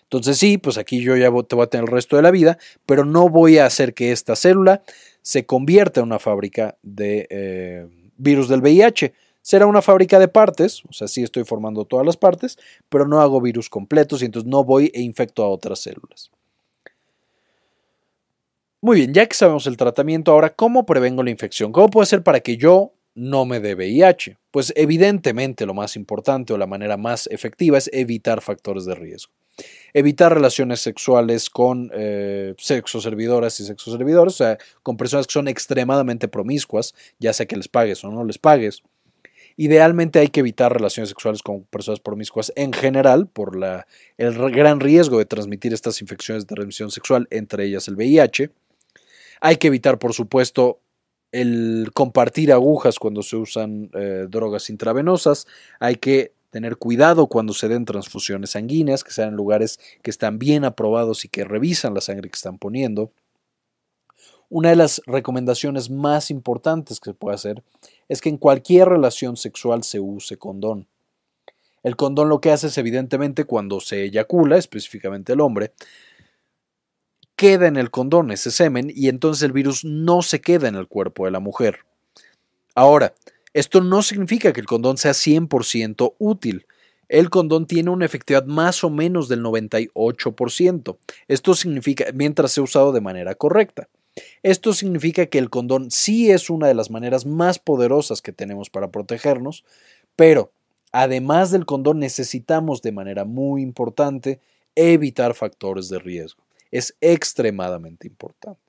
Entonces 0.10 0.40
sí, 0.40 0.58
pues 0.58 0.80
aquí 0.80 1.02
yo 1.02 1.16
ya 1.16 1.32
te 1.44 1.56
voy 1.56 1.64
a 1.64 1.68
tener 1.68 1.86
el 1.86 1.92
resto 1.92 2.16
de 2.16 2.24
la 2.24 2.32
vida, 2.32 2.58
pero 2.88 3.06
no 3.06 3.30
voy 3.30 3.60
a 3.60 3.68
hacer 3.68 3.94
que 3.94 4.12
esta 4.12 4.36
célula 4.36 4.82
se 5.22 5.46
convierta 5.46 6.00
en 6.00 6.08
una 6.08 6.18
fábrica 6.18 6.80
de 6.82 7.28
eh, 7.30 7.88
virus 8.18 8.50
del 8.50 8.62
VIH. 8.62 9.14
Será 9.44 9.68
una 9.68 9.84
fábrica 9.84 10.18
de 10.18 10.28
partes, 10.28 10.84
o 10.90 10.94
sea, 10.94 11.08
sí 11.08 11.22
estoy 11.22 11.44
formando 11.44 11.86
todas 11.86 12.08
las 12.08 12.18
partes, 12.18 12.58
pero 12.90 13.08
no 13.08 13.22
hago 13.22 13.40
virus 13.40 13.70
completos 13.70 14.24
y 14.24 14.26
entonces 14.26 14.50
no 14.50 14.64
voy 14.64 14.92
e 14.96 15.02
infecto 15.02 15.44
a 15.44 15.50
otras 15.50 15.80
células. 15.80 16.32
Muy 18.82 18.98
bien, 18.98 19.14
ya 19.14 19.28
que 19.28 19.36
sabemos 19.36 19.68
el 19.68 19.78
tratamiento, 19.78 20.32
ahora, 20.32 20.56
¿cómo 20.56 20.88
prevengo 20.88 21.22
la 21.22 21.30
infección? 21.30 21.72
¿Cómo 21.72 21.90
puedo 21.90 22.02
hacer 22.02 22.24
para 22.24 22.40
que 22.40 22.58
yo 22.58 22.94
no 23.20 23.46
me 23.46 23.60
dé 23.60 23.76
VIH? 23.76 24.38
Pues 24.52 24.74
evidentemente 24.76 25.66
lo 25.66 25.74
más 25.74 25.96
importante 25.96 26.54
o 26.54 26.58
la 26.58 26.68
manera 26.68 26.98
más 26.98 27.28
efectiva 27.28 27.78
es 27.78 27.90
evitar 27.94 28.42
factores 28.42 28.86
de 28.86 28.96
riesgo 28.96 29.34
evitar 29.94 30.34
relaciones 30.34 30.80
sexuales 30.80 31.50
con 31.50 31.92
eh, 31.94 32.54
sexoservidoras 32.58 33.60
y 33.60 33.66
sexoservidores, 33.66 34.34
o 34.36 34.38
sea, 34.38 34.58
con 34.84 34.98
personas 34.98 35.28
que 35.28 35.34
son 35.34 35.48
extremadamente 35.48 36.28
promiscuas, 36.28 36.94
ya 37.20 37.34
sea 37.34 37.46
que 37.46 37.58
les 37.58 37.68
pagues 37.68 38.04
o 38.04 38.12
no 38.12 38.24
les 38.24 38.38
pagues. 38.38 38.84
Idealmente 39.58 40.20
hay 40.20 40.30
que 40.30 40.40
evitar 40.40 40.72
relaciones 40.72 41.10
sexuales 41.10 41.42
con 41.42 41.64
personas 41.64 42.00
promiscuas 42.00 42.54
en 42.56 42.72
general 42.72 43.28
por 43.28 43.60
el 44.18 44.52
gran 44.52 44.80
riesgo 44.80 45.18
de 45.18 45.26
transmitir 45.26 45.74
estas 45.74 46.02
infecciones 46.02 46.48
de 46.48 46.56
transmisión 46.56 46.92
sexual, 46.92 47.28
entre 47.30 47.66
ellas 47.66 47.90
el 47.90 47.96
VIH. 47.96 48.52
Hay 49.42 49.58
que 49.58 49.68
evitar, 49.68 50.00
por 50.00 50.14
supuesto, 50.14 50.80
el 51.32 51.92
compartir 51.94 52.52
agujas 52.52 53.00
cuando 53.00 53.24
se 53.24 53.36
usan 53.36 53.90
eh, 53.94 54.28
drogas 54.30 54.70
intravenosas. 54.70 55.48
Hay 55.80 55.96
que 55.96 56.34
tener 56.50 56.78
cuidado 56.78 57.28
cuando 57.28 57.54
se 57.54 57.68
den 57.68 57.86
transfusiones 57.86 58.52
sanguíneas, 58.52 59.04
que 59.04 59.12
sean 59.12 59.30
en 59.30 59.36
lugares 59.36 59.80
que 60.02 60.10
están 60.10 60.40
bien 60.40 60.66
aprobados 60.66 61.26
y 61.26 61.30
que 61.30 61.44
revisan 61.44 61.94
la 61.94 62.02
sangre 62.02 62.30
que 62.30 62.36
están 62.36 62.58
poniendo. 62.58 63.12
Una 64.50 64.70
de 64.70 64.76
las 64.76 65.02
recomendaciones 65.06 65.92
más 65.92 66.32
importantes 66.32 67.00
que 67.00 67.12
se 67.12 67.14
puede 67.14 67.36
hacer 67.36 67.64
es 68.08 68.20
que 68.20 68.30
en 68.30 68.38
cualquier 68.38 68.90
relación 68.90 69.38
sexual 69.38 69.84
se 69.84 70.00
use 70.00 70.38
condón. 70.38 70.88
El 71.84 71.96
condón 71.96 72.30
lo 72.30 72.42
que 72.42 72.52
hace 72.52 72.68
es 72.68 72.78
evidentemente 72.78 73.46
cuando 73.46 73.80
se 73.80 74.04
eyacula, 74.04 74.58
específicamente 74.58 75.34
el 75.34 75.42
hombre, 75.42 75.72
queda 77.40 77.68
en 77.68 77.78
el 77.78 77.90
condón 77.90 78.32
ese 78.32 78.52
semen 78.52 78.92
y 78.94 79.08
entonces 79.08 79.44
el 79.44 79.54
virus 79.54 79.86
no 79.86 80.22
se 80.22 80.42
queda 80.42 80.68
en 80.68 80.76
el 80.76 80.90
cuerpo 80.90 81.24
de 81.24 81.32
la 81.32 81.40
mujer. 81.40 81.86
Ahora, 82.76 83.14
esto 83.54 83.80
no 83.80 84.02
significa 84.02 84.52
que 84.52 84.60
el 84.60 84.66
condón 84.66 84.98
sea 84.98 85.14
100% 85.14 86.16
útil. 86.18 86.66
El 87.08 87.30
condón 87.30 87.66
tiene 87.66 87.92
una 87.92 88.04
efectividad 88.04 88.44
más 88.44 88.84
o 88.84 88.90
menos 88.90 89.30
del 89.30 89.42
98%. 89.42 90.98
Esto 91.30 91.54
significa 91.54 92.08
mientras 92.14 92.52
sea 92.52 92.64
usado 92.66 92.92
de 92.92 93.00
manera 93.00 93.34
correcta. 93.36 93.88
Esto 94.44 94.74
significa 94.74 95.28
que 95.28 95.40
el 95.40 95.50
condón 95.50 95.92
sí 95.92 96.32
es 96.32 96.50
una 96.50 96.68
de 96.68 96.74
las 96.74 96.92
maneras 96.92 97.26
más 97.26 97.58
poderosas 97.58 98.22
que 98.22 98.34
tenemos 98.34 98.70
para 98.70 98.92
protegernos, 98.92 99.64
pero 100.18 100.52
además 100.92 101.52
del 101.52 101.66
condón 101.66 102.00
necesitamos 102.00 102.82
de 102.82 102.92
manera 102.92 103.24
muy 103.24 103.62
importante 103.62 104.42
evitar 104.76 105.36
factores 105.36 105.88
de 105.88 106.00
riesgo. 106.00 106.49
Es 106.72 106.96
extremadamente 107.02 108.08
importante. 108.08 108.62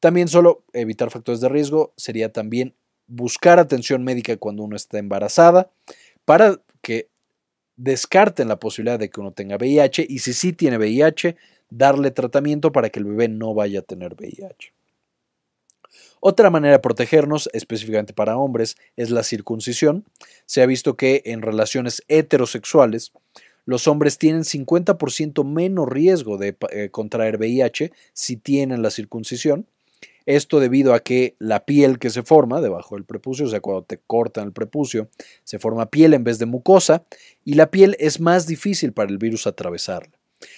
También 0.00 0.28
solo 0.28 0.64
evitar 0.72 1.10
factores 1.10 1.40
de 1.40 1.48
riesgo 1.48 1.92
sería 1.96 2.32
también 2.32 2.74
buscar 3.06 3.58
atención 3.58 4.02
médica 4.02 4.36
cuando 4.36 4.62
uno 4.64 4.76
está 4.76 4.98
embarazada 4.98 5.70
para 6.24 6.60
que 6.80 7.08
descarten 7.76 8.48
la 8.48 8.58
posibilidad 8.58 8.98
de 8.98 9.10
que 9.10 9.20
uno 9.20 9.32
tenga 9.32 9.56
VIH 9.56 10.06
y 10.08 10.20
si 10.20 10.32
sí 10.32 10.52
tiene 10.52 10.78
VIH, 10.78 11.36
darle 11.70 12.10
tratamiento 12.10 12.72
para 12.72 12.90
que 12.90 12.98
el 12.98 13.06
bebé 13.06 13.28
no 13.28 13.54
vaya 13.54 13.80
a 13.80 13.82
tener 13.82 14.14
VIH. 14.14 14.72
Otra 16.20 16.50
manera 16.50 16.74
de 16.74 16.78
protegernos, 16.78 17.50
específicamente 17.52 18.12
para 18.12 18.36
hombres, 18.36 18.76
es 18.96 19.10
la 19.10 19.24
circuncisión. 19.24 20.04
Se 20.46 20.62
ha 20.62 20.66
visto 20.66 20.96
que 20.96 21.22
en 21.26 21.42
relaciones 21.42 22.02
heterosexuales, 22.06 23.12
los 23.64 23.86
hombres 23.86 24.18
tienen 24.18 24.42
50% 24.42 25.44
menos 25.44 25.88
riesgo 25.88 26.38
de 26.38 26.56
eh, 26.70 26.88
contraer 26.90 27.38
VIH 27.38 27.92
si 28.12 28.36
tienen 28.36 28.82
la 28.82 28.90
circuncisión 28.90 29.66
esto 30.26 30.60
debido 30.60 30.94
a 30.94 31.00
que 31.00 31.36
la 31.38 31.64
piel 31.64 31.98
que 31.98 32.10
se 32.10 32.22
forma 32.22 32.60
debajo 32.60 32.94
del 32.94 33.04
prepucio, 33.04 33.46
o 33.46 33.48
sea, 33.48 33.60
cuando 33.60 33.82
te 33.82 33.98
cortan 33.98 34.46
el 34.46 34.52
prepucio, 34.52 35.08
se 35.44 35.58
forma 35.58 35.86
piel 35.86 36.14
en 36.14 36.24
vez 36.24 36.38
de 36.38 36.46
mucosa 36.46 37.02
y 37.44 37.54
la 37.54 37.70
piel 37.70 37.96
es 37.98 38.20
más 38.20 38.46
difícil 38.46 38.92
para 38.92 39.10
el 39.10 39.18
virus 39.18 39.46
atravesarla. 39.46 40.12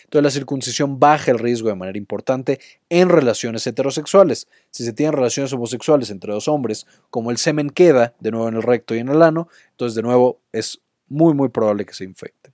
Entonces 0.05 0.25
la 0.25 0.31
circuncisión 0.31 0.99
baja 0.99 1.31
el 1.31 1.39
riesgo 1.39 1.69
de 1.69 1.75
manera 1.75 1.99
importante 1.99 2.59
en 2.89 3.11
relaciones 3.11 3.67
heterosexuales. 3.67 4.49
Si 4.71 4.83
se 4.83 4.95
tienen 4.95 5.13
relaciones 5.13 5.53
homosexuales 5.53 6.11
entre 6.11 6.33
dos 6.33 6.49
hombres, 6.49 6.87
como 7.11 7.31
el 7.31 7.37
semen 7.37 7.69
queda 7.69 8.15
de 8.19 8.31
nuevo 8.31 8.49
en 8.49 8.57
el 8.57 8.63
recto 8.63 8.95
y 8.95 8.99
en 8.99 9.09
el 9.09 9.23
ano, 9.23 9.49
entonces 9.73 9.95
de 9.95 10.03
nuevo 10.03 10.41
es 10.53 10.81
muy 11.09 11.35
muy 11.35 11.51
probable 11.51 11.85
que 11.85 11.93
se 11.93 12.05
infecte. 12.05 12.54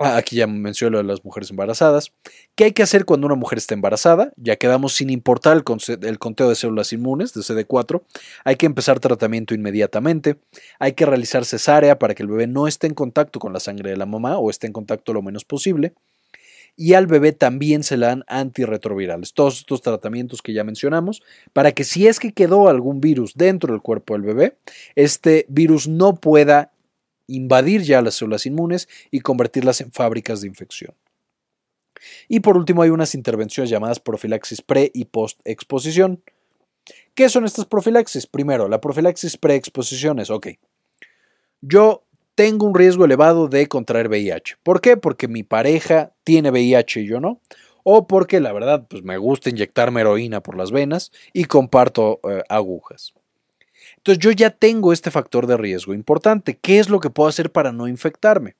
Ah, 0.00 0.16
aquí 0.16 0.36
ya 0.36 0.48
mencioné 0.48 0.92
lo 0.92 0.98
de 0.98 1.04
las 1.04 1.24
mujeres 1.24 1.50
embarazadas. 1.50 2.12
¿Qué 2.56 2.64
hay 2.64 2.72
que 2.72 2.82
hacer 2.82 3.04
cuando 3.04 3.26
una 3.26 3.36
mujer 3.36 3.58
está 3.58 3.74
embarazada? 3.74 4.32
Ya 4.36 4.56
quedamos 4.56 4.94
sin 4.94 5.08
importar 5.08 5.56
el, 5.56 6.18
conteo 6.18 6.48
de 6.48 6.54
células 6.56 6.92
inmunes, 6.92 7.32
de 7.32 7.42
CD4. 7.42 8.02
Hay 8.44 8.56
que 8.56 8.66
empezar 8.66 8.98
tratamiento 8.98 9.54
inmediatamente. 9.54 10.36
Hay 10.80 10.94
que 10.94 11.06
realizar 11.06 11.44
cesárea 11.44 11.98
para 11.98 12.14
que 12.14 12.24
el 12.24 12.28
bebé 12.28 12.48
no 12.48 12.66
esté 12.66 12.88
en 12.88 12.94
contacto 12.94 13.38
con 13.38 13.52
la 13.52 13.60
sangre 13.60 13.90
de 13.90 13.96
la 13.96 14.06
mamá 14.06 14.36
o 14.38 14.50
esté 14.50 14.66
en 14.66 14.72
contacto 14.72 15.12
lo 15.12 15.22
menos 15.22 15.44
posible. 15.44 15.94
Y 16.76 16.94
al 16.94 17.06
bebé 17.06 17.30
también 17.30 17.84
se 17.84 17.96
le 17.96 18.06
dan 18.06 18.24
antirretrovirales. 18.26 19.32
Todos 19.32 19.58
estos 19.58 19.80
tratamientos 19.80 20.42
que 20.42 20.52
ya 20.52 20.64
mencionamos, 20.64 21.22
para 21.52 21.70
que 21.70 21.84
si 21.84 22.08
es 22.08 22.18
que 22.18 22.32
quedó 22.32 22.68
algún 22.68 23.00
virus 23.00 23.34
dentro 23.36 23.72
del 23.72 23.80
cuerpo 23.80 24.14
del 24.14 24.22
bebé, 24.22 24.56
este 24.96 25.46
virus 25.48 25.86
no 25.86 26.16
pueda 26.16 26.72
invadir 27.26 27.82
ya 27.82 28.02
las 28.02 28.14
células 28.14 28.46
inmunes 28.46 28.88
y 29.10 29.20
convertirlas 29.20 29.80
en 29.80 29.92
fábricas 29.92 30.40
de 30.40 30.48
infección. 30.48 30.94
Y 32.28 32.40
por 32.40 32.56
último 32.56 32.82
hay 32.82 32.90
unas 32.90 33.14
intervenciones 33.14 33.70
llamadas 33.70 34.00
profilaxis 34.00 34.62
pre 34.62 34.90
y 34.92 35.06
post 35.06 35.40
exposición. 35.44 36.22
¿Qué 37.14 37.28
son 37.28 37.44
estas 37.44 37.66
profilaxis? 37.66 38.26
Primero, 38.26 38.68
la 38.68 38.80
profilaxis 38.80 39.36
pre-exposición 39.36 40.18
es, 40.18 40.30
ok, 40.30 40.48
yo 41.60 42.04
tengo 42.34 42.66
un 42.66 42.74
riesgo 42.74 43.04
elevado 43.04 43.48
de 43.48 43.68
contraer 43.68 44.08
VIH. 44.08 44.56
¿Por 44.62 44.80
qué? 44.80 44.96
Porque 44.96 45.28
mi 45.28 45.42
pareja 45.44 46.12
tiene 46.24 46.50
VIH 46.50 47.00
y 47.00 47.06
yo 47.06 47.20
no. 47.20 47.40
O 47.84 48.06
porque 48.06 48.40
la 48.40 48.52
verdad, 48.52 48.86
pues 48.88 49.02
me 49.02 49.18
gusta 49.18 49.50
inyectarme 49.50 50.00
heroína 50.00 50.42
por 50.42 50.56
las 50.56 50.72
venas 50.72 51.12
y 51.32 51.44
comparto 51.44 52.20
eh, 52.28 52.42
agujas. 52.48 53.14
Entonces 54.04 54.22
yo 54.22 54.32
ya 54.32 54.50
tengo 54.50 54.92
este 54.92 55.10
factor 55.10 55.46
de 55.46 55.56
riesgo 55.56 55.94
importante. 55.94 56.58
¿Qué 56.60 56.78
es 56.78 56.90
lo 56.90 57.00
que 57.00 57.08
puedo 57.08 57.26
hacer 57.26 57.50
para 57.50 57.72
no 57.72 57.88
infectarme? 57.88 58.54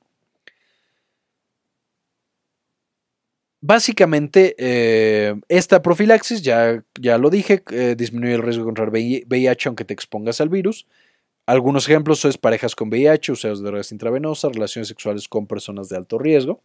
Básicamente, 3.61 4.55
eh, 4.57 5.35
esta 5.49 5.83
profilaxis, 5.83 6.41
ya, 6.41 6.83
ya 6.99 7.19
lo 7.19 7.29
dije, 7.29 7.63
eh, 7.73 7.95
disminuye 7.95 8.35
el 8.35 8.43
riesgo 8.43 8.63
de 8.63 8.69
contraer 8.69 8.91
VIH 9.27 9.69
aunque 9.69 9.85
te 9.85 9.93
expongas 9.93 10.41
al 10.41 10.49
virus. 10.49 10.87
Algunos 11.45 11.87
ejemplos 11.87 12.21
son 12.21 12.33
parejas 12.41 12.75
con 12.75 12.89
VIH, 12.89 13.33
usuarios 13.33 13.61
de 13.61 13.67
drogas 13.67 13.93
intravenosas, 13.93 14.55
relaciones 14.55 14.89
sexuales 14.89 15.29
con 15.29 15.47
personas 15.47 15.91
de 15.91 15.99
alto 15.99 16.17
riesgo. 16.17 16.63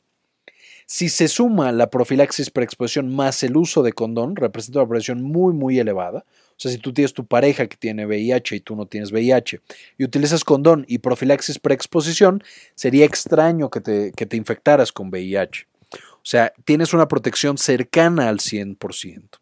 Si 0.86 1.10
se 1.10 1.28
suma 1.28 1.74
la 1.74 1.90
profilaxis 1.90 2.50
preexposición 2.50 3.14
más 3.14 3.44
el 3.44 3.58
uso 3.58 3.84
de 3.84 3.92
condón, 3.92 4.38
representa 4.38 4.80
una 4.80 4.90
presión 4.90 5.22
muy, 5.22 5.54
muy 5.54 5.80
elevada. 5.80 6.24
Sea, 6.62 6.72
si 6.72 6.78
tú 6.78 6.94
tienes 6.94 7.14
tu 7.14 7.26
pareja 7.26 7.68
que 7.68 7.78
tiene 7.78 8.06
VIH 8.06 8.58
y 8.58 8.60
tú 8.60 8.76
no 8.76 8.86
tienes 8.86 9.12
VIH 9.12 9.62
y 9.98 10.04
utilizas 10.04 10.44
condón 10.44 10.86
y 10.90 10.98
profilaxis 10.98 11.58
preexposición, 11.58 12.44
sería 12.76 13.06
extraño 13.06 13.70
que 13.70 13.80
te, 13.80 14.12
que 14.12 14.26
te 14.26 14.36
infectaras 14.36 14.92
con 14.92 15.08
VIH. 15.08 15.68
O 16.16 16.26
sea, 16.26 16.52
tienes 16.66 16.94
una 16.94 17.08
protección 17.08 17.58
cercana 17.58 18.28
al 18.28 18.40
100% 18.40 19.40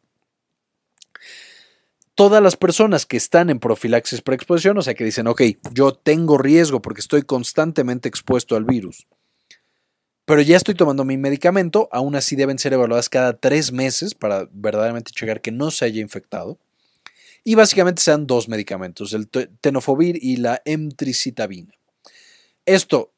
todas 2.13 2.41
las 2.41 2.55
personas 2.55 3.05
que 3.05 3.15
están 3.15 3.51
en 3.51 3.59
profilaxis 3.59 4.23
preexposición, 4.23 4.75
o 4.79 4.81
sea, 4.81 4.95
que 4.95 5.03
dicen, 5.03 5.27
ok, 5.27 5.39
yo 5.71 5.93
tengo 5.93 6.39
riesgo 6.39 6.81
porque 6.81 6.99
estoy 6.99 7.21
constantemente 7.21 8.09
expuesto 8.09 8.55
al 8.55 8.63
virus, 8.63 9.05
pero 10.25 10.41
ya 10.41 10.57
estoy 10.57 10.73
tomando 10.73 11.05
mi 11.05 11.15
medicamento, 11.15 11.87
aún 11.91 12.15
así 12.15 12.35
deben 12.35 12.57
ser 12.57 12.73
evaluadas 12.73 13.07
cada 13.07 13.37
tres 13.37 13.71
meses 13.71 14.15
para 14.15 14.49
verdaderamente 14.51 15.11
checar 15.11 15.41
que 15.41 15.51
no 15.51 15.69
se 15.69 15.85
haya 15.85 16.01
infectado. 16.01 16.57
Y 17.47 17.55
básicamente 17.55 18.01
sean 18.01 18.27
dos 18.27 18.49
medicamentos, 18.49 19.13
el 19.13 19.29
tenofovir 19.29 20.19
y 20.21 20.35
la 20.35 20.61
emtricitabina. 20.65 21.73
Esto 22.65 23.13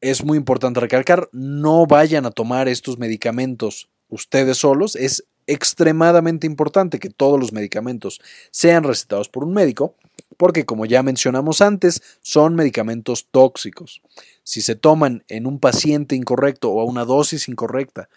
es 0.00 0.24
muy 0.24 0.38
importante 0.38 0.80
recalcar, 0.80 1.28
no 1.32 1.84
vayan 1.84 2.24
a 2.24 2.30
tomar 2.30 2.66
estos 2.66 2.96
medicamentos 2.96 3.90
ustedes 4.08 4.56
solos, 4.56 4.96
es 4.96 5.26
extremadamente 5.46 6.46
importante 6.46 6.98
que 6.98 7.10
todos 7.10 7.38
los 7.38 7.52
medicamentos 7.52 8.22
sean 8.50 8.84
recetados 8.84 9.28
por 9.28 9.44
un 9.44 9.52
médico, 9.52 9.96
porque 10.38 10.64
como 10.64 10.86
ya 10.86 11.02
mencionamos 11.02 11.60
antes, 11.60 12.00
son 12.22 12.54
medicamentos 12.54 13.28
tóxicos. 13.30 14.00
Si 14.44 14.62
se 14.62 14.76
toman 14.76 15.24
en 15.28 15.46
un 15.46 15.58
paciente 15.58 16.16
incorrecto 16.16 16.70
o 16.70 16.80
a 16.80 16.84
una 16.84 17.04
dosis 17.04 17.48
incorrecta, 17.48 18.08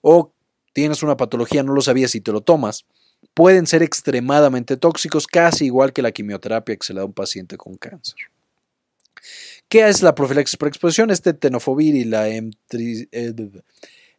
o 0.00 0.32
tienes 0.72 1.02
una 1.02 1.18
patología, 1.18 1.62
no 1.62 1.74
lo 1.74 1.82
sabías 1.82 2.14
y 2.14 2.22
te 2.22 2.32
lo 2.32 2.40
tomas, 2.40 2.86
pueden 3.34 3.66
ser 3.66 3.82
extremadamente 3.82 4.76
tóxicos, 4.76 5.26
casi 5.26 5.66
igual 5.66 5.92
que 5.92 6.02
la 6.02 6.12
quimioterapia 6.12 6.76
que 6.76 6.86
se 6.86 6.94
le 6.94 6.98
da 6.98 7.02
a 7.02 7.06
un 7.06 7.12
paciente 7.12 7.56
con 7.56 7.76
cáncer. 7.76 8.16
¿Qué 9.68 9.88
es 9.88 10.02
la 10.02 10.14
profilaxis 10.14 10.56
por 10.56 10.68
exposición? 10.68 11.10
Este 11.10 11.34
tenofovir 11.34 11.94
y 11.96 12.04
la 12.04 12.28
eh, 12.28 12.50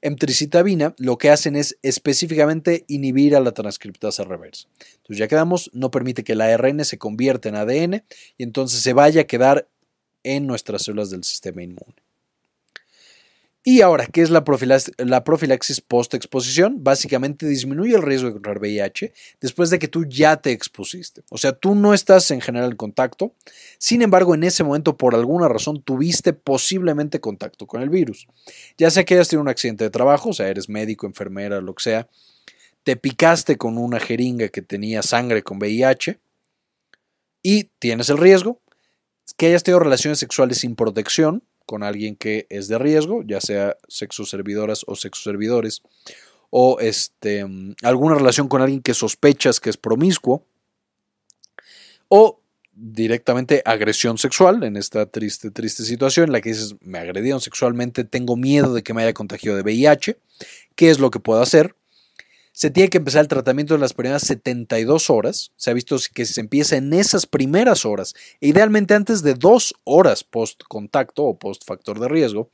emtricitabina 0.02 0.94
lo 0.98 1.18
que 1.18 1.30
hacen 1.30 1.56
es 1.56 1.78
específicamente 1.82 2.84
inhibir 2.88 3.36
a 3.36 3.40
la 3.40 3.54
transcriptasa 3.54 4.24
reversa. 4.24 4.68
Entonces 4.98 5.18
ya 5.18 5.28
quedamos, 5.28 5.70
no 5.74 5.92
permite 5.92 6.24
que 6.24 6.34
el 6.34 6.42
ARN 6.42 6.84
se 6.84 6.98
convierta 6.98 7.50
en 7.50 7.56
ADN 7.56 8.04
y 8.38 8.44
entonces 8.44 8.82
se 8.82 8.94
vaya 8.94 9.22
a 9.22 9.26
quedar 9.26 9.68
en 10.24 10.48
nuestras 10.48 10.84
células 10.84 11.12
del 11.12 11.24
sistema 11.24 11.64
inmune. 11.64 12.05
Y 13.68 13.82
ahora, 13.82 14.06
¿qué 14.06 14.22
es 14.22 14.30
la 14.30 14.44
profilaxis, 14.44 14.94
la? 15.00 16.84
Básicamente 16.84 17.48
disminuye 17.48 17.96
el 17.96 18.04
riesgo 18.04 18.28
de 18.28 18.34
contraer 18.34 18.60
VIH 18.60 19.12
después 19.42 19.72
de 19.72 19.80
que 19.80 19.88
tú 19.88 20.06
ya 20.06 20.38
te 20.38 20.52
expusiste. 20.52 21.24
O 21.32 21.40
sea, 21.40 21.52
tú 21.52 21.74
no 21.74 21.96
estás 21.96 22.30
en 22.30 22.42
general 22.42 22.70
en 22.70 22.78
contacto, 22.78 23.34
sin 23.80 24.04
embargo, 24.04 24.36
en 24.36 24.44
ese 24.44 24.64
momento, 24.64 24.98
por 24.98 25.16
alguna 25.16 25.48
razón, 25.48 25.82
tuviste 25.82 26.32
posiblemente 26.34 27.20
contacto 27.20 27.66
con 27.66 27.82
el 27.82 27.90
virus. 27.90 28.28
Ya 28.78 28.92
sea 28.92 29.04
que 29.04 29.16
hayas 29.16 29.30
tenido 29.30 29.42
un 29.42 29.50
accidente 29.50 29.84
de 29.84 29.90
trabajo, 29.90 30.30
o 30.30 30.34
sea, 30.34 30.48
eres 30.48 30.70
médico, 30.70 31.08
enfermera, 31.08 31.60
lo 31.60 31.74
que 31.74 31.86
sea, 31.86 32.08
te 32.84 32.96
picaste 32.96 33.58
con 33.58 33.80
una 33.80 34.00
jeringa 34.00 34.50
que 34.50 34.62
tenía 34.62 35.02
sangre 35.02 35.42
con 35.42 35.58
VIH 35.58 36.20
y 37.42 37.64
tienes 37.80 38.12
el 38.12 38.20
riesgo, 38.20 38.62
que 39.38 39.48
hayas 39.48 39.64
tenido 39.64 39.80
relaciones 39.80 40.20
sexuales 40.20 40.60
sin 40.60 40.76
protección, 40.76 41.42
con 41.66 41.84
alguien 41.84 42.16
que 42.16 42.48
es 42.50 42.68
de 42.68 42.78
riesgo, 42.78 43.24
ya 43.26 43.42
sea 43.42 43.78
sexoservidoras 43.88 44.84
o 44.88 44.96
sexoservidores, 44.96 45.82
o 46.50 46.78
este, 46.80 47.46
alguna 47.84 48.16
relación 48.16 48.48
con 48.48 48.62
alguien 48.62 48.82
que 48.82 48.94
sospechas 48.94 49.60
que 49.60 49.70
es 49.70 49.78
promiscuo, 49.78 50.46
o 52.08 52.40
directamente 52.76 53.62
agresión 53.66 54.18
sexual 54.18 54.64
en 54.64 54.76
esta 54.76 55.06
triste, 55.06 55.50
triste 55.50 55.84
situación 55.84 56.26
en 56.26 56.34
la 56.34 56.42
que 56.42 56.50
dices, 56.50 56.76
me 56.82 57.00
agredieron 57.00 57.42
sexualmente, 57.42 58.04
tengo 58.04 58.36
miedo 58.36 58.74
de 58.74 58.84
que 58.84 58.94
me 58.94 59.04
haya 59.04 59.14
contagiado 59.14 59.58
de 59.58 59.64
VIH, 59.64 60.18
¿qué 60.76 60.90
es 60.90 61.00
lo 61.00 61.10
que 61.10 61.20
puedo 61.20 61.42
hacer? 61.42 61.76
Se 62.56 62.70
tiene 62.70 62.90
que 62.90 63.00
empezar 63.00 63.20
el 63.20 63.28
tratamiento 63.28 63.76
en 63.76 63.82
las 63.82 63.94
primeras 63.94 64.24
72 64.24 65.10
horas. 65.10 65.52
Se 65.58 65.70
ha 65.72 65.74
visto 65.74 65.98
que 66.14 66.26
se 66.26 66.40
empieza 66.40 66.78
en 66.78 66.94
esas 66.94 67.26
primeras 67.26 67.86
horas, 67.86 68.16
e 68.40 68.48
idealmente 68.48 68.94
antes 68.94 69.22
de 69.24 69.34
dos 69.34 69.76
horas 69.84 70.24
post 70.24 70.64
contacto 70.70 71.24
o 71.24 71.38
post 71.38 71.66
factor 71.66 72.00
de 72.00 72.08
riesgo, 72.08 72.50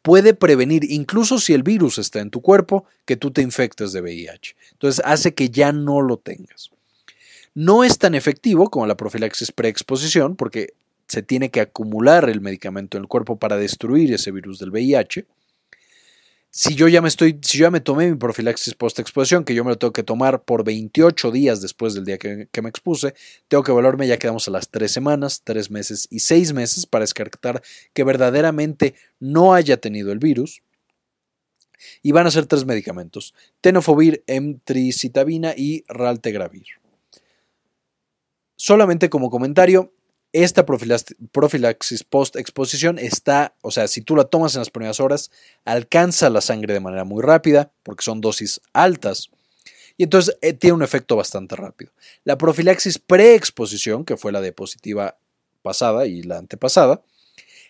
puede 0.00 0.32
prevenir, 0.32 0.90
incluso 0.90 1.38
si 1.38 1.52
el 1.52 1.62
virus 1.62 1.98
está 1.98 2.20
en 2.20 2.30
tu 2.30 2.40
cuerpo, 2.40 2.86
que 3.04 3.16
tú 3.16 3.30
te 3.30 3.42
infectes 3.42 3.92
de 3.92 4.00
VIH. 4.00 4.56
Entonces 4.72 5.04
hace 5.04 5.34
que 5.34 5.50
ya 5.50 5.70
no 5.70 6.00
lo 6.00 6.16
tengas. 6.16 6.70
No 7.52 7.84
es 7.84 7.98
tan 7.98 8.14
efectivo 8.14 8.70
como 8.70 8.86
la 8.86 8.96
profilaxis 8.96 9.52
preexposición, 9.52 10.36
porque 10.36 10.72
se 11.08 11.22
tiene 11.22 11.50
que 11.50 11.60
acumular 11.60 12.30
el 12.30 12.40
medicamento 12.40 12.96
en 12.96 13.02
el 13.02 13.08
cuerpo 13.08 13.38
para 13.38 13.58
destruir 13.58 14.14
ese 14.14 14.32
virus 14.32 14.58
del 14.58 14.70
VIH 14.70 15.26
si 16.56 16.74
yo 16.74 16.88
ya 16.88 17.02
me 17.02 17.08
estoy, 17.08 17.38
si 17.42 17.58
yo 17.58 17.66
ya 17.66 17.70
me 17.70 17.82
tomé 17.82 18.10
mi 18.10 18.16
profilaxis 18.16 18.72
post-exposición, 18.74 19.44
que 19.44 19.54
yo 19.54 19.62
me 19.62 19.72
lo 19.72 19.76
tengo 19.76 19.92
que 19.92 20.02
tomar 20.02 20.42
por 20.42 20.64
28 20.64 21.30
días 21.30 21.60
después 21.60 21.92
del 21.92 22.06
día 22.06 22.16
que, 22.16 22.48
me 22.62 22.70
expuse, 22.70 23.12
tengo 23.46 23.62
que 23.62 23.72
evaluarme, 23.72 24.06
ya 24.06 24.18
quedamos 24.18 24.48
a 24.48 24.52
las 24.52 24.70
3 24.70 24.90
semanas, 24.90 25.42
3 25.44 25.70
meses 25.70 26.08
y 26.08 26.20
6 26.20 26.54
meses 26.54 26.86
para 26.86 27.02
descartar 27.02 27.62
que 27.92 28.04
verdaderamente 28.04 28.94
no 29.20 29.52
haya 29.52 29.76
tenido 29.76 30.12
el 30.12 30.18
virus. 30.18 30.62
Y 32.02 32.12
van 32.12 32.26
a 32.26 32.30
ser 32.30 32.46
tres 32.46 32.64
medicamentos: 32.64 33.34
tenofovir, 33.60 34.24
emtricitabina 34.26 35.52
y 35.54 35.84
raltegravir. 35.88 36.64
Solamente 38.56 39.10
como 39.10 39.28
comentario, 39.28 39.92
esta 40.44 40.66
profilaxis 40.66 42.04
post-exposición 42.04 42.98
está, 42.98 43.54
o 43.62 43.70
sea, 43.70 43.88
si 43.88 44.02
tú 44.02 44.16
la 44.16 44.24
tomas 44.24 44.54
en 44.54 44.60
las 44.60 44.70
primeras 44.70 45.00
horas, 45.00 45.30
alcanza 45.64 46.28
la 46.28 46.42
sangre 46.42 46.74
de 46.74 46.80
manera 46.80 47.04
muy 47.04 47.22
rápida, 47.22 47.72
porque 47.82 48.04
son 48.04 48.20
dosis 48.20 48.60
altas, 48.74 49.30
y 49.96 50.02
entonces 50.04 50.36
eh, 50.42 50.52
tiene 50.52 50.74
un 50.74 50.82
efecto 50.82 51.16
bastante 51.16 51.56
rápido. 51.56 51.90
La 52.24 52.36
profilaxis 52.36 52.98
pre-exposición, 52.98 54.04
que 54.04 54.18
fue 54.18 54.30
la 54.30 54.42
diapositiva 54.42 55.16
pasada 55.62 56.06
y 56.06 56.22
la 56.22 56.36
antepasada, 56.36 57.02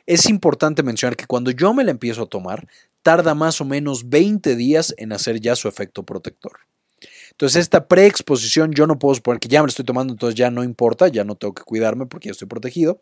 es 0.06 0.28
importante 0.28 0.82
mencionar 0.82 1.16
que 1.16 1.26
cuando 1.26 1.52
yo 1.52 1.72
me 1.72 1.84
la 1.84 1.92
empiezo 1.92 2.22
a 2.22 2.26
tomar, 2.26 2.66
tarda 3.02 3.34
más 3.36 3.60
o 3.60 3.64
menos 3.64 4.08
20 4.08 4.56
días 4.56 4.92
en 4.98 5.12
hacer 5.12 5.40
ya 5.40 5.54
su 5.54 5.68
efecto 5.68 6.02
protector. 6.02 6.65
Entonces, 7.36 7.60
esta 7.60 7.86
preexposición 7.86 8.72
yo 8.72 8.86
no 8.86 8.98
puedo 8.98 9.14
suponer 9.14 9.40
que 9.40 9.48
ya 9.48 9.60
me 9.60 9.66
lo 9.66 9.68
estoy 9.68 9.84
tomando, 9.84 10.14
entonces 10.14 10.38
ya 10.38 10.50
no 10.50 10.64
importa, 10.64 11.08
ya 11.08 11.22
no 11.22 11.34
tengo 11.34 11.52
que 11.52 11.64
cuidarme 11.64 12.06
porque 12.06 12.28
ya 12.28 12.32
estoy 12.32 12.48
protegido. 12.48 12.98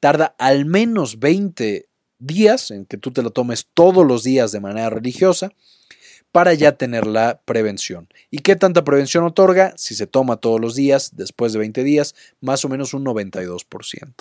Tarda 0.00 0.34
al 0.38 0.64
menos 0.64 1.18
20 1.18 1.86
días 2.18 2.70
en 2.70 2.86
que 2.86 2.96
tú 2.96 3.10
te 3.10 3.22
lo 3.22 3.30
tomes 3.30 3.68
todos 3.74 4.06
los 4.06 4.22
días 4.22 4.52
de 4.52 4.60
manera 4.60 4.88
religiosa 4.88 5.52
para 6.32 6.54
ya 6.54 6.72
tener 6.72 7.06
la 7.06 7.42
prevención. 7.44 8.08
¿Y 8.30 8.38
qué 8.38 8.56
tanta 8.56 8.84
prevención 8.84 9.22
otorga? 9.24 9.74
Si 9.76 9.94
se 9.94 10.06
toma 10.06 10.38
todos 10.38 10.62
los 10.62 10.74
días, 10.74 11.10
después 11.14 11.52
de 11.52 11.58
20 11.58 11.84
días, 11.84 12.14
más 12.40 12.64
o 12.64 12.70
menos 12.70 12.94
un 12.94 13.04
92%. 13.04 14.14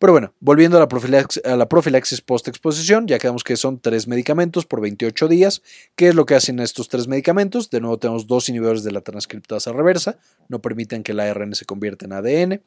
Pero 0.00 0.14
bueno, 0.14 0.32
volviendo 0.40 0.78
a 0.78 0.80
la 0.80 0.88
profilaxis, 0.88 1.42
a 1.44 3.06
ya 3.06 3.18
quedamos 3.18 3.44
que 3.44 3.56
son 3.56 3.80
tres 3.80 4.08
medicamentos 4.08 4.64
por 4.64 4.80
28 4.80 5.28
días. 5.28 5.62
¿Qué 5.94 6.08
es 6.08 6.14
lo 6.14 6.24
que 6.24 6.34
hacen 6.34 6.58
estos 6.58 6.88
tres 6.88 7.06
medicamentos? 7.06 7.68
De 7.68 7.82
nuevo 7.82 7.98
tenemos 7.98 8.26
dos 8.26 8.48
inhibidores 8.48 8.82
de 8.82 8.92
la 8.92 9.02
transcriptasa 9.02 9.72
reversa, 9.72 10.18
no 10.48 10.62
permiten 10.62 11.02
que 11.02 11.12
el 11.12 11.20
ARN 11.20 11.54
se 11.54 11.66
convierta 11.66 12.06
en 12.06 12.14
ADN. 12.14 12.62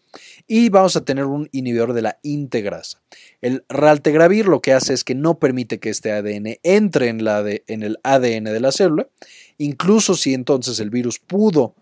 Y 0.46 0.70
vamos 0.70 0.96
a 0.96 1.06
tener 1.06 1.26
un 1.26 1.50
inhibidor 1.52 1.94
de 1.94 2.04
la 2.04 2.20
integrasa. 2.22 3.02
El 3.42 3.66
raltegravir 3.68 4.48
lo 4.48 4.62
que 4.62 4.74
hace 4.74 4.94
es 4.94 5.04
que 5.04 5.16
no 5.16 5.40
permite 5.40 5.80
que 5.80 5.90
este 5.90 6.12
ADN 6.12 6.60
entre 6.62 7.08
en, 7.08 7.24
la 7.24 7.44
en 7.48 7.82
el 7.82 7.98
ADN 8.04 8.44
de 8.44 8.60
la 8.60 8.72
célula. 8.72 9.08
Incluso 9.58 10.14
si 10.14 10.36
entonces 10.36 10.80
el 10.80 10.92
virus 10.92 11.18
pudo 11.18 11.74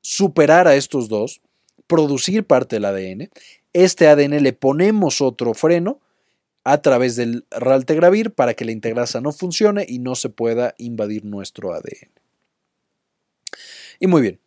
superar 0.00 0.66
a 0.66 0.76
estos 0.76 1.10
dos, 1.10 1.42
producir 1.86 2.44
parte 2.44 2.76
del 2.76 2.86
ADN, 2.86 3.30
este 3.84 4.08
ADN 4.08 4.42
le 4.42 4.52
ponemos 4.52 5.20
otro 5.20 5.54
freno 5.54 6.00
a 6.64 6.82
través 6.82 7.16
del 7.16 7.46
raltegravir 7.50 8.32
para 8.32 8.54
que 8.54 8.64
la 8.64 8.72
integrasa 8.72 9.20
no 9.20 9.32
funcione 9.32 9.86
y 9.88 9.98
no 10.00 10.14
se 10.14 10.28
pueda 10.28 10.74
invadir 10.78 11.24
nuestro 11.24 11.72
ADN. 11.72 12.10
Y 14.00 14.06
muy 14.06 14.22
bien, 14.22 14.40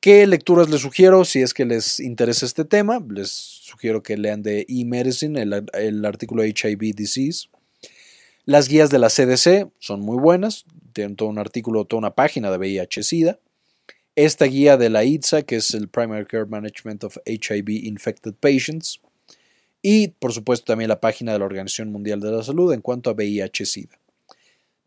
¿qué 0.00 0.26
lecturas 0.26 0.68
les 0.68 0.80
sugiero 0.80 1.24
si 1.24 1.40
es 1.40 1.54
que 1.54 1.64
les 1.64 2.00
interesa 2.00 2.46
este 2.46 2.64
tema? 2.64 3.04
Les 3.08 3.30
sugiero 3.30 4.02
que 4.02 4.16
lean 4.16 4.42
de 4.42 4.66
eMedicine 4.68 5.42
el, 5.42 5.66
el 5.74 6.04
artículo 6.04 6.44
HIV 6.44 6.94
Disease. 6.94 7.48
Las 8.44 8.68
guías 8.68 8.90
de 8.90 8.98
la 8.98 9.08
CDC 9.08 9.70
son 9.78 10.00
muy 10.00 10.18
buenas, 10.18 10.64
tienen 10.92 11.16
todo 11.16 11.28
un 11.28 11.38
artículo, 11.38 11.84
toda 11.84 11.98
una 11.98 12.14
página 12.14 12.50
de 12.50 12.58
VIH-Sida 12.58 13.38
esta 14.18 14.46
guía 14.46 14.76
de 14.76 14.90
la 14.90 15.04
ITSA, 15.04 15.42
que 15.42 15.56
es 15.56 15.74
el 15.74 15.86
Primary 15.86 16.26
Care 16.26 16.46
Management 16.46 17.04
of 17.04 17.18
HIV 17.24 17.68
Infected 17.68 18.34
Patients, 18.34 19.00
y 19.80 20.08
por 20.08 20.32
supuesto 20.32 20.64
también 20.64 20.88
la 20.88 21.00
página 21.00 21.32
de 21.32 21.38
la 21.38 21.44
Organización 21.44 21.92
Mundial 21.92 22.18
de 22.18 22.32
la 22.32 22.42
Salud 22.42 22.72
en 22.72 22.80
cuanto 22.80 23.10
a 23.10 23.14
VIH-Sida. 23.14 23.96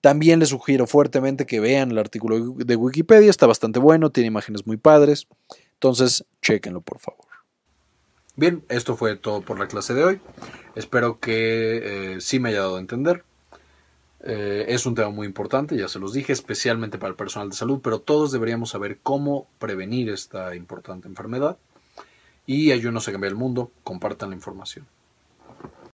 También 0.01 0.39
les 0.39 0.49
sugiero 0.49 0.85
fuertemente 0.85 1.45
que 1.45 1.61
vean 1.61 1.91
el 1.91 1.97
artículo 1.99 2.55
de 2.55 2.75
Wikipedia, 2.75 3.29
está 3.29 3.47
bastante 3.47 3.79
bueno, 3.79 4.09
tiene 4.09 4.27
imágenes 4.27 4.67
muy 4.67 4.75
padres. 4.75 5.27
Entonces, 5.75 6.25
chequenlo 6.41 6.81
por 6.81 6.99
favor. 6.99 7.25
Bien, 8.35 8.65
esto 8.67 8.97
fue 8.97 9.15
todo 9.15 9.41
por 9.41 9.57
la 9.59 9.69
clase 9.69 9.93
de 9.93 10.03
hoy. 10.03 10.19
Espero 10.75 11.21
que 11.21 12.15
eh, 12.15 12.21
sí 12.21 12.39
me 12.39 12.49
haya 12.49 12.59
dado 12.59 12.75
a 12.75 12.81
entender. 12.81 13.23
Eh, 14.23 14.65
es 14.67 14.85
un 14.85 14.93
tema 14.93 15.09
muy 15.09 15.25
importante, 15.25 15.75
ya 15.75 15.87
se 15.87 15.99
los 15.99 16.13
dije, 16.13 16.31
especialmente 16.31 16.97
para 16.97 17.09
el 17.09 17.15
personal 17.15 17.49
de 17.49 17.55
salud, 17.55 17.79
pero 17.81 17.99
todos 17.99 18.31
deberíamos 18.31 18.69
saber 18.69 18.99
cómo 19.01 19.47
prevenir 19.57 20.09
esta 20.09 20.55
importante 20.55 21.07
enfermedad. 21.07 21.57
Y 22.45 22.71
ayúdenos 22.71 23.07
a 23.07 23.11
cambiar 23.11 23.31
el 23.31 23.37
mundo, 23.37 23.71
compartan 23.83 24.29
la 24.29 24.35
información. 24.35 24.85